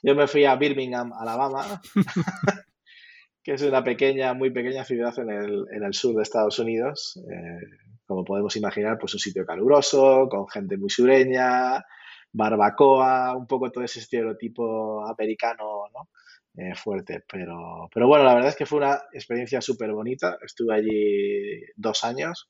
Yo 0.00 0.14
me 0.14 0.28
fui 0.28 0.44
a 0.44 0.54
Birmingham, 0.54 1.12
Alabama, 1.12 1.82
que 3.42 3.54
es 3.54 3.62
una 3.62 3.82
pequeña, 3.82 4.32
muy 4.32 4.50
pequeña 4.50 4.84
ciudad 4.84 5.12
en 5.18 5.30
el, 5.30 5.64
en 5.72 5.82
el 5.82 5.92
sur 5.92 6.14
de 6.14 6.22
Estados 6.22 6.56
Unidos. 6.60 7.20
Eh, 7.28 7.66
como 8.06 8.24
podemos 8.24 8.54
imaginar, 8.54 8.96
pues 8.96 9.12
un 9.14 9.18
sitio 9.18 9.44
caluroso, 9.44 10.28
con 10.30 10.46
gente 10.46 10.76
muy 10.76 10.88
sureña, 10.88 11.84
barbacoa, 12.30 13.36
un 13.36 13.48
poco 13.48 13.72
todo 13.72 13.82
ese 13.82 13.98
estereotipo 13.98 15.04
americano, 15.04 15.88
¿no? 15.92 16.10
Eh, 16.54 16.76
fuerte. 16.76 17.24
Pero, 17.28 17.88
pero 17.92 18.06
bueno, 18.06 18.22
la 18.22 18.34
verdad 18.34 18.50
es 18.50 18.56
que 18.56 18.66
fue 18.66 18.78
una 18.78 19.02
experiencia 19.12 19.60
súper 19.60 19.90
bonita. 19.90 20.38
Estuve 20.40 20.76
allí 20.76 21.60
dos 21.74 22.04
años. 22.04 22.48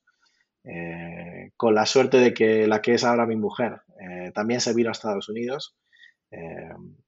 Eh, 0.69 1.51
con 1.55 1.73
la 1.73 1.85
suerte 1.85 2.17
de 2.17 2.33
que 2.33 2.67
la 2.67 2.81
que 2.81 2.93
es 2.93 3.03
ahora 3.03 3.25
mi 3.25 3.37
mujer 3.37 3.81
eh, 4.01 4.31
también 4.33 4.59
se 4.59 4.73
vino 4.73 4.89
a 4.89 4.91
Estados 4.91 5.29
Unidos, 5.29 5.75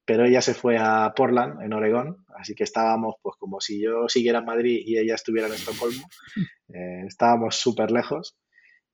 pero 0.06 0.24
ella 0.24 0.40
se 0.40 0.54
fue 0.54 0.78
a 0.78 1.12
Portland, 1.14 1.60
en 1.60 1.74
Oregón, 1.74 2.24
así 2.38 2.54
que 2.54 2.64
estábamos 2.64 3.16
pues 3.20 3.36
como 3.36 3.60
si 3.60 3.78
yo 3.78 4.08
siguiera 4.08 4.38
en 4.38 4.46
Madrid 4.46 4.80
y 4.82 4.96
ella 4.96 5.14
estuviera 5.14 5.46
en 5.46 5.52
Estocolmo, 5.52 6.08
estábamos 7.06 7.56
súper 7.56 7.90
lejos. 7.90 8.34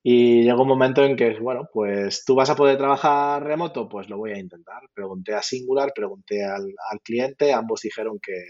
Y 0.09 0.43
llegó 0.43 0.61
un 0.61 0.69
momento 0.69 1.03
en 1.03 1.17
que, 1.17 1.37
bueno, 1.37 1.67
pues 1.73 2.23
tú 2.23 2.33
vas 2.33 2.49
a 2.49 2.55
poder 2.55 2.77
trabajar 2.77 3.43
remoto, 3.43 3.89
pues 3.89 4.09
lo 4.09 4.17
voy 4.17 4.31
a 4.31 4.37
intentar. 4.39 4.81
Pregunté 4.93 5.33
a 5.33 5.41
Singular, 5.41 5.91
pregunté 5.93 6.45
al, 6.45 6.73
cliente, 7.03 7.51
ambos 7.51 7.81
dijeron 7.81 8.17
que, 8.21 8.41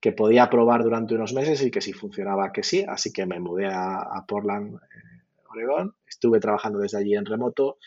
que, 0.00 0.10
podía 0.10 0.50
probar 0.50 0.82
durante 0.82 1.14
unos 1.14 1.32
meses 1.32 1.62
y 1.62 1.70
que 1.70 1.80
si 1.80 1.92
funcionaba 1.92 2.50
que 2.50 2.64
sí, 2.64 2.84
así 2.88 3.12
que 3.12 3.24
me 3.24 3.38
mudé 3.38 3.66
a, 3.66 4.24
Portland, 4.26 4.74
eh, 4.74 5.23
Estuve 6.06 6.40
trabajando 6.40 6.78
desde 6.78 6.98
allí 6.98 7.14
en 7.14 7.26
remoto, 7.26 7.78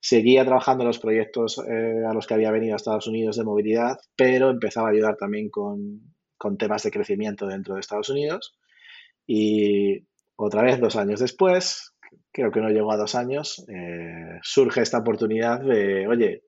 seguía 0.00 0.44
trabajando 0.44 0.84
en 0.84 0.88
los 0.88 0.98
proyectos 0.98 1.58
eh, 1.58 2.04
a 2.08 2.12
los 2.14 2.26
que 2.26 2.34
había 2.34 2.50
venido 2.50 2.74
a 2.74 2.76
Estados 2.76 3.06
Unidos 3.06 3.36
de 3.36 3.44
movilidad, 3.44 3.98
pero 4.16 4.50
empezaba 4.50 4.88
a 4.88 4.92
ayudar 4.92 5.16
también 5.16 5.50
con, 5.50 6.14
con 6.36 6.56
temas 6.56 6.82
de 6.82 6.90
crecimiento 6.90 7.46
dentro 7.46 7.74
de 7.74 7.80
Estados 7.80 8.08
Unidos. 8.08 8.56
Y 9.26 10.06
otra 10.36 10.62
vez, 10.62 10.80
dos 10.80 10.96
años 10.96 11.20
después, 11.20 11.94
creo 12.32 12.50
que 12.50 12.60
no 12.60 12.70
llegó 12.70 12.92
a 12.92 12.96
dos 12.96 13.14
años, 13.14 13.64
eh, 13.68 14.38
surge 14.42 14.80
esta 14.82 14.98
oportunidad 14.98 15.60
de, 15.60 16.06
oye, 16.06 16.44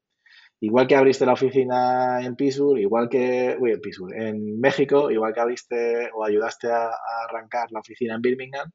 igual 0.60 0.86
que 0.86 0.94
abriste 0.94 1.26
la 1.26 1.32
oficina 1.32 2.20
en 2.22 2.36
Pittsburgh, 2.36 2.78
igual 2.78 3.08
que, 3.08 3.52
en 3.52 3.80
Pittsburgh, 3.80 4.14
en 4.14 4.60
México, 4.60 5.10
igual 5.10 5.32
que 5.34 5.40
abriste 5.40 6.10
o 6.14 6.24
ayudaste 6.24 6.70
a, 6.70 6.90
arrancar 7.28 7.70
la 7.72 7.80
oficina 7.80 8.14
en 8.14 8.22
Birmingham, 8.22 8.70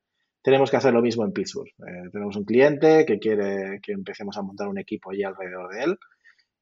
tenemos 0.46 0.70
que 0.70 0.78
hacer 0.78 0.94
lo 0.94 1.02
mismo 1.02 1.26
en 1.26 1.32
Pittsburgh. 1.32 1.72
Eh, 1.88 2.10
tenemos 2.12 2.36
un 2.36 2.46
cliente 2.46 3.04
que 3.04 3.18
quiere 3.18 3.80
que 3.82 3.94
empecemos 3.94 4.38
a 4.38 4.44
montar 4.44 4.68
un 4.68 4.78
equipo 4.78 5.10
allí 5.10 5.24
alrededor 5.24 5.74
de 5.74 5.84
él 5.84 6.00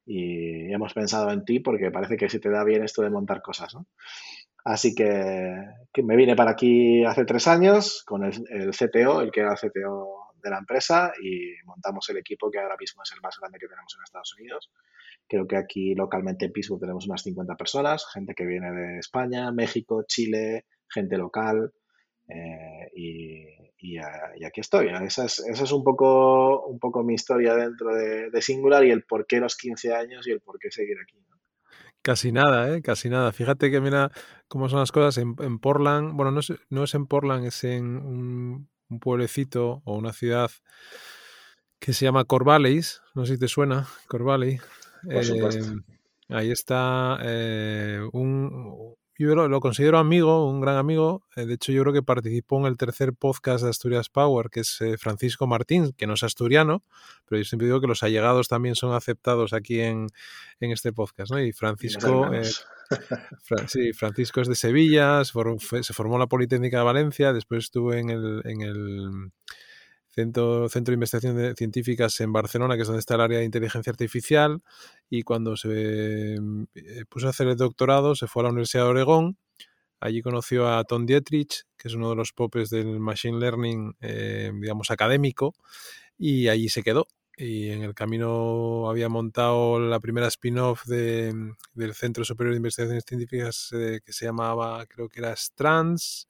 y 0.06 0.72
hemos 0.72 0.94
pensado 0.94 1.30
en 1.32 1.44
ti 1.44 1.60
porque 1.60 1.92
parece 1.92 2.16
que 2.16 2.30
se 2.30 2.40
te 2.40 2.50
da 2.50 2.64
bien 2.64 2.82
esto 2.82 3.02
de 3.02 3.10
montar 3.10 3.42
cosas, 3.42 3.76
¿no? 3.76 3.86
Así 4.64 4.96
que, 4.96 5.54
me 6.02 6.16
vine 6.16 6.34
para 6.34 6.52
aquí 6.52 7.04
hace 7.04 7.26
tres 7.26 7.46
años 7.50 8.04
con 8.06 8.24
el, 8.24 8.32
el, 8.50 8.72
CTO, 8.72 9.20
el 9.20 9.32
que 9.32 9.42
era 9.42 9.52
el 9.52 9.58
CTO 9.58 10.32
de 10.42 10.50
la 10.50 10.60
empresa 10.60 11.12
y 11.22 11.52
montamos 11.66 12.08
el 12.10 12.18
equipo 12.20 12.50
que 12.50 12.60
ahora 12.60 12.78
mismo 12.80 13.04
es 13.04 13.12
el 13.12 13.20
más 13.20 13.38
grande 13.38 13.60
que 13.60 13.68
tenemos 13.68 13.94
en 13.98 14.04
Estados 14.04 14.34
Unidos. 14.40 14.72
Creo 15.28 15.46
que 15.46 15.58
aquí 15.58 15.94
localmente 15.94 16.46
en 16.46 16.54
Pittsburgh 16.54 16.80
tenemos 16.80 17.06
unas 17.06 17.22
50 17.22 17.58
personas, 17.58 18.06
gente 18.14 18.34
que 18.34 18.46
viene 18.46 18.72
de 18.72 19.00
España, 19.00 19.52
México, 19.52 20.06
Chile, 20.08 20.68
gente 20.88 21.18
local. 21.18 21.74
Eh, 22.28 22.92
y, 22.96 23.98
aquí 23.98 24.62
estoy. 24.62 24.88
Esa 24.88 25.26
es, 25.26 25.40
esa 25.40 25.64
es, 25.64 25.72
un, 25.72 25.84
poco, 25.84 26.66
un 26.66 26.80
poco 26.80 27.04
mi 27.04 27.14
historia 27.14 27.54
dentro 27.56 27.94
de, 27.94 28.42
Singular 28.42 28.86
y 28.86 28.92
el 28.92 29.04
por 29.04 29.28
qué 29.28 29.40
los 29.40 29.56
15 29.56 29.94
años 29.94 30.28
y 30.28 30.32
el 30.32 30.42
por 30.42 30.58
qué 30.60 30.72
seguir 30.72 30.98
aquí. 31.02 31.18
Casi 32.02 32.32
nada, 32.32 32.76
¿eh? 32.76 32.82
Casi 32.82 33.10
nada. 33.10 33.32
Fíjate 33.32 33.72
que 33.72 33.80
mira 33.80 34.12
cómo 34.48 34.68
son 34.68 34.80
las 34.80 34.92
cosas 34.92 35.18
en, 35.18 35.36
en 35.40 35.60
Portland. 35.60 36.14
Bueno, 36.16 36.32
no 36.32 36.40
es, 36.42 36.52
no 36.70 36.84
es 36.84 36.94
en 36.96 37.08
Portland, 37.08 37.46
es 37.46 37.64
en 37.64 37.98
un 37.98 38.68
un 38.94 39.00
pueblecito 39.00 39.82
o 39.86 39.98
una 39.98 40.14
ciudad 40.14 40.52
que 41.80 41.94
se 41.94 42.06
llama 42.06 42.26
Corvallis, 42.26 43.02
no 43.14 43.26
sé 43.26 43.34
si 43.34 43.40
te 43.40 43.48
suena, 43.48 43.88
Corvallis. 44.08 44.62
Em, 45.10 45.84
ahí 46.30 46.50
está 46.50 47.18
eh, 47.24 48.00
un, 48.14 48.96
yo 49.24 49.36
lo, 49.36 49.60
considero 49.60 49.98
amigo, 49.98 50.50
un 50.50 50.62
gran 50.62 50.78
amigo. 50.78 51.26
Eh, 51.36 51.46
de 51.46 51.56
hecho, 51.56 51.72
yo 51.72 51.82
creo 51.82 51.94
que 51.94 52.04
participó 52.04 52.60
en 52.60 52.66
el 52.66 52.78
tercer 52.78 53.14
podcast 53.14 53.64
de 53.64 53.70
Asturias 53.70 54.10
Power, 54.10 54.50
que 54.50 54.62
es 54.62 54.82
eh, 54.82 54.98
Francisco 54.98 55.48
Martín, 55.48 55.94
que 55.94 56.08
no 56.08 56.14
es 56.14 56.24
asturiano, 56.24 56.84
pero 57.28 57.40
yo 57.40 57.46
siempre 57.46 57.68
digo 57.68 57.82
que 57.82 57.88
los 57.88 58.04
allegados 58.04 58.48
también 58.48 58.76
son 58.76 58.94
aceptados 58.94 59.54
aquí 59.54 59.82
en, 59.82 60.08
este 60.60 60.94
podcast. 60.94 61.32
¿no? 61.32 61.42
Y 61.42 61.52
Francisco, 61.52 62.30
sí, 63.68 63.94
Francisco 63.94 64.42
es 64.42 64.48
de 64.48 64.56
Sevilla, 64.56 65.24
se 65.26 65.32
formó, 65.94 66.16
en 66.16 66.20
la 66.20 66.28
Politécnica 66.28 66.78
de 66.78 66.84
Valencia, 66.84 67.34
después 67.34 67.66
estuvo 67.66 67.94
en 67.94 68.10
el, 68.10 68.42
en 68.46 68.62
el 68.62 69.32
Centro, 70.14 70.68
de 70.68 70.94
Investigaciones 70.94 71.56
Científicas 71.58 72.20
en 72.22 72.32
Barcelona, 72.32 72.76
que 72.76 72.82
es 72.82 72.88
donde 72.88 73.00
está 73.00 73.16
el 73.16 73.22
área 73.22 73.40
de 73.40 73.46
inteligencia 73.46 73.92
artificial, 73.92 74.62
y 75.10 75.24
cuando 75.24 75.58
se 75.58 76.36
eh, 76.36 77.06
puso 77.10 77.28
a 77.28 77.32
hacer 77.32 77.48
el 77.48 77.58
doctorado 77.58 78.16
se 78.16 78.28
fue 78.28 78.42
a 78.42 78.44
la 78.44 78.50
Universidad 78.50 78.84
de 78.84 78.90
Oregón, 78.90 79.38
allí 80.00 80.22
conoció 80.22 80.70
a 80.70 80.84
Tom 80.84 81.06
Dietrich, 81.06 81.64
que 81.78 81.88
es 81.88 81.94
uno 81.96 82.10
de 82.10 82.16
los 82.16 82.34
popes 82.34 82.70
del 82.70 83.00
Machine 83.00 83.40
Learning, 83.40 83.96
eh, 84.02 84.52
digamos, 84.54 84.92
académico, 84.92 85.56
y 86.18 86.48
allí 86.48 86.70
se 86.70 86.84
quedó 86.84 87.08
y 87.36 87.70
en 87.70 87.82
el 87.82 87.96
camino 87.96 88.90
había 88.90 89.10
montado 89.10 89.80
la 89.80 90.00
primera 90.00 90.28
spin-off 90.28 90.86
de, 90.86 91.34
del 91.74 91.94
Centro 91.96 92.24
Superior 92.24 92.54
de 92.54 92.58
Investigaciones 92.58 93.06
Científicas 93.08 93.70
eh, 93.74 94.02
que 94.06 94.14
se 94.14 94.26
llamaba, 94.26 94.86
creo 94.86 95.10
que 95.10 95.20
era 95.20 95.34
Strands. 95.34 96.28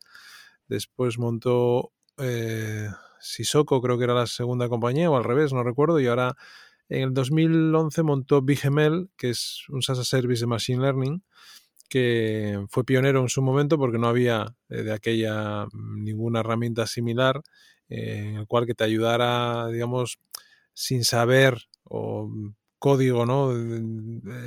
Después 0.68 1.18
montó 1.18 1.92
eh, 2.18 2.88
Sisoko, 3.24 3.82
creo 3.82 3.98
que 3.98 4.04
era 4.04 4.14
la 4.14 4.28
segunda 4.28 4.70
compañía, 4.70 5.10
o 5.10 5.16
al 5.16 5.24
revés, 5.24 5.54
no 5.54 5.64
recuerdo. 5.64 6.00
Y 6.00 6.08
ahora 6.08 6.36
en 6.90 7.04
el 7.04 7.14
2011 7.14 8.04
montó 8.04 8.42
BigML, 8.42 9.10
que 9.18 9.30
es 9.30 9.64
un 9.70 9.82
SaaS 9.82 10.08
Service 10.08 10.42
de 10.42 10.48
Machine 10.48 10.82
Learning, 10.82 11.24
que 11.90 12.66
fue 12.70 12.84
pionero 12.84 13.22
en 13.22 13.30
su 13.30 13.42
momento 13.42 13.78
porque 13.78 13.98
no 13.98 14.08
había 14.08 14.56
eh, 14.70 14.84
de 14.84 14.94
aquella 14.94 15.66
mm, 15.66 16.04
ninguna 16.04 16.42
herramienta 16.42 16.88
similar 16.88 17.42
eh, 17.90 18.30
en 18.30 18.36
el 18.38 18.48
cual 18.48 18.66
que 18.66 18.74
te 18.74 18.84
ayudara, 18.84 19.68
digamos, 19.68 20.20
sin 20.74 21.04
saber 21.04 21.64
o 21.84 22.28
mm, 22.28 22.56
código 22.80 23.26
¿no? 23.26 23.54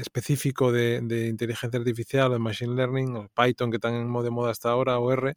específico 0.01 0.71
de, 0.73 0.99
inteligencia 1.31 1.79
artificial 1.79 2.31
o 2.31 2.35
de 2.35 2.39
machine 2.39 2.75
learning, 2.75 3.17
o 3.17 3.29
Python 3.35 3.71
que 3.71 3.79
tan 3.79 4.13
de 4.13 4.31
moda 4.31 4.51
hasta 4.51 4.71
ahora, 4.71 4.99
o 4.99 5.11
R, 5.13 5.33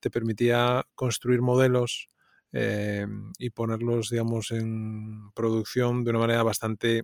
te 0.00 0.10
permitía 0.10 0.86
construir 0.94 1.40
modelos 1.40 2.10
eh, 2.54 3.06
y 3.38 3.50
ponerlos, 3.50 4.10
digamos, 4.10 4.52
en 4.52 5.32
producción 5.34 6.04
de 6.04 6.10
una 6.10 6.20
manera 6.20 6.44
bastante 6.44 7.02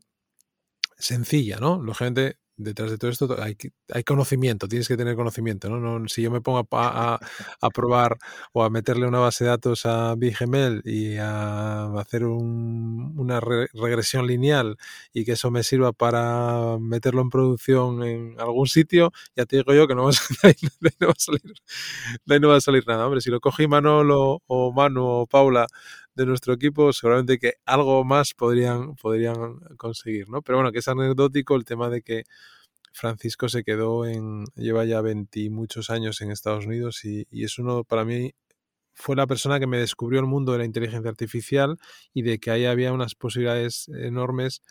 sencilla, 0.96 1.58
¿no? 1.58 1.82
Lógicamente, 1.82 2.38
detrás 2.62 2.90
de 2.90 2.98
todo 2.98 3.10
esto 3.10 3.36
hay, 3.42 3.56
hay 3.92 4.04
conocimiento, 4.04 4.68
tienes 4.68 4.88
que 4.88 4.96
tener 4.96 5.16
conocimiento, 5.16 5.68
¿no? 5.68 6.08
si 6.08 6.22
yo 6.22 6.30
me 6.30 6.40
pongo 6.40 6.66
a, 6.72 7.18
a, 7.60 7.70
probar 7.70 8.18
o 8.52 8.62
a 8.64 8.70
meterle 8.70 9.06
una 9.06 9.18
base 9.18 9.44
de 9.44 9.50
datos 9.50 9.86
a 9.86 10.14
BigML 10.14 10.82
y 10.84 11.16
a 11.16 11.86
hacer 11.98 12.24
una 12.24 13.40
regresión 13.40 14.26
lineal 14.26 14.76
y 15.12 15.24
que 15.24 15.32
eso 15.32 15.50
me 15.50 15.62
sirva 15.62 15.92
para 15.92 16.78
meterlo 16.78 17.22
en 17.22 17.30
producción 17.30 18.02
en 18.02 18.40
algún 18.40 18.66
sitio, 18.66 19.12
ya 19.36 19.46
te 19.46 19.56
digo 19.56 19.72
yo 19.74 19.88
que 19.88 19.94
no 19.94 20.04
va 20.04 20.10
a, 20.10 20.12
salir, 20.12 20.56
no 22.40 22.48
va 22.48 22.56
a 22.56 22.60
salir 22.60 22.84
nada. 22.86 23.06
Hombre, 23.06 23.20
si 23.20 23.30
lo 23.30 23.40
cogí 23.40 23.66
Manolo 23.66 24.42
o 24.46 24.72
Manu 24.72 25.04
o 25.06 25.26
Paula 25.26 25.66
de 26.14 26.26
nuestro 26.26 26.52
equipo, 26.54 26.92
seguramente 26.92 27.38
que 27.38 27.54
algo 27.64 28.04
más 28.04 28.34
podrían, 28.34 28.96
podrían 28.96 29.60
conseguir, 29.76 30.28
¿no? 30.28 30.42
Pero 30.42 30.58
bueno, 30.58 30.72
que 30.72 30.80
es 30.80 30.88
anecdótico 30.88 31.56
el 31.56 31.64
tema 31.64 31.88
de 31.88 32.02
que 32.02 32.24
Francisco 32.92 33.48
se 33.48 33.64
quedó 33.64 34.06
en, 34.06 34.44
lleva 34.56 34.84
ya 34.84 35.00
20 35.00 35.50
muchos 35.50 35.90
años 35.90 36.20
en 36.20 36.30
Estados 36.30 36.66
Unidos 36.66 37.04
y, 37.04 37.26
es 37.32 37.58
uno, 37.58 37.84
para 37.84 38.04
mí, 38.04 38.32
fue 38.92 39.16
la 39.16 39.26
persona 39.26 39.60
que 39.60 39.66
me 39.66 39.78
descubrió 39.78 40.20
el 40.20 40.26
mundo 40.26 40.52
de 40.52 40.58
la 40.58 40.64
inteligencia 40.64 41.10
artificial 41.10 41.78
y 42.12 42.22
de 42.22 42.38
que 42.38 42.50
ahí 42.50 42.66
había 42.66 42.92
unas 42.92 43.14
posibilidades 43.14 43.88
enormes 43.88 44.62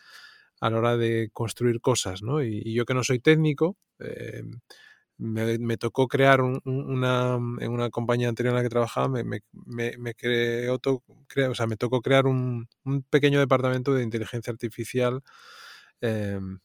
a 0.60 0.70
la 0.70 0.78
hora 0.78 0.96
de 0.96 1.30
construir 1.32 1.80
cosas, 1.80 2.22
¿no? 2.22 2.42
Y, 2.42 2.74
yo 2.74 2.84
que 2.84 2.94
no 2.94 3.02
soy 3.02 3.18
técnico, 3.20 3.76
eh, 3.98 4.42
me, 5.20 5.76
tocó 5.76 6.08
crear 6.08 6.40
una, 6.40 7.34
en 7.60 7.70
una 7.70 7.90
compañía 7.90 8.28
anterior 8.28 8.52
en 8.52 8.56
la 8.56 8.62
que 8.62 8.70
trabajaba, 8.70 9.08
me, 9.08 9.24
me, 9.24 9.96
me 9.98 10.14
creó, 10.14 10.80
o 10.82 11.54
sea, 11.54 11.66
me 11.66 11.76
tocó 11.76 12.00
crear 12.00 12.26
un, 12.26 12.68
pequeño 13.10 13.38
departamento 13.38 13.94
de 13.94 14.02
inteligencia 14.02 14.50
artificial, 14.50 15.22
em, 16.00 16.60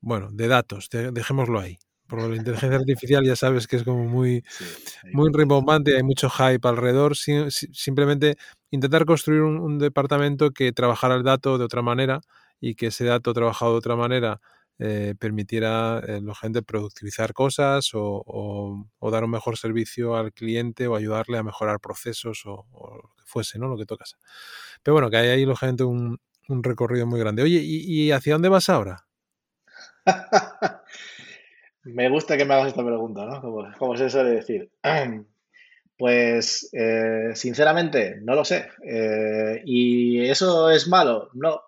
bueno, 0.00 0.30
de 0.32 0.48
datos, 0.48 0.88
dejémoslo 0.90 1.60
ahí. 1.60 1.78
Por 2.08 2.22
la 2.22 2.34
inteligencia 2.36 2.76
artificial 2.76 3.24
ya 3.24 3.36
sabes 3.36 3.68
que 3.68 3.76
es 3.76 3.84
como 3.84 4.04
muy, 4.04 4.42
muy 5.12 5.30
rimbombante, 5.32 5.96
hay 5.96 6.02
mucho 6.02 6.28
hype 6.28 6.66
alrededor. 6.66 7.16
simplemente 7.16 8.36
intentar 8.70 9.04
construir 9.06 9.42
un, 9.42 9.78
departamento 9.78 10.50
que 10.50 10.72
trabajara 10.72 11.14
el 11.14 11.22
dato 11.22 11.58
de 11.58 11.64
otra 11.64 11.82
manera 11.82 12.20
y 12.60 12.74
que 12.74 12.88
ese 12.88 13.04
dato 13.04 13.32
trabajado 13.32 13.72
de 13.72 13.78
otra 13.78 13.96
manera 13.96 14.40
eh, 14.82 15.14
permitiera 15.18 15.98
a 15.98 16.00
eh, 16.00 16.22
la 16.22 16.34
gente 16.34 16.62
productivizar 16.62 17.34
cosas 17.34 17.90
o, 17.92 18.86
dar 19.12 19.24
un 19.24 19.30
mejor 19.30 19.58
servicio 19.58 20.16
al 20.16 20.32
cliente 20.32 20.86
o 20.86 20.96
ayudarle 20.96 21.36
a 21.36 21.42
mejorar 21.42 21.80
procesos 21.80 22.46
o, 22.46 22.64
lo 22.72 23.14
que 23.14 23.24
fuese, 23.26 23.58
¿no? 23.58 23.68
Lo 23.68 23.76
que 23.76 23.84
tocas. 23.84 24.16
Pero 24.82 24.94
bueno, 24.94 25.10
que 25.10 25.18
hay 25.18 25.28
ahí, 25.28 25.44
lógicamente, 25.44 25.84
un, 25.84 26.18
un 26.48 26.64
recorrido 26.64 27.06
muy 27.06 27.20
grande. 27.20 27.42
Oye, 27.42 27.60
¿y, 27.62 28.10
hacia 28.10 28.32
dónde 28.32 28.48
vas 28.48 28.70
ahora? 28.70 29.06
Me 31.84 32.08
gusta 32.08 32.38
que 32.38 32.44
me 32.46 32.54
hagas 32.54 32.68
esta 32.68 32.84
pregunta, 32.84 33.26
¿no? 33.26 33.40
Como, 33.78 33.96
se 33.96 34.08
suele 34.10 34.30
decir. 34.30 34.70
Pues, 35.98 36.70
eh, 36.72 37.32
sinceramente, 37.34 38.20
no 38.22 38.34
lo 38.34 38.42
sé. 38.42 38.70
¿Y 39.66 40.24
eso 40.30 40.70
es 40.70 40.88
malo? 40.88 41.28
No. 41.34 41.60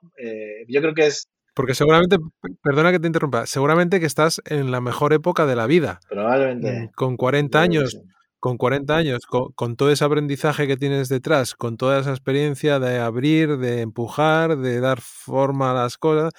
yo 0.68 0.80
creo 0.80 0.94
que 0.94 1.08
es 1.08 1.28
porque 1.54 1.74
seguramente, 1.74 2.16
perdona 2.62 2.92
que 2.92 3.00
te 3.00 3.06
interrumpa, 3.06 3.46
seguramente 3.46 4.00
que 4.00 4.06
estás 4.06 4.40
en 4.46 4.70
la 4.70 4.80
mejor 4.80 5.12
época 5.12 5.46
de 5.46 5.56
la 5.56 5.66
vida. 5.66 6.00
Probablemente. 6.08 6.84
Mm, 6.84 6.88
con 6.94 7.16
40 7.16 7.60
años, 7.60 8.00
con 8.40 8.56
40 8.56 8.96
años, 8.96 9.26
con, 9.26 9.76
todo 9.76 9.90
ese 9.90 10.04
aprendizaje 10.04 10.66
que 10.66 10.76
tienes 10.76 11.08
detrás, 11.08 11.54
con 11.54 11.76
toda 11.76 12.00
esa 12.00 12.10
experiencia 12.10 12.78
de 12.78 12.98
abrir, 12.98 13.58
de 13.58 13.82
empujar, 13.82 14.58
de 14.58 14.80
dar 14.80 15.00
forma 15.00 15.70
a 15.72 15.74
las 15.74 15.98
cosas, 15.98 16.32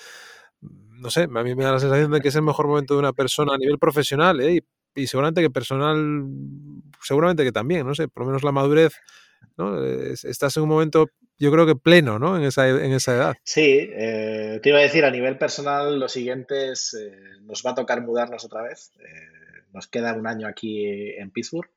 no 0.61 1.09
sé, 1.09 1.23
a 1.23 1.43
mí 1.43 1.55
me 1.55 1.63
da 1.63 1.73
la 1.73 1.79
sensación 1.79 2.11
de 2.11 2.21
que 2.21 2.29
es 2.29 2.35
el 2.35 2.43
mejor 2.43 2.67
momento 2.67 2.93
de 2.95 2.99
una 2.99 3.13
persona 3.13 3.53
a 3.53 3.57
nivel 3.57 3.77
profesional, 3.77 4.41
¿eh? 4.41 4.55
y, 4.95 5.01
y 5.01 5.07
seguramente 5.07 5.41
que 5.41 5.49
personal, 5.49 6.25
seguramente 7.01 7.43
que 7.43 7.51
también, 7.51 7.85
no 7.85 7.93
sé, 7.93 8.07
por 8.07 8.23
lo 8.23 8.27
menos 8.27 8.43
la 8.43 8.51
madurez, 8.51 8.93
¿no? 9.57 9.83
Estás 9.83 10.57
en 10.57 10.63
un 10.63 10.69
momento 10.69 11.07
yo 11.39 11.51
creo 11.51 11.65
que 11.65 11.75
pleno, 11.75 12.19
¿no? 12.19 12.37
En 12.37 12.43
esa, 12.43 12.67
en 12.67 12.93
esa 12.93 13.15
edad. 13.15 13.35
Sí, 13.43 13.89
eh, 13.91 14.59
te 14.61 14.69
iba 14.69 14.79
a 14.79 14.83
decir, 14.83 15.05
a 15.05 15.11
nivel 15.11 15.37
personal, 15.37 15.99
lo 15.99 16.07
siguiente 16.07 16.71
es, 16.71 16.93
eh, 16.93 17.11
nos 17.41 17.63
va 17.65 17.71
a 17.71 17.75
tocar 17.75 18.01
mudarnos 18.01 18.45
otra 18.45 18.61
vez. 18.63 18.91
Eh, 18.99 19.63
nos 19.73 19.87
queda 19.87 20.13
un 20.13 20.27
año 20.27 20.47
aquí 20.47 21.11
en 21.17 21.31
Pittsburgh. 21.31 21.69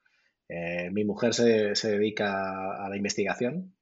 mi 0.92 1.04
mujer 1.04 1.34
se, 1.34 1.74
se, 1.74 1.90
dedica 1.92 2.84
a 2.84 2.88
la 2.88 2.96
investigación 2.96 3.74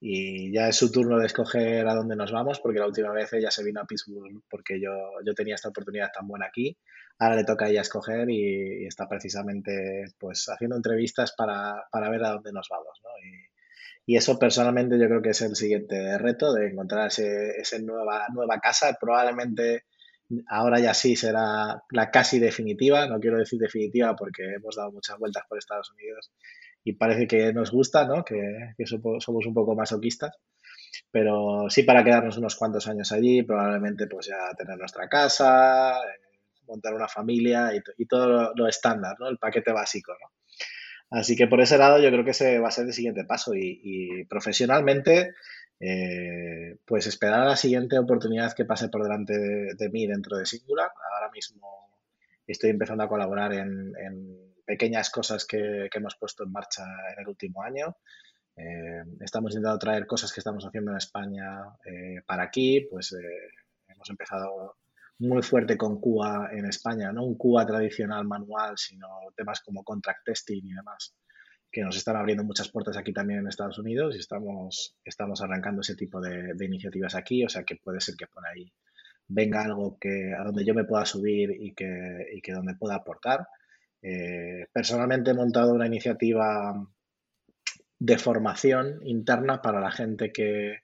y 0.00 0.50
ya 0.50 0.68
es 0.68 0.76
su 0.76 0.90
turno 0.90 1.18
de 1.18 1.26
escoger 1.26 1.86
a 1.86 1.94
dónde 1.94 2.16
nos 2.16 2.32
vamos, 2.32 2.58
porque 2.58 2.78
la 2.78 2.86
última 2.86 3.12
vez 3.12 3.30
ella 3.34 3.50
se 3.50 3.62
vino 3.62 3.82
a 3.82 3.86
Pittsburgh 3.86 4.42
porque 4.48 4.80
yo, 4.80 4.92
yo 5.26 5.34
tenía 5.34 5.56
esta 5.56 5.68
oportunidad 5.68 6.10
tan 6.10 6.26
buena 6.26 6.46
aquí. 6.46 6.78
Ahora 7.18 7.36
le 7.36 7.44
toca 7.44 7.66
a 7.66 7.68
ella 7.68 7.82
escoger 7.82 8.30
y, 8.30 8.86
está 8.86 9.06
precisamente 9.06 10.04
pues 10.18 10.48
haciendo 10.48 10.76
entrevistas 10.76 11.34
para, 11.36 11.84
para, 11.92 12.08
ver 12.08 12.24
a 12.24 12.30
dónde 12.30 12.50
nos 12.50 12.66
vamos. 12.70 12.98
¿no? 13.04 13.10
Y, 13.28 13.49
y 14.10 14.16
eso 14.16 14.40
personalmente 14.40 14.98
yo 14.98 15.06
creo 15.06 15.22
que 15.22 15.30
es 15.30 15.40
el 15.40 15.54
siguiente 15.54 16.18
reto 16.18 16.52
de 16.52 16.66
encontrar 16.66 17.06
esa 17.06 17.78
nueva, 17.78 18.26
nueva 18.34 18.58
casa. 18.58 18.98
Probablemente 19.00 19.84
ahora 20.48 20.80
ya 20.80 20.94
sí 20.94 21.14
será 21.14 21.84
la 21.92 22.10
casi 22.10 22.40
definitiva. 22.40 23.06
No 23.06 23.20
quiero 23.20 23.38
decir 23.38 23.60
definitiva 23.60 24.16
porque 24.16 24.54
hemos 24.56 24.74
dado 24.74 24.90
muchas 24.90 25.16
vueltas 25.16 25.44
por 25.48 25.58
Estados 25.58 25.92
Unidos 25.92 26.32
y 26.82 26.94
parece 26.94 27.28
que 27.28 27.52
nos 27.52 27.70
gusta, 27.70 28.04
¿no? 28.04 28.24
que, 28.24 28.74
somos 28.84 29.46
un 29.46 29.54
poco 29.54 29.76
masoquistas. 29.76 30.36
Pero 31.12 31.66
sí 31.68 31.84
para 31.84 32.02
quedarnos 32.02 32.36
unos 32.36 32.56
cuantos 32.56 32.88
años 32.88 33.12
allí, 33.12 33.44
probablemente 33.44 34.08
pues 34.08 34.26
ya 34.26 34.52
tener 34.58 34.76
nuestra 34.76 35.08
casa, 35.08 36.00
eh, 36.00 36.40
montar 36.66 36.94
una 36.94 37.06
familia 37.06 37.70
y, 37.96 38.06
todo 38.06 38.26
lo, 38.26 38.54
lo, 38.56 38.66
estándar, 38.66 39.14
¿no? 39.20 39.28
el 39.28 39.38
paquete 39.38 39.70
básico. 39.70 40.14
¿no? 40.20 40.39
Así 41.10 41.34
que 41.36 41.48
por 41.48 41.60
ese 41.60 41.76
lado 41.76 42.00
yo 42.00 42.10
creo 42.10 42.24
que 42.24 42.30
ese 42.30 42.60
va 42.60 42.68
a 42.68 42.72
ser 42.72 42.86
el 42.86 42.92
siguiente 42.92 43.24
paso 43.24 43.52
y, 43.54 44.24
profesionalmente, 44.26 45.34
eh, 45.80 46.76
pues 46.86 47.06
esperar 47.06 47.40
a 47.40 47.46
la 47.46 47.56
siguiente 47.56 47.98
oportunidad 47.98 48.54
que 48.54 48.64
pase 48.64 48.88
por 48.88 49.02
delante 49.02 49.36
de, 49.74 49.88
mí 49.90 50.06
dentro 50.06 50.36
de 50.36 50.46
Singular. 50.46 50.90
Ahora 51.14 51.30
mismo 51.32 51.90
estoy 52.46 52.70
empezando 52.70 53.04
a 53.04 53.08
colaborar 53.08 53.52
en, 53.52 53.92
pequeñas 54.64 55.10
cosas 55.10 55.44
que, 55.46 55.88
hemos 55.92 56.14
puesto 56.16 56.44
en 56.44 56.52
marcha 56.52 56.84
en 57.12 57.22
el 57.22 57.28
último 57.28 57.62
año. 57.62 57.96
Eh, 58.56 59.02
estamos 59.20 59.52
intentando 59.52 59.78
traer 59.80 60.06
cosas 60.06 60.32
que 60.32 60.40
estamos 60.40 60.64
haciendo 60.64 60.92
en 60.92 60.98
España 60.98 61.60
eh, 61.84 62.22
para 62.24 62.44
aquí, 62.44 62.86
pues 62.88 63.16
hemos 63.88 64.10
empezado 64.10 64.76
muy 65.20 65.42
fuerte 65.42 65.76
con 65.76 66.00
QA 66.00 66.50
en 66.52 66.66
España, 66.66 67.12
no 67.12 67.24
un 67.24 67.36
QA 67.36 67.66
tradicional 67.66 68.26
manual, 68.26 68.76
sino 68.76 69.06
temas 69.36 69.60
como 69.60 69.84
contract 69.84 70.24
testing 70.24 70.62
y 70.64 70.72
demás, 70.72 71.14
que 71.70 71.82
nos 71.82 71.96
están 71.96 72.16
abriendo 72.16 72.42
muchas 72.42 72.70
puertas 72.70 72.96
aquí 72.96 73.12
también 73.12 73.40
en 73.40 73.48
Estados 73.48 73.78
Unidos 73.78 74.16
y 74.16 74.18
estamos, 74.18 74.96
estamos 75.04 75.42
arrancando 75.42 75.82
ese 75.82 75.94
tipo 75.94 76.20
de, 76.20 76.54
iniciativas 76.64 77.14
aquí, 77.14 77.44
o 77.44 77.48
sea 77.50 77.64
que 77.64 77.76
puede 77.76 78.00
ser 78.00 78.16
que 78.16 78.26
por 78.26 78.46
ahí 78.46 78.72
venga 79.28 79.62
algo 79.62 79.98
que 80.00 80.32
a 80.32 80.42
donde 80.42 80.64
yo 80.64 80.74
me 80.74 80.84
pueda 80.84 81.04
subir 81.04 81.50
y 81.50 81.74
que, 81.74 82.26
y 82.34 82.40
que 82.40 82.52
donde 82.52 82.74
pueda 82.74 82.96
aportar. 82.96 83.46
Eh, 84.02 84.66
personalmente 84.72 85.32
he 85.32 85.34
montado 85.34 85.74
una 85.74 85.86
iniciativa 85.86 86.74
de 87.98 88.18
formación 88.18 89.00
interna 89.04 89.60
para 89.60 89.80
la 89.80 89.90
gente 89.90 90.32
que, 90.32 90.78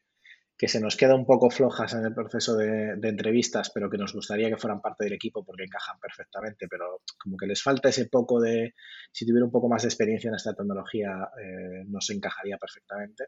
que 0.59 0.69
se 0.69 0.81
nos 0.81 0.97
queda 0.97 1.15
un 1.15 1.27
poco 1.27 1.51
flojas 1.51 1.93
en 1.93 2.05
el 2.05 2.15
proceso 2.15 2.57
de, 2.57 2.93
entrevistas, 3.03 3.71
pero 3.75 3.91
que 3.91 3.99
nos 3.99 4.15
gustaría 4.15 4.49
que 4.49 4.57
fueran 4.57 4.81
parte 4.81 5.05
del 5.05 5.13
equipo 5.13 5.45
porque 5.45 5.65
encajan 5.65 5.99
perfectamente, 6.01 6.67
pero 6.69 7.03
como 7.23 7.37
que 7.37 7.47
les 7.47 7.63
falta 7.63 7.91
ese 7.91 8.07
poco 8.07 8.41
de, 8.41 8.75
si 9.13 9.27
tuviera 9.27 9.45
un 9.45 9.51
poco 9.51 9.69
más 9.69 9.83
de 9.83 9.89
experiencia 9.89 10.29
en 10.29 10.35
esta 10.35 10.55
tecnología, 10.55 11.29
eh, 11.43 11.85
nos 11.87 12.09
encajaría 12.11 12.57
perfectamente. 12.57 13.25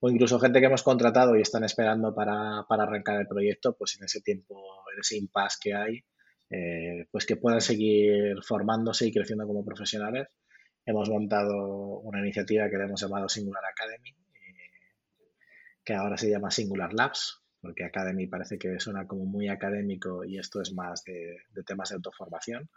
O 0.00 0.08
incluso 0.10 0.40
gente 0.40 0.60
que 0.60 0.66
hemos 0.66 0.82
contratado 0.82 1.36
y 1.36 1.42
están 1.42 1.62
esperando 1.62 2.14
para, 2.14 2.64
arrancar 2.68 3.20
el 3.20 3.28
proyecto, 3.28 3.76
pues 3.76 3.96
en 3.98 4.04
ese 4.04 4.20
tiempo, 4.22 4.56
en 4.92 5.00
ese 5.00 5.16
impasse 5.18 5.58
que 5.60 5.74
hay, 5.74 6.00
eh, 6.50 7.06
pues 7.10 7.26
que 7.26 7.36
puedan 7.36 7.60
seguir 7.60 8.36
formándose 8.42 9.06
y 9.06 9.12
creciendo 9.12 9.46
como 9.46 9.64
profesionales. 9.64 10.28
Hemos 10.84 11.08
montado 11.08 12.00
una 12.00 12.20
iniciativa 12.20 12.68
que 12.68 12.78
le 12.78 12.84
hemos 12.84 13.00
llamado 13.00 13.28
Singular 13.28 13.62
Academy, 13.64 14.16
que 15.84 15.94
ahora 15.94 16.16
se 16.16 16.30
llama 16.30 16.50
Singular 16.50 16.92
Labs, 16.92 17.42
porque 17.60 17.84
Academy 17.84 18.26
parece 18.26 18.58
que 18.58 18.78
suena 18.80 19.06
como 19.06 19.24
muy 19.24 19.48
académico 19.48 20.24
y 20.24 20.38
esto 20.38 20.60
es 20.60 20.72
más 20.72 21.04
de, 21.04 21.36
temas 21.64 21.90
de 21.90 21.96
autoformación. 21.96 22.68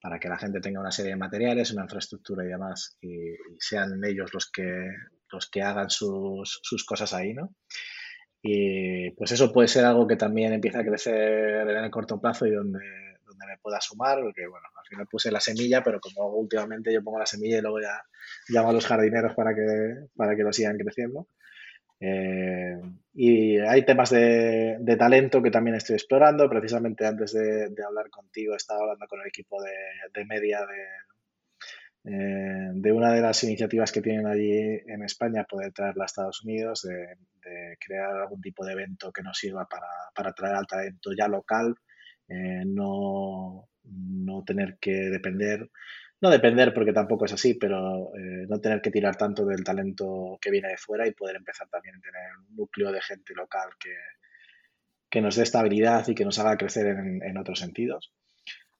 para 0.00 0.20
que 0.20 0.28
la 0.28 0.38
gente 0.38 0.60
tenga 0.60 0.80
una 0.80 0.92
serie 0.92 1.12
de 1.12 1.16
materiales, 1.16 1.72
una 1.72 1.84
infraestructura 1.84 2.44
y 2.44 2.48
demás, 2.48 2.98
y, 3.00 3.34
sean 3.58 4.04
ellos 4.04 4.32
los 4.34 4.50
que, 4.50 4.90
los 5.32 5.48
que 5.50 5.62
hagan 5.62 5.90
sus, 5.90 6.60
sus, 6.62 6.84
cosas 6.84 7.12
ahí, 7.14 7.32
¿no? 7.32 7.54
Y 8.42 9.10
pues 9.12 9.32
eso 9.32 9.52
puede 9.52 9.68
ser 9.68 9.84
algo 9.84 10.06
que 10.06 10.16
también 10.16 10.52
empieza 10.52 10.80
a 10.80 10.84
crecer 10.84 11.68
en 11.68 11.84
el 11.84 11.90
corto 11.90 12.20
plazo 12.20 12.46
y 12.46 12.52
donde, 12.52 12.78
donde 13.24 13.46
me 13.46 13.58
pueda 13.58 13.80
sumar, 13.80 14.20
porque 14.20 14.46
bueno, 14.46 14.66
al 14.78 14.86
final 14.86 15.06
puse 15.10 15.32
la 15.32 15.40
semilla, 15.40 15.82
pero 15.82 15.98
como 16.00 16.28
últimamente 16.28 16.92
yo 16.92 17.02
pongo 17.02 17.18
la 17.18 17.26
semilla 17.26 17.58
y 17.58 17.62
luego 17.62 17.80
ya 17.80 18.02
llamo 18.48 18.70
a 18.70 18.72
los 18.72 18.86
jardineros 18.86 19.34
para 19.34 19.54
que, 19.54 20.06
para 20.14 20.36
que 20.36 20.42
lo 20.42 20.52
sigan 20.52 20.78
creciendo. 20.78 21.26
Eh, 21.98 22.80
y 23.14 23.58
hay 23.58 23.84
temas 23.84 24.10
de, 24.10 24.96
talento 24.98 25.42
que 25.42 25.50
también 25.50 25.76
estoy 25.76 25.94
explorando. 25.94 26.48
Precisamente 26.48 27.06
antes 27.06 27.32
de, 27.32 27.84
hablar 27.86 28.10
contigo, 28.10 28.54
estaba 28.54 28.80
hablando 28.80 29.06
con 29.06 29.20
el 29.20 29.28
equipo 29.28 29.56
de, 29.62 30.24
media 30.26 30.60
eh, 32.04 32.70
de, 32.74 32.92
una 32.92 33.12
de 33.12 33.20
las 33.20 33.42
iniciativas 33.44 33.90
que 33.90 34.02
tienen 34.02 34.26
allí 34.26 34.52
en 34.86 35.02
España, 35.02 35.44
poder 35.44 35.72
traerla 35.72 36.04
a 36.04 36.06
Estados 36.06 36.44
Unidos, 36.44 36.82
de, 36.82 37.16
crear 37.78 38.10
algún 38.16 38.40
tipo 38.40 38.64
de 38.64 38.72
evento 38.72 39.12
que 39.12 39.22
nos 39.22 39.38
sirva 39.38 39.66
para, 39.66 39.86
para 40.14 40.32
traer 40.32 40.56
al 40.56 40.66
talento 40.66 41.10
ya 41.16 41.28
local, 41.28 41.74
eh, 42.28 42.64
no, 42.66 43.68
no 43.84 44.44
tener 44.44 44.78
que 44.80 44.92
depender 44.92 45.70
no 46.20 46.30
depender 46.30 46.72
porque 46.72 46.92
tampoco 46.92 47.26
es 47.26 47.32
así, 47.32 47.54
pero 47.54 48.14
eh, 48.16 48.46
no 48.48 48.60
tener 48.60 48.80
que 48.80 48.90
tirar 48.90 49.16
tanto 49.16 49.44
del 49.44 49.62
talento 49.62 50.38
que 50.40 50.50
viene 50.50 50.68
de 50.68 50.76
fuera 50.78 51.06
y 51.06 51.12
poder 51.12 51.36
empezar 51.36 51.68
también 51.68 51.96
a 51.96 52.00
tener 52.00 52.36
un 52.48 52.56
núcleo 52.56 52.90
de 52.90 53.02
gente 53.02 53.34
local 53.34 53.70
que, 53.78 53.94
que 55.10 55.20
nos 55.20 55.36
dé 55.36 55.42
estabilidad 55.42 56.06
y 56.08 56.14
que 56.14 56.24
nos 56.24 56.38
haga 56.38 56.56
crecer 56.56 56.86
en, 56.86 57.38
otros 57.38 57.58
sentidos. 57.58 58.12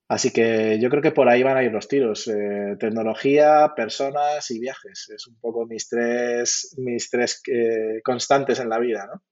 Así 0.09 0.33
que 0.33 0.79
yo 0.81 0.89
creo 0.89 1.03
que 1.03 1.11
por 1.11 1.29
ahí 1.29 1.43
van 1.43 1.57
a 1.57 1.65
ir 1.65 1.73
los 1.73 1.89
tiros. 1.89 2.29
Eh, 2.29 2.77
tecnología, 2.79 3.73
personas 3.75 4.51
y 4.53 4.61
viajes. 4.61 5.11
Es 5.15 5.27
un 5.27 5.37
poco 5.41 5.67
mis 5.67 5.89
tres, 5.89 6.75
mis 6.79 7.11
tres 7.11 7.43
eh, 7.49 8.01
constantes 8.05 8.61
en 8.61 8.69
la 8.69 8.79
vida, 8.79 9.09
¿no? 9.13 9.23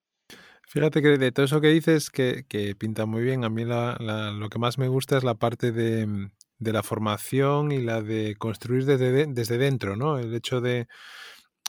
Fíjate 0.66 1.00
que 1.00 1.16
de 1.16 1.30
todo 1.30 1.46
eso 1.46 1.60
que 1.60 1.68
dices, 1.68 2.10
que, 2.10 2.44
que 2.48 2.74
pinta 2.74 3.06
muy 3.06 3.22
bien, 3.22 3.44
a 3.44 3.50
mí 3.50 3.64
lo 3.64 4.48
que 4.48 4.58
más 4.58 4.76
me 4.76 4.88
gusta 4.88 5.16
es 5.16 5.22
la 5.22 5.34
parte 5.34 5.70
de, 5.70 6.30
de 6.58 6.72
la 6.72 6.82
formación 6.82 7.72
y 7.72 7.82
la 7.82 8.02
de 8.02 8.36
construir 8.36 8.84
desde, 8.86 9.26
desde 9.26 9.58
dentro, 9.58 9.96
¿no? 9.96 10.18
El 10.18 10.34
hecho 10.34 10.60
de, 10.60 10.86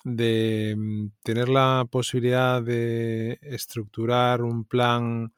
de 0.04 0.76
mm, 0.78 1.08
tener 1.24 1.50
la 1.50 1.86
posibilidad 1.90 2.62
de 2.62 3.40
estructurar 3.42 4.44
un 4.44 4.66
plan 4.66 5.34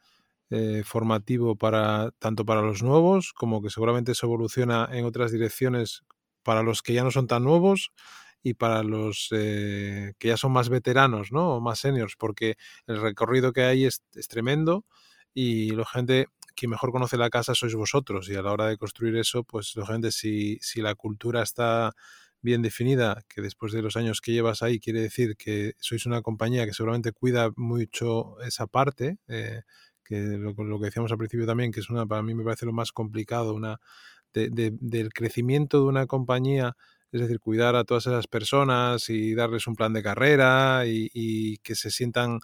eh, 0.50 0.84
formativo 0.86 1.58
para 1.58 2.12
tanto 2.20 2.46
para 2.46 2.62
los 2.62 2.82
nuevos 2.84 3.34
como 3.34 3.62
que 3.62 3.70
seguramente 3.70 4.16
se 4.16 4.26
evoluciona 4.26 4.88
en 4.92 5.06
otras 5.06 5.32
direcciones 5.32 6.04
para 6.44 6.64
los 6.64 6.82
que 6.82 6.94
ya 6.94 7.04
no 7.04 7.12
son 7.12 7.28
tan 7.28 7.44
nuevos 7.44 7.92
y 8.44 8.54
para 8.54 8.84
los 8.84 9.30
eh, 9.32 10.14
que 10.20 10.30
ya 10.30 10.38
son 10.38 10.54
más 10.54 10.70
veteranos, 10.70 11.32
¿no? 11.34 11.56
O 11.56 11.62
más 11.62 11.80
seniors, 11.80 12.16
porque 12.18 12.56
el 12.88 13.02
recorrido 13.02 13.52
que 13.54 13.64
hay 13.64 13.86
es, 13.86 14.04
es 14.14 14.28
tremendo 14.30 14.86
y 15.34 15.72
la 15.72 15.86
gente 15.86 16.28
quien 16.58 16.72
mejor 16.72 16.92
conoce 16.92 17.18
la 17.18 17.30
casa 17.30 17.56
sois 17.56 17.76
vosotros 17.76 18.30
y 18.30 18.36
a 18.36 18.42
la 18.42 18.52
hora 18.52 18.68
de 18.68 18.78
construir 18.78 19.16
eso, 19.18 19.44
pues 19.44 19.76
lógicamente 19.76 20.12
si, 20.12 20.58
si 20.62 20.82
la 20.82 20.96
cultura 20.96 21.44
está 21.44 21.94
bien 22.42 22.62
definida, 22.62 23.24
que 23.30 23.42
después 23.42 23.72
de 23.74 23.82
los 23.82 23.96
años 23.98 24.22
que 24.22 24.32
llevas 24.34 24.62
ahí 24.64 24.80
quiere 24.80 25.02
decir 25.02 25.36
que 25.38 25.74
sois 25.80 26.06
una 26.06 26.22
compañía 26.22 26.66
que 26.66 26.74
seguramente 26.74 27.12
cuida 27.12 27.52
mucho 27.56 28.40
esa 28.42 28.68
parte, 28.68 29.18
eh, 29.28 29.62
que 30.04 30.20
lo, 30.20 30.56
que 30.56 30.86
decíamos 30.86 31.12
al 31.12 31.18
principio 31.18 31.46
también, 31.46 31.72
que 31.72 31.80
es 31.82 31.90
una, 31.90 32.06
para 32.06 32.24
mí 32.24 32.34
me 32.34 32.44
parece 32.44 32.66
lo 32.66 32.74
más 32.74 32.92
complicado, 32.92 33.54
una 33.54 33.80
del 34.34 35.14
crecimiento 35.14 35.80
de 35.80 35.86
una 35.86 36.06
compañía, 36.06 36.76
es 37.12 37.22
decir, 37.22 37.40
cuidar 37.40 37.76
a 37.76 37.84
todas 37.86 38.06
esas 38.08 38.28
personas 38.28 39.10
y 39.10 39.34
darles 39.34 39.66
un 39.68 39.76
plan 39.76 39.94
de 39.94 40.04
carrera 40.04 40.86
y, 40.86 41.10
y 41.14 41.58
que 41.60 41.76
se 41.76 41.90
sientan 41.92 42.40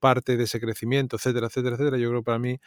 parte 0.00 0.36
de 0.36 0.44
ese 0.44 0.60
crecimiento, 0.60 1.16
etcétera, 1.16 1.46
etcétera, 1.46 1.76
etcétera. 1.76 1.98
Yo 1.98 2.08
creo 2.10 2.20
que 2.22 2.26
para 2.26 2.38
mí 2.40 2.58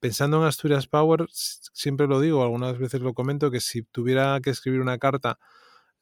pensando 0.00 0.38
en 0.38 0.44
Asturias 0.44 0.86
Power, 0.86 1.26
siempre 1.30 2.06
lo 2.06 2.20
digo, 2.20 2.42
algunas 2.42 2.78
veces 2.78 3.00
lo 3.00 3.14
comento, 3.14 3.50
que 3.50 3.60
si 3.60 3.82
tuviera 3.82 4.40
que 4.42 4.50
escribir 4.50 4.80
una 4.80 4.98
carta 4.98 5.38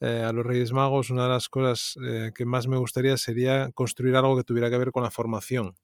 eh, 0.00 0.22
a 0.24 0.32
los 0.32 0.46
Reyes 0.46 0.72
Magos, 0.72 1.10
una 1.10 1.24
de 1.24 1.30
las 1.30 1.48
cosas 1.48 1.98
eh, 2.04 2.30
que 2.34 2.44
más 2.44 2.68
me 2.68 2.76
gustaría 2.76 3.16
sería 3.16 3.70
construir 3.72 4.14
algo 4.16 4.36
que 4.36 4.44
tuviera 4.44 4.70
que 4.70 4.78
ver 4.78 4.92
con 4.92 5.02
la 5.02 5.10
formación. 5.10 5.74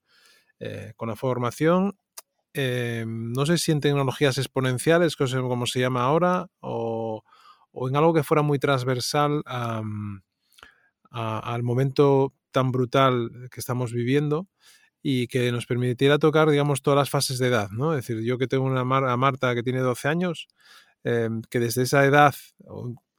Eh, 0.61 0.93
con 0.97 1.09
la 1.09 1.17
formación, 1.17 1.99
no 2.55 3.47
sé 3.47 3.59
si 3.59 3.73
en 3.73 3.81
tecnologías 3.81 4.39
exponenciales, 4.39 5.17
como 5.17 5.67
se 5.67 5.81
llama 5.81 6.05
ahora, 6.05 6.47
o, 6.61 7.25
en 7.89 7.97
algo 7.97 8.15
que 8.15 8.23
fuera 8.23 8.43
muy 8.43 8.61
transversal 8.61 9.43
al 11.11 11.63
momento 11.65 12.33
tan 12.53 12.71
brutal 12.71 13.49
que 13.51 13.59
estamos 13.59 13.93
viviendo 13.93 14.47
y 15.07 15.29
que 15.29 15.53
nos 15.53 15.67
permitiera 15.67 16.19
tocar, 16.19 16.49
digamos, 16.49 16.81
todas 16.83 16.97
las 16.97 17.11
fases 17.11 17.39
de 17.39 17.49
edad, 17.49 17.69
¿no? 17.71 17.93
Es 17.93 18.07
decir, 18.07 18.25
yo 18.25 18.39
que 18.39 18.47
tengo 18.49 18.65
una 18.65 18.81
a 18.81 19.17
Marta 19.19 19.55
que 19.55 19.63
tiene 19.63 19.81
12 19.81 20.09
años, 20.09 20.49
em, 21.05 21.43
que 21.51 21.61
desde 21.61 21.83
esa 21.83 22.07
edad 22.07 22.35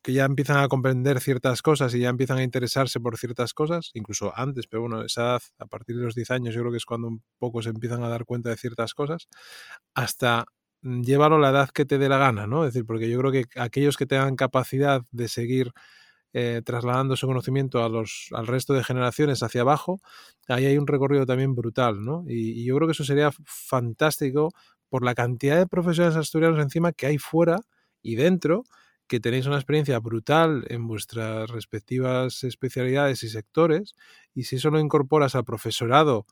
que 0.01 0.13
ya 0.13 0.25
empiezan 0.25 0.57
a 0.57 0.67
comprender 0.67 1.19
ciertas 1.21 1.61
cosas 1.61 1.93
y 1.95 1.99
ya 1.99 2.09
empiezan 2.09 2.37
a 2.39 2.43
interesarse 2.43 2.99
por 2.99 3.17
ciertas 3.17 3.53
cosas, 3.53 3.91
incluso 3.93 4.33
antes, 4.35 4.67
pero 4.67 4.81
bueno, 4.81 5.03
esa 5.03 5.21
edad, 5.23 5.41
a 5.59 5.65
partir 5.67 5.95
de 5.97 6.03
los 6.03 6.15
10 6.15 6.31
años, 6.31 6.53
yo 6.55 6.61
creo 6.61 6.71
que 6.71 6.77
es 6.77 6.85
cuando 6.85 7.07
un 7.07 7.23
poco 7.39 7.61
se 7.61 7.69
empiezan 7.69 8.03
a 8.03 8.09
dar 8.09 8.25
cuenta 8.25 8.49
de 8.49 8.57
ciertas 8.57 8.93
cosas, 8.95 9.27
hasta 9.95 10.45
mm, 10.81 11.01
llévalo 11.03 11.35
a 11.37 11.39
la 11.39 11.49
edad 11.51 11.69
que 11.69 11.85
te 11.85 11.97
dé 11.99 12.09
la 12.09 12.17
gana, 12.19 12.47
¿no? 12.47 12.65
Es 12.65 12.73
decir, 12.73 12.85
porque 12.87 13.09
yo 13.09 13.19
creo 13.19 13.31
que 13.31 13.45
aquellos 13.59 13.97
que 13.97 14.05
tengan 14.07 14.35
capacidad 14.35 15.01
de 15.11 15.27
seguir 15.27 15.71
eh, 16.37 16.61
trasladando 16.65 17.15
su 17.15 17.27
conocimiento 17.27 17.81
a 17.81 17.87
los, 17.87 18.27
al 18.33 18.45
resto 18.45 18.73
de 18.73 18.83
generaciones 18.83 19.41
hacia 19.41 19.61
abajo, 19.61 20.01
ahí 20.49 20.65
hay 20.65 20.77
un 20.77 20.85
recorrido 20.85 21.25
también 21.25 21.55
brutal, 21.55 22.03
¿no? 22.03 22.25
Y, 22.27 22.65
yo 22.65 22.75
creo 22.75 22.89
que 22.89 22.91
eso 22.91 23.05
sería 23.05 23.31
fantástico 23.45 24.51
por 24.89 25.05
la 25.05 25.15
cantidad 25.15 25.57
de 25.57 25.65
profesores 25.65 26.17
asturianos 26.17 26.59
encima 26.59 26.91
que 26.91 27.05
hay 27.05 27.19
fuera 27.19 27.61
y 28.01 28.15
dentro, 28.15 28.63
que 29.07 29.21
tenéis 29.21 29.45
una 29.45 29.55
experiencia 29.55 29.97
brutal 29.99 30.65
en 30.67 30.87
vuestras 30.87 31.49
respectivas 31.49 32.43
especialidades 32.43 33.23
y 33.23 33.29
sectores, 33.29 33.95
y 34.33 34.43
si 34.43 34.57
eso 34.57 34.71
lo 34.71 34.81
incorporas 34.81 35.35
al 35.35 35.45
profesorado 35.45 36.25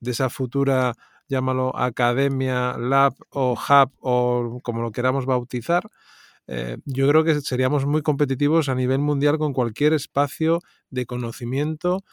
de 0.00 0.12
esa 0.12 0.30
futura, 0.30 0.94
llámalo 1.28 1.76
academia, 1.76 2.78
lab 2.78 3.12
o 3.28 3.52
hub 3.52 3.92
o 4.00 4.60
como 4.62 4.80
lo 4.80 4.90
queramos 4.90 5.26
bautizar, 5.26 5.90
eh, 6.46 6.76
yo 6.84 7.08
creo 7.08 7.24
que 7.24 7.40
seríamos 7.40 7.86
muy 7.86 8.02
competitivos 8.02 8.68
a 8.68 8.74
nivel 8.74 8.98
mundial 8.98 9.38
con 9.38 9.52
cualquier 9.52 9.92
espacio 9.92 10.60
de 10.90 11.06
conocimiento 11.06 12.04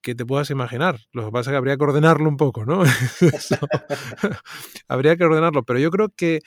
que 0.00 0.14
te 0.14 0.24
puedas 0.24 0.50
imaginar. 0.50 1.00
Lo 1.12 1.26
que 1.26 1.32
pasa 1.32 1.50
es 1.50 1.52
que 1.54 1.58
habría 1.58 1.76
que 1.76 1.84
ordenarlo 1.84 2.28
un 2.28 2.36
poco, 2.36 2.64
¿no? 2.64 2.82
habría 4.88 5.16
que 5.16 5.24
ordenarlo, 5.24 5.64
pero 5.64 5.78
yo 5.78 5.90
creo 5.90 6.08
que, 6.08 6.40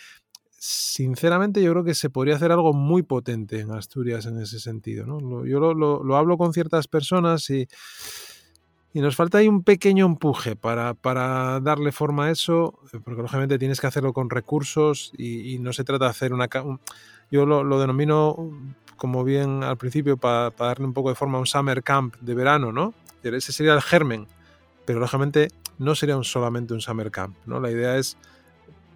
sinceramente, 0.49 1.61
yo 1.61 1.71
creo 1.71 1.83
que 1.83 1.93
se 1.93 2.09
podría 2.09 2.35
hacer 2.35 2.51
algo 2.51 2.73
muy 2.73 3.03
potente 3.03 3.59
en 3.59 3.71
Asturias 3.71 4.25
en 4.25 4.39
ese 4.39 4.59
sentido, 4.59 5.05
¿no? 5.05 5.45
Yo 5.45 5.59
lo, 5.59 6.03
lo 6.03 6.17
hablo 6.17 6.37
con 6.37 6.53
ciertas 6.53 6.87
personas 6.87 7.49
y 7.49 7.67
y 8.93 9.01
nos 9.01 9.15
falta 9.15 9.39
ahí 9.39 9.47
un 9.47 9.63
pequeño 9.63 10.05
empuje 10.05 10.55
para, 10.55 10.93
para, 10.93 11.59
darle 11.59 11.91
forma 11.91 12.27
a 12.27 12.31
eso, 12.31 12.79
porque 13.03 13.23
lógicamente 13.23 13.57
tienes 13.57 13.81
que 13.81 13.87
hacerlo 13.87 14.13
con 14.13 14.29
recursos 14.29 15.11
y, 15.17 15.57
no 15.59 15.73
se 15.73 15.83
trata 15.83 16.05
de 16.05 16.11
hacer 16.11 16.31
una... 16.31 16.47
yo 17.33 17.45
lo, 17.45 17.79
denomino, 17.79 18.51
como 18.95 19.23
bien 19.23 19.63
al 19.63 19.77
principio, 19.77 20.17
para, 20.17 20.51
darle 20.51 20.85
un 20.85 20.93
poco 20.93 21.09
de 21.09 21.15
forma 21.15 21.37
a 21.37 21.41
un 21.41 21.47
summer 21.47 21.83
camp 21.83 22.15
de 22.21 22.33
verano, 22.33 22.71
¿no? 22.71 22.93
Ese 23.23 23.51
sería 23.51 23.73
el 23.73 23.81
germen, 23.81 24.27
pero 24.85 24.99
lógicamente 24.99 25.49
no 25.77 25.95
sería 25.95 26.15
un, 26.15 26.23
solamente 26.23 26.73
un 26.73 26.81
summer 26.81 27.11
camp, 27.11 27.35
¿no? 27.45 27.59
La 27.59 27.71
idea 27.71 27.97
es 27.97 28.17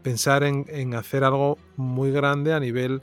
pensar 0.03 0.43
en, 0.43 0.65
en 0.69 0.93
hacer 0.93 1.23
algo 1.23 1.57
muy 1.75 2.11
grande 2.11 2.53
a 2.53 2.59
nivel 2.59 3.01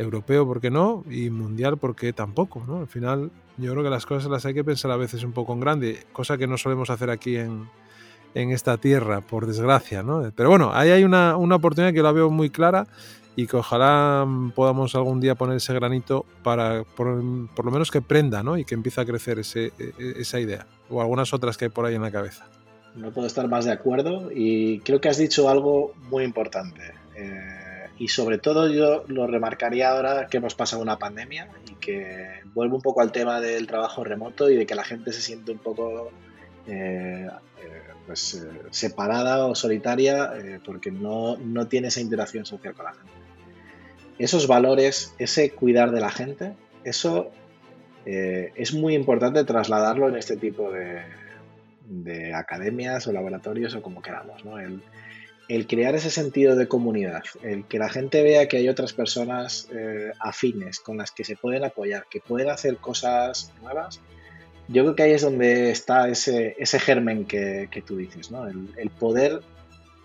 europeo, 0.00 0.46
¿por 0.46 0.60
qué 0.60 0.70
no? 0.70 1.04
Y 1.10 1.30
mundial, 1.30 1.76
¿por 1.76 1.94
qué 1.94 2.12
tampoco? 2.12 2.64
¿no? 2.66 2.78
Al 2.78 2.88
final 2.88 3.30
yo 3.58 3.72
creo 3.72 3.84
que 3.84 3.90
las 3.90 4.06
cosas 4.06 4.30
las 4.30 4.46
hay 4.46 4.54
que 4.54 4.64
pensar 4.64 4.90
a 4.90 4.96
veces 4.96 5.22
un 5.24 5.32
poco 5.32 5.52
en 5.52 5.60
grande, 5.60 6.06
cosa 6.12 6.38
que 6.38 6.46
no 6.46 6.56
solemos 6.56 6.88
hacer 6.90 7.10
aquí 7.10 7.36
en, 7.36 7.68
esta 8.32 8.78
tierra, 8.78 9.20
por 9.20 9.46
desgracia, 9.46 10.02
¿no? 10.02 10.30
Pero 10.34 10.48
bueno, 10.48 10.70
ahí 10.72 10.90
hay 10.90 11.04
una, 11.04 11.36
oportunidad 11.36 11.92
que 11.92 12.02
la 12.02 12.12
veo 12.12 12.30
muy 12.30 12.48
clara 12.48 12.86
y 13.36 13.46
que 13.46 13.56
ojalá 13.56 14.26
podamos 14.54 14.94
algún 14.94 15.20
día 15.20 15.34
poner 15.34 15.56
ese 15.56 15.72
granito 15.72 16.26
para, 16.42 16.84
por, 16.84 17.06
lo 17.06 17.70
menos 17.70 17.90
que 17.90 18.02
prenda, 18.02 18.42
¿no? 18.42 18.58
Y 18.58 18.64
que 18.64 18.74
empiece 18.74 19.00
a 19.00 19.04
crecer 19.04 19.38
ese, 19.38 19.66
e, 19.78 19.92
e, 19.98 20.20
esa 20.20 20.40
idea, 20.40 20.66
o 20.88 21.00
algunas 21.00 21.32
otras 21.32 21.56
que 21.56 21.66
hay 21.66 21.70
por 21.70 21.86
ahí 21.86 21.94
en 21.94 22.02
la 22.02 22.10
cabeza. 22.10 22.46
No 22.94 23.12
puedo 23.12 23.26
estar 23.26 23.48
más 23.48 23.64
de 23.64 23.72
acuerdo 23.72 24.30
y 24.34 24.80
creo 24.80 25.00
que 25.00 25.08
has 25.08 25.18
dicho 25.18 25.48
algo 25.48 25.94
muy 26.10 26.24
importante. 26.24 26.92
Eh, 27.16 27.60
y 27.98 28.08
sobre 28.08 28.38
todo 28.38 28.68
yo 28.68 29.04
lo 29.08 29.26
remarcaría 29.26 29.90
ahora 29.90 30.26
que 30.26 30.38
hemos 30.38 30.54
pasado 30.54 30.82
una 30.82 30.98
pandemia 30.98 31.50
y 31.70 31.74
que 31.74 32.40
vuelvo 32.54 32.76
un 32.76 32.82
poco 32.82 33.02
al 33.02 33.12
tema 33.12 33.40
del 33.40 33.66
trabajo 33.66 34.02
remoto 34.02 34.50
y 34.50 34.56
de 34.56 34.66
que 34.66 34.74
la 34.74 34.84
gente 34.84 35.12
se 35.12 35.20
siente 35.20 35.52
un 35.52 35.58
poco 35.58 36.10
eh, 36.66 37.26
eh, 37.26 37.82
pues, 38.06 38.34
eh, 38.34 38.48
separada 38.70 39.46
o 39.46 39.54
solitaria 39.54 40.32
porque 40.64 40.90
no, 40.90 41.36
no, 41.36 41.66
tiene 41.68 41.88
esa 41.88 42.00
interacción 42.00 42.44
social 42.44 42.74
con 42.74 42.84
la 42.86 42.92
gente. 42.92 43.12
esos 44.18 44.46
valores, 44.46 45.14
ese 45.18 45.50
cuidar 45.50 45.90
de 45.90 46.00
la 46.00 46.10
gente, 46.10 46.54
eso 46.84 47.30
es 48.04 48.72
muy 48.72 48.94
importante 48.94 49.44
trasladarlo 49.44 50.08
en 50.08 50.16
este 50.16 50.36
tipo 50.36 50.72
de, 50.72 52.34
academias 52.34 53.06
o 53.06 53.12
laboratorios 53.12 53.74
o 53.74 53.82
como 53.82 54.02
queramos. 54.02 54.42
El, 55.48 55.66
crear 55.66 55.94
ese 55.94 56.10
sentido 56.10 56.56
de 56.56 56.68
comunidad, 56.68 57.22
el 57.42 57.64
que 57.64 57.78
la 57.78 57.88
gente 57.88 58.22
vea 58.22 58.48
que 58.48 58.56
hay 58.58 58.68
otras 58.68 58.92
personas 58.92 59.68
afines 60.18 60.80
con 60.80 60.96
las 60.96 61.10
que 61.10 61.24
se 61.24 61.36
pueden 61.36 61.64
apoyar, 61.64 62.06
que 62.10 62.20
pueden 62.20 62.48
hacer 62.48 62.76
cosas 62.78 63.52
nuevas, 63.60 64.00
yo 64.72 64.84
creo 64.84 64.94
que 64.94 65.02
ahí 65.02 65.12
es 65.12 65.22
donde 65.22 65.70
está 65.70 66.08
ese, 66.08 66.54
ese 66.58 66.78
germen 66.78 67.24
que, 67.24 67.68
tú 67.86 67.96
dices, 67.96 68.30
¿no? 68.30 68.46
el, 68.46 68.90
poder 68.98 69.40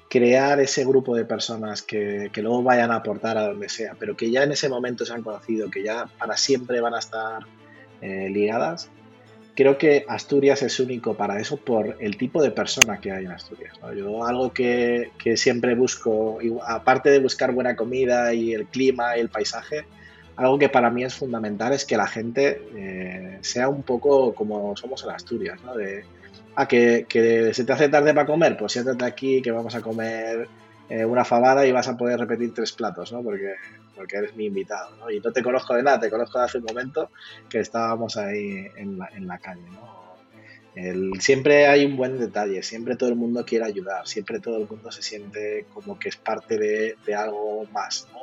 crear 0.10 0.60
ese 0.60 0.86
grupo 0.86 1.16
de 1.16 1.24
personas 1.24 1.84
que, 1.84 2.30
que, 2.34 2.42
luego 2.42 2.64
vayan 2.64 2.92
a 2.92 2.96
aportar 2.96 3.38
a 3.38 3.48
donde 3.48 3.70
sea, 3.70 3.96
pero 4.00 4.18
que 4.18 4.32
ya 4.32 4.44
en 4.44 4.52
ese 4.52 4.68
momento 4.68 5.06
se 5.06 5.14
han 5.14 5.22
conocido, 5.22 5.70
que 5.70 5.84
ya 5.84 6.08
para 6.18 6.36
siempre 6.36 6.82
van 6.82 6.96
a 6.96 7.00
estar 7.00 7.46
eh, 8.02 8.30
ligadas. 8.30 8.90
Creo 9.56 9.78
que 9.78 10.04
Asturias 10.10 10.64
es 10.64 10.80
único 10.80 11.14
para 11.14 11.40
eso 11.40 11.58
por 11.58 11.98
el 12.00 12.18
tipo 12.18 12.42
de 12.42 12.52
persona 12.52 13.00
que 13.00 13.12
hay 13.12 13.26
en 13.26 13.32
Asturias. 13.32 13.80
Yo 13.96 14.26
algo 14.26 14.52
que, 14.52 15.12
que, 15.18 15.38
siempre 15.38 15.76
busco, 15.76 16.40
aparte 16.66 17.10
de 17.10 17.20
buscar 17.20 17.54
buena 17.54 17.76
comida 17.76 18.34
y 18.34 18.54
el 18.54 18.66
clima 18.66 19.16
y 19.16 19.22
el 19.22 19.30
paisaje, 19.30 19.86
algo 20.38 20.60
que 20.60 20.70
para 20.70 20.90
mí 20.90 21.04
es 21.04 21.16
fundamental 21.16 21.74
es 21.74 21.86
que 21.86 21.98
la 21.98 22.08
gente 22.08 22.62
eh, 22.76 23.38
sea 23.42 23.70
un 23.70 23.84
poco 23.84 24.34
como 24.34 24.76
somos 24.76 25.04
en 25.04 25.12
Asturias, 25.12 25.62
¿no? 25.64 25.76
De, 25.76 26.04
ah, 26.56 26.68
que, 26.68 27.06
se 27.54 27.64
te 27.64 27.74
hace 27.74 27.90
tarde 27.90 28.14
para 28.14 28.26
comer, 28.26 28.58
pues 28.58 28.74
siéntate 28.74 29.06
aquí 29.06 29.42
que 29.42 29.52
vamos 29.52 29.76
a 29.76 29.82
comer 29.82 30.48
eh, 30.90 31.06
una 31.06 31.24
fabada 31.24 31.66
y 31.66 31.72
vas 31.72 31.88
a 31.88 31.98
poder 31.98 32.20
repetir 32.20 32.54
tres 32.54 32.74
platos, 32.74 33.14
¿no? 33.14 33.24
Porque, 33.24 33.56
porque 33.96 34.18
eres 34.18 34.36
mi 34.36 34.46
invitado, 34.46 34.96
¿no? 34.98 35.10
Y 35.10 35.20
no 35.20 35.32
te 35.32 35.42
conozco 35.42 35.74
de 35.76 35.84
nada, 35.84 36.02
te 36.02 36.10
conozco 36.10 36.38
de 36.38 36.46
hace 36.46 36.58
un 36.58 36.66
momento 36.66 37.12
que 37.50 37.60
estábamos 37.60 38.18
ahí 38.18 38.68
en 38.76 38.98
la, 38.98 39.38
calle, 39.40 39.62
¿no? 39.72 39.96
siempre 41.22 41.68
hay 41.68 41.86
un 41.86 41.96
buen 41.96 42.20
detalle, 42.20 42.62
siempre 42.62 42.98
todo 42.98 43.08
el 43.08 43.16
mundo 43.16 43.46
quiere 43.46 43.64
ayudar, 43.64 44.06
siempre 44.06 44.42
todo 44.42 44.58
el 44.58 44.68
mundo 44.68 44.92
se 44.92 45.02
siente 45.02 45.68
como 45.74 45.98
que 45.98 46.10
es 46.10 46.18
parte 46.18 46.58
de, 46.58 47.16
algo 47.16 47.66
más, 47.72 48.10
¿no? 48.12 48.20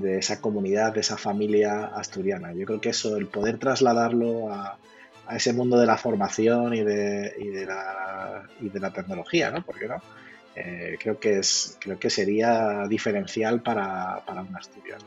De, 0.00 0.18
esa 0.18 0.40
comunidad, 0.40 0.94
de 0.94 1.00
esa 1.00 1.16
familia 1.16 1.86
asturiana. 1.86 2.52
Yo 2.52 2.66
creo 2.66 2.80
que 2.80 2.90
eso, 2.90 3.16
el 3.16 3.26
poder 3.26 3.58
trasladarlo 3.58 4.52
a, 4.52 4.78
a 5.26 5.36
ese 5.36 5.52
mundo 5.52 5.78
de 5.78 5.86
la 5.86 5.96
formación 5.96 6.74
y 6.74 6.82
de, 6.82 7.34
y 7.38 7.48
de, 7.48 7.66
la, 7.66 8.42
y 8.60 8.68
de 8.68 8.80
la 8.80 8.92
tecnología, 8.92 9.50
¿no? 9.50 9.62
¿Por 9.62 9.78
qué 9.78 9.88
no? 9.88 10.00
Eh, 10.54 10.96
creo, 11.00 11.18
que 11.18 11.38
es, 11.38 11.76
creo 11.80 11.98
que 11.98 12.08
sería 12.08 12.86
diferencial 12.88 13.60
para, 13.60 14.22
para 14.24 14.42
un 14.42 14.56
asturiano. 14.56 15.04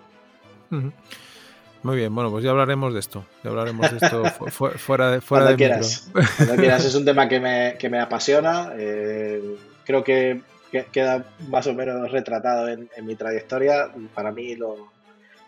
Muy 1.82 1.96
bien, 1.96 2.14
bueno, 2.14 2.30
pues 2.30 2.44
ya 2.44 2.52
hablaremos 2.52 2.94
de 2.94 3.00
esto. 3.00 3.26
Ya 3.44 3.50
hablaremos 3.50 3.90
de 3.90 3.98
esto 3.98 4.24
fuera 4.52 5.12
de 5.12 5.22
fuera 5.22 5.46
Cuando 5.46 5.58
quieras. 5.58 6.12
Cuando 6.38 6.56
quieras, 6.56 6.86
es 6.86 6.94
un 6.94 7.06
tema 7.06 7.28
que 7.28 7.40
me, 7.40 7.76
que 7.80 7.90
me 7.90 8.00
apasiona. 8.00 8.74
Eh, 8.78 9.56
creo 9.86 10.04
que, 10.04 10.42
queda 10.70 11.26
más 11.48 11.68
o 11.68 11.74
menos 11.74 12.12
retratado 12.12 12.68
en, 12.68 12.90
mi 13.04 13.16
trayectoria. 13.16 13.92
Para 14.14 14.32
mí 14.32 14.56
lo, 14.56 14.92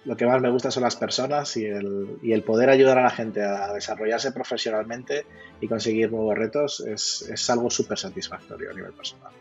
lo, 0.05 0.17
que 0.17 0.25
más 0.25 0.41
me 0.41 0.49
gusta 0.49 0.71
son 0.71 0.83
las 0.83 0.95
personas 0.95 1.55
y 1.57 1.65
el, 1.65 2.17
y 2.21 2.33
el, 2.33 2.43
poder 2.43 2.69
ayudar 2.69 2.97
a 2.99 3.03
la 3.03 3.09
gente 3.09 3.43
a 3.43 3.73
desarrollarse 3.73 4.31
profesionalmente 4.31 5.25
y 5.59 5.67
conseguir 5.67 6.11
nuevos 6.11 6.37
retos 6.37 6.79
es, 6.81 7.21
es 7.31 7.49
algo 7.49 7.69
súper 7.69 7.97
satisfactorio 7.97 8.71
a 8.71 8.73
nivel 8.73 8.93
personal. 8.93 9.31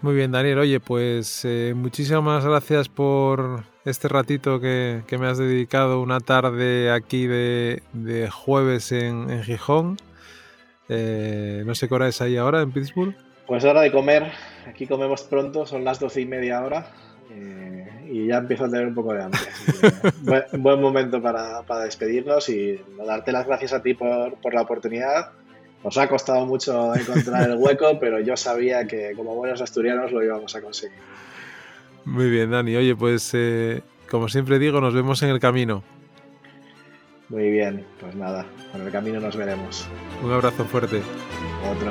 Muy 0.00 0.14
bien, 0.14 0.30
Daniel. 0.30 0.58
Oye, 0.58 0.78
pues 0.78 1.44
eh, 1.44 1.72
muchísimas 1.74 2.44
gracias 2.44 2.88
por 2.88 3.64
este 3.84 4.06
ratito 4.06 4.60
que, 4.60 5.02
me 5.18 5.26
has 5.26 5.38
dedicado 5.38 6.00
una 6.00 6.20
tarde 6.20 6.92
aquí 6.92 7.26
de, 7.26 7.82
jueves 8.32 8.92
en, 8.92 9.42
Gijón. 9.42 9.98
Eh, 10.88 11.64
no 11.66 11.74
sé 11.74 11.88
qué 11.88 11.94
hora 11.94 12.06
es 12.06 12.20
ahí 12.20 12.36
ahora 12.36 12.62
en 12.62 12.70
Pittsburgh. 12.70 13.16
Pues 13.48 13.64
hora 13.64 13.80
de 13.80 13.90
comer. 13.90 14.30
Aquí 14.66 14.86
comemos 14.86 15.22
pronto, 15.22 15.66
son 15.66 15.82
las 15.82 15.98
doce 15.98 16.20
y 16.20 16.26
media 16.26 16.58
ahora. 16.58 16.92
Eh, 17.30 18.08
y 18.10 18.26
ya 18.28 18.36
empiezo 18.36 18.66
a 18.66 18.70
tener 18.70 18.86
un 18.86 18.94
poco 18.94 19.12
de 19.14 19.24
hambre. 19.24 19.40
buen, 20.22 20.44
buen, 20.58 20.80
momento 20.80 21.20
para, 21.20 21.64
despedirnos 21.82 22.48
y 22.50 22.80
darte 23.04 23.32
las 23.32 23.46
gracias 23.46 23.72
a 23.72 23.82
ti 23.82 23.94
por, 23.94 24.34
por 24.34 24.54
la 24.54 24.62
oportunidad 24.62 25.32
nos 25.84 25.96
ha 25.96 26.08
costado 26.08 26.44
mucho 26.46 26.94
encontrar 26.94 27.48
el 27.48 27.56
hueco, 27.56 27.98
pero 28.00 28.20
yo 28.20 28.36
sabía 28.36 28.86
que 28.86 29.12
como 29.14 29.34
buenos 29.34 29.60
asturianos 29.60 30.12
lo 30.12 30.22
íbamos 30.22 30.54
a 30.54 30.62
conseguir. 30.62 30.98
Muy 32.04 32.30
bien, 32.30 32.50
Dani. 32.50 32.76
Oye, 32.76 32.96
pues 32.96 33.30
eh, 33.34 33.82
como 34.10 34.28
siempre 34.28 34.58
digo, 34.58 34.80
nos 34.80 34.94
vemos 34.94 35.22
en 35.22 35.30
el 35.30 35.40
camino. 35.40 35.82
Muy 37.28 37.50
bien, 37.50 37.84
pues 38.00 38.14
nada, 38.14 38.46
en 38.74 38.80
el 38.80 38.90
camino 38.90 39.20
nos 39.20 39.36
veremos. 39.36 39.86
Un 40.22 40.32
abrazo 40.32 40.64
fuerte. 40.64 41.02
Otro. 41.70 41.90